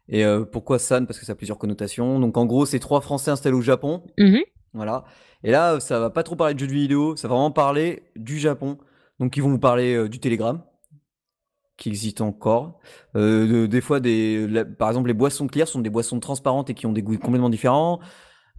[0.08, 1.06] Et euh, pourquoi San?
[1.06, 2.18] Parce que ça a plusieurs connotations.
[2.20, 4.02] Donc en gros, c'est trois Français installés au Japon.
[4.18, 4.40] Mhm.
[4.72, 5.04] Voilà.
[5.44, 8.02] Et là, ça va pas trop parler de jeux de vidéo, ça va vraiment parler
[8.16, 8.78] du Japon.
[9.18, 10.62] Donc ils vont vous parler euh, du Telegram,
[11.76, 12.78] qui existe encore.
[13.16, 16.70] Euh, de- des fois, des, la- par exemple, les boissons claires sont des boissons transparentes
[16.70, 18.00] et qui ont des goûts complètement différents.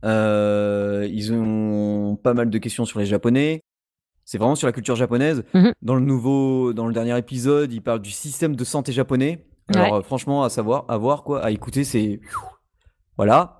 [0.04, 3.62] Euh, ils ont pas mal de questions sur les Japonais.
[4.32, 5.44] C'est vraiment sur la culture japonaise.
[5.54, 5.74] Mhm.
[5.82, 9.46] Dans le nouveau, dans le dernier épisode, ils parlent du système de santé japonais.
[9.76, 9.98] Alors Ouais.
[10.00, 12.22] euh, franchement, à savoir, à voir quoi, à écouter, c'est
[13.18, 13.58] voilà,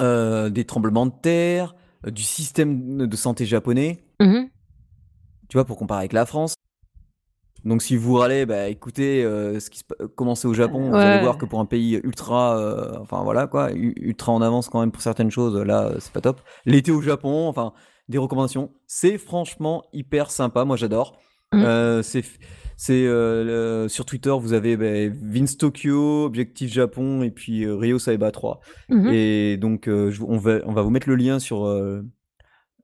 [0.00, 1.74] Euh, des tremblements de terre,
[2.06, 4.04] euh, du système de santé japonais.
[4.20, 4.50] Mhm.
[5.48, 6.54] Tu vois, pour comparer avec la France.
[7.64, 11.38] Donc si vous râlez, bah, écoutez euh, ce qui se au Japon, vous allez voir
[11.38, 15.00] que pour un pays ultra, euh, enfin voilà quoi, ultra en avance quand même pour
[15.00, 16.42] certaines choses, là c'est pas top.
[16.66, 17.72] L'été au Japon, enfin
[18.08, 21.18] des recommandations, c'est franchement hyper sympa, moi j'adore.
[21.52, 21.62] Mhm.
[21.64, 22.24] Euh, c'est
[22.90, 28.30] euh, sur Twitter vous avez bah, Vince Tokyo, Objectif Japon et puis euh, Rio Saeba
[28.32, 28.60] 3.
[28.88, 29.08] Mhm.
[29.12, 31.66] Et donc, je- on, va, on va vous mettre le lien sur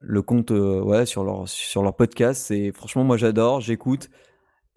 [0.03, 2.49] le compte, ouais, sur leur, sur leur podcast.
[2.51, 4.09] Et franchement, moi, j'adore, j'écoute.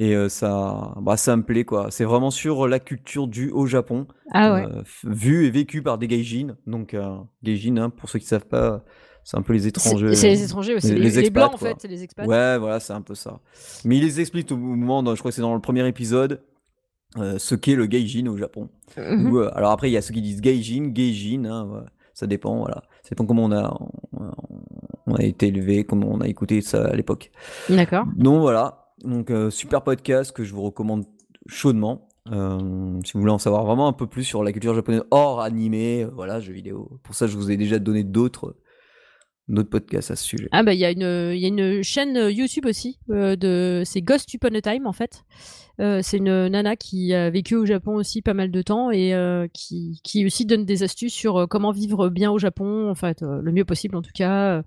[0.01, 1.91] Et ça, bah, ça me plaît, quoi.
[1.93, 4.67] C'est vraiment sur la culture du au Japon, Ah ouais.
[5.05, 6.57] vue et vécue par des gaijins.
[6.67, 6.97] Donc,
[7.45, 8.85] gaijins, hein, pour ceux qui savent pas,
[9.25, 10.15] c'est un peu les étrangers.
[10.15, 10.95] c'est les étrangers aussi.
[10.95, 12.27] les- Les, blancs, en fait, c'est les expats.
[12.27, 13.41] Ouais, voilà, c'est un peu ça.
[13.85, 16.43] Mais il les explique au moment, dans- je crois que c'est dans le premier épisode,
[17.19, 18.69] euh, ce qu'est le gaijin au Japon.
[18.97, 19.31] Mhm.
[19.33, 21.81] Ou, euh, alors après, il y a ceux qui disent gaijin, gaijin, hein, ouais,
[22.13, 22.83] ça dépend, voilà.
[23.03, 23.77] Ça dépend comment on a,
[24.13, 24.31] on,
[25.07, 27.31] on a été élevé, comment on a écouté ça à l'époque.
[27.69, 28.05] D'accord.
[28.17, 31.05] Donc voilà, donc euh, super podcast que je vous recommande
[31.47, 32.09] chaudement.
[32.33, 32.59] Euh,
[33.05, 36.05] si vous voulez en savoir vraiment un peu plus sur la culture japonaise hors animé,
[36.05, 36.99] euh, voilà, jeux vidéo.
[37.03, 38.57] Pour ça, je vous ai déjà donné d'autres
[39.49, 40.49] notre podcast à ce sujet.
[40.53, 44.55] Ah bah il y, y a une chaîne YouTube aussi, euh, de c'est Ghost Upon
[44.55, 45.25] a Time en fait.
[45.81, 49.13] Euh, c'est une nana qui a vécu au Japon aussi pas mal de temps et
[49.13, 52.95] euh, qui, qui aussi donne des astuces sur euh, comment vivre bien au Japon, en
[52.95, 54.63] fait, euh, le mieux possible en tout cas, euh,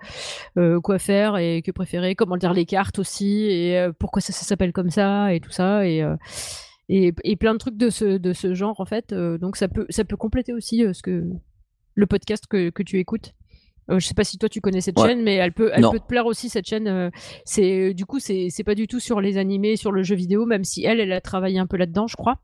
[0.57, 4.33] euh, quoi faire et que préférer, comment lire les cartes aussi et euh, pourquoi ça,
[4.33, 6.17] s'appelle comme ça et tout ça et, euh,
[6.89, 9.13] et, plein de trucs de ce, de ce genre en fait.
[9.13, 11.23] Euh, donc ça peut, ça peut compléter aussi euh, ce que,
[11.95, 13.33] le podcast que, que tu écoutes.
[13.89, 15.07] Euh, je sais pas si toi tu connais cette Ouais.
[15.09, 15.91] chaîne, mais elle peut, elle Non.
[15.91, 16.87] peut te plaire aussi cette chaîne.
[16.87, 17.09] euh,
[17.45, 20.45] c'est du coup c'est c'est pas du tout sur les animés, sur le jeu vidéo,
[20.45, 22.39] même si elle elle a travaillé un peu là-dedans, je crois.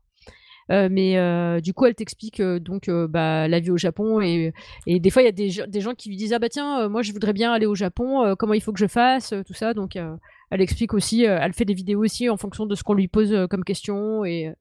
[0.70, 4.22] Euh, mais euh, du coup, elle t'explique euh, donc euh, bah, la vie au Japon
[4.22, 4.54] et,
[4.86, 6.48] et des fois il y a des, gens- des gens qui lui disent ah bah
[6.48, 8.86] tiens euh, moi je voudrais bien aller au Japon, euh, comment il faut que je
[8.86, 9.74] fasse, euh, tout ça.
[9.74, 10.16] Donc euh,
[10.50, 13.08] elle explique aussi, euh, elle fait des vidéos aussi en fonction de ce qu'on lui
[13.08, 14.52] pose euh, comme question et, euh,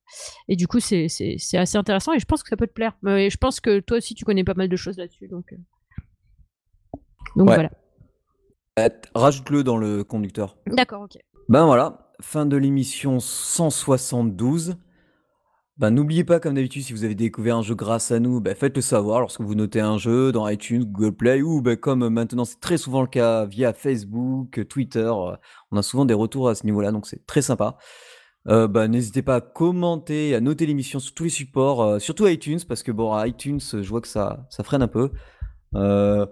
[0.49, 1.05] et du coup c'est
[1.53, 2.97] assez intéressant et je pense que ça peut te plaire.
[3.01, 5.53] Mais je pense que toi aussi tu connais pas mal de choses là-dessus donc.
[7.35, 7.39] Euh.
[7.39, 7.55] Donc Ouais.
[7.55, 7.69] voilà.
[8.79, 10.57] Euh, Rajoute-le dans le conducteur.
[10.67, 11.17] D'accord, ok.
[11.49, 14.75] Ben voilà, fin de l'émission 172.
[15.77, 18.55] Ben n'oubliez pas, comme d'habitude, si vous avez découvert un jeu grâce à nous, ben
[18.55, 22.45] faites-le savoir lorsque vous notez un jeu dans iTunes, Google Play ou ben comme maintenant
[22.45, 24.99] c'est très souvent le cas via Facebook, Twitter.
[24.99, 25.35] euh,
[25.71, 27.77] On a souvent des retours à ce niveau-là, donc c'est très sympa.
[28.47, 32.27] Euh, bah, n'hésitez pas à commenter, à noter l'émission sur tous les supports, euh, surtout
[32.27, 35.11] iTunes, parce que bon, à iTunes, je vois que ça, ça freine un peu.
[35.75, 36.25] Euh,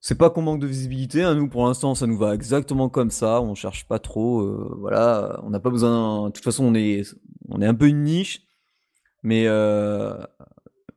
[0.00, 3.10] c'est pas qu'on manque de visibilité, hein, nous pour l'instant ça nous va exactement comme
[3.10, 6.26] ça, on cherche pas trop, euh, voilà, on n'a pas besoin.
[6.26, 7.02] De toute façon, on est,
[7.48, 8.42] on est un peu une niche,
[9.22, 10.16] mais, euh,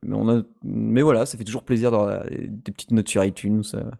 [0.02, 3.62] mais, on a, mais voilà, ça fait toujours plaisir d'avoir des petites notes sur iTunes
[3.74, 3.90] euh,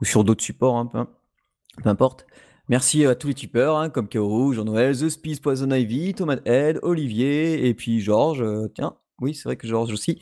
[0.00, 2.26] ou sur d'autres supports, hein, peu, importe.
[2.68, 6.78] Merci à tous les tipeurs, hein, comme Kaoru, Jean-Noël, The Spice, Poison Ivy, Thomas Head,
[6.82, 8.42] Olivier, et puis Georges.
[8.42, 10.20] euh, tiens, oui, c'est vrai que Georges aussi.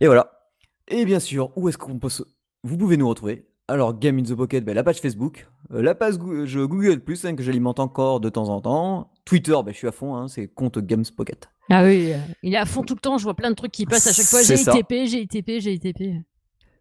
[0.00, 0.50] Et voilà.
[0.88, 2.22] Et bien sûr, où est-ce qu'on peut se...
[2.64, 5.94] Vous pouvez nous retrouver Alors, Game in the Pocket, ben, la page Facebook, euh, la
[5.94, 6.14] page
[6.46, 9.10] je Google Plus, hein, que j'alimente encore de temps en temps.
[9.26, 11.50] Twitter, ben, je suis à fond, hein, c'est compte Games Pocket.
[11.68, 13.72] Ah oui, euh, il est à fond tout le temps, je vois plein de trucs
[13.72, 14.42] qui passent à chaque fois.
[14.42, 14.72] C'est J'ai ça.
[14.78, 16.24] ITP, j'ai ITP, j'ai ITP.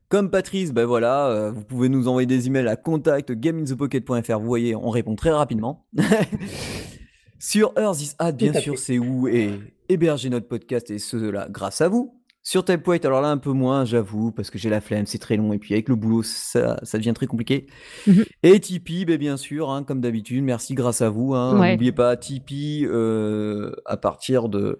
[0.07, 4.39] Comme Patrice, ben voilà, euh, vous pouvez nous envoyer des emails à contact gameinthepocket.fr.
[4.39, 5.86] Vous voyez, on répond très rapidement.
[7.39, 9.59] Sur Earth is Hat, bien sûr, c'est où est
[9.89, 12.22] hébergé notre podcast et cela grâce à vous.
[12.45, 15.37] Sur Typewrite, alors là un peu moins, j'avoue, parce que j'ai la flemme, c'est très
[15.37, 17.67] long et puis avec le boulot, ça, ça devient très compliqué.
[18.05, 18.25] Mhm.
[18.43, 21.33] Et Tipeee, ben, bien sûr, hein, comme d'habitude, merci grâce à vous.
[21.35, 21.57] hein.
[21.59, 21.71] Ouais.
[21.71, 24.77] N'oubliez pas, Tipeee, euh, à partir de,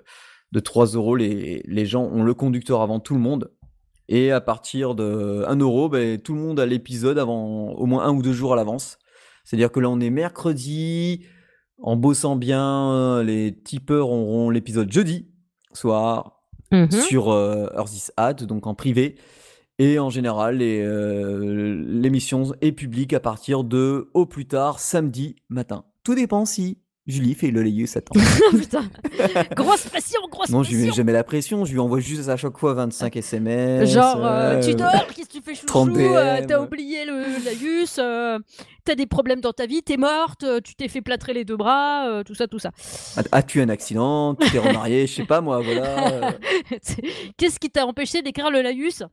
[0.51, 3.49] de 3 euros, les, les gens ont le conducteur avant tout le monde.
[4.09, 8.03] Et à partir de 1 euro, ben, tout le monde a l'épisode avant au moins
[8.03, 8.97] un ou deux jours à l'avance.
[9.45, 11.26] C'est-à-dire que là, on est mercredi,
[11.82, 15.30] en bossant bien, euh, les tipeurs auront l'épisode jeudi
[15.72, 16.43] soir
[16.74, 16.91] Mhm.
[16.91, 19.15] sur euh, Earth is Hat, donc en privé.
[19.80, 25.86] Et en général, euh, l'émission est publique à partir de, au plus tard, samedi matin.
[26.03, 28.14] Tout dépend si Julie fait le laïus à temps.
[28.51, 28.86] Putain,
[29.58, 30.95] grosse pression, grosse non, je lui mets pression.
[30.95, 33.89] jamais la pression, je lui envoie juste à chaque fois 25 SMS.
[33.91, 36.45] Genre, euh, tu euh, dors, qu'est-ce que tu fais chouchou 30 euh.
[36.47, 38.39] T'as oublié le laïus, euh,
[38.86, 42.22] t'as des problèmes dans ta vie, t'es morte, tu t'es fait plâtrer les deux bras,
[42.26, 42.72] tout ça, tout ça.
[43.18, 44.36] As- As-tu un accident?
[44.36, 46.38] Tu t'es remarié Je sais pas moi, voilà.
[47.38, 49.04] Qu'est-ce qui t'a empêché d'écrire le laïus?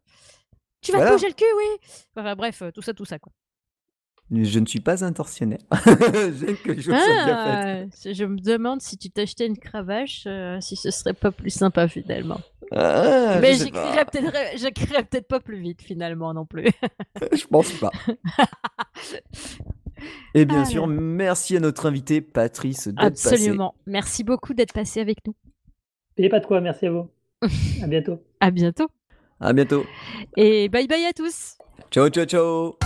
[0.80, 1.10] Tu vas Voilà.
[1.10, 3.32] te bouger le cul, oui Enfin bref, tout ça, tout ça, quoi.
[4.32, 5.58] Je ne suis pas intentionnaire.
[5.86, 7.44] J'aime que les choses soient bien
[7.88, 8.06] faites.
[8.06, 11.50] Ah, je me demande si tu t'achetais une cravache, euh, si ce serait pas plus
[11.50, 12.40] sympa finalement.
[12.70, 14.04] Ah, Mais j'écrirais
[15.04, 16.68] peut-être pas plus vite finalement non plus.
[17.32, 17.90] Je pense pas.
[20.34, 20.94] Et bien Ah sûr, là.
[21.00, 23.28] merci à notre invité Patrice d'être passé.
[23.34, 23.74] Absolument.
[23.86, 25.34] Merci beaucoup d'être passé avec nous.
[26.16, 27.08] Et pas de quoi, merci à vous.
[27.82, 28.22] à bientôt.
[28.38, 28.86] À bientôt.
[29.40, 29.84] À bientôt.
[30.36, 31.56] Et bye bye à tous.
[31.90, 32.76] Ciao, ciao, ciao.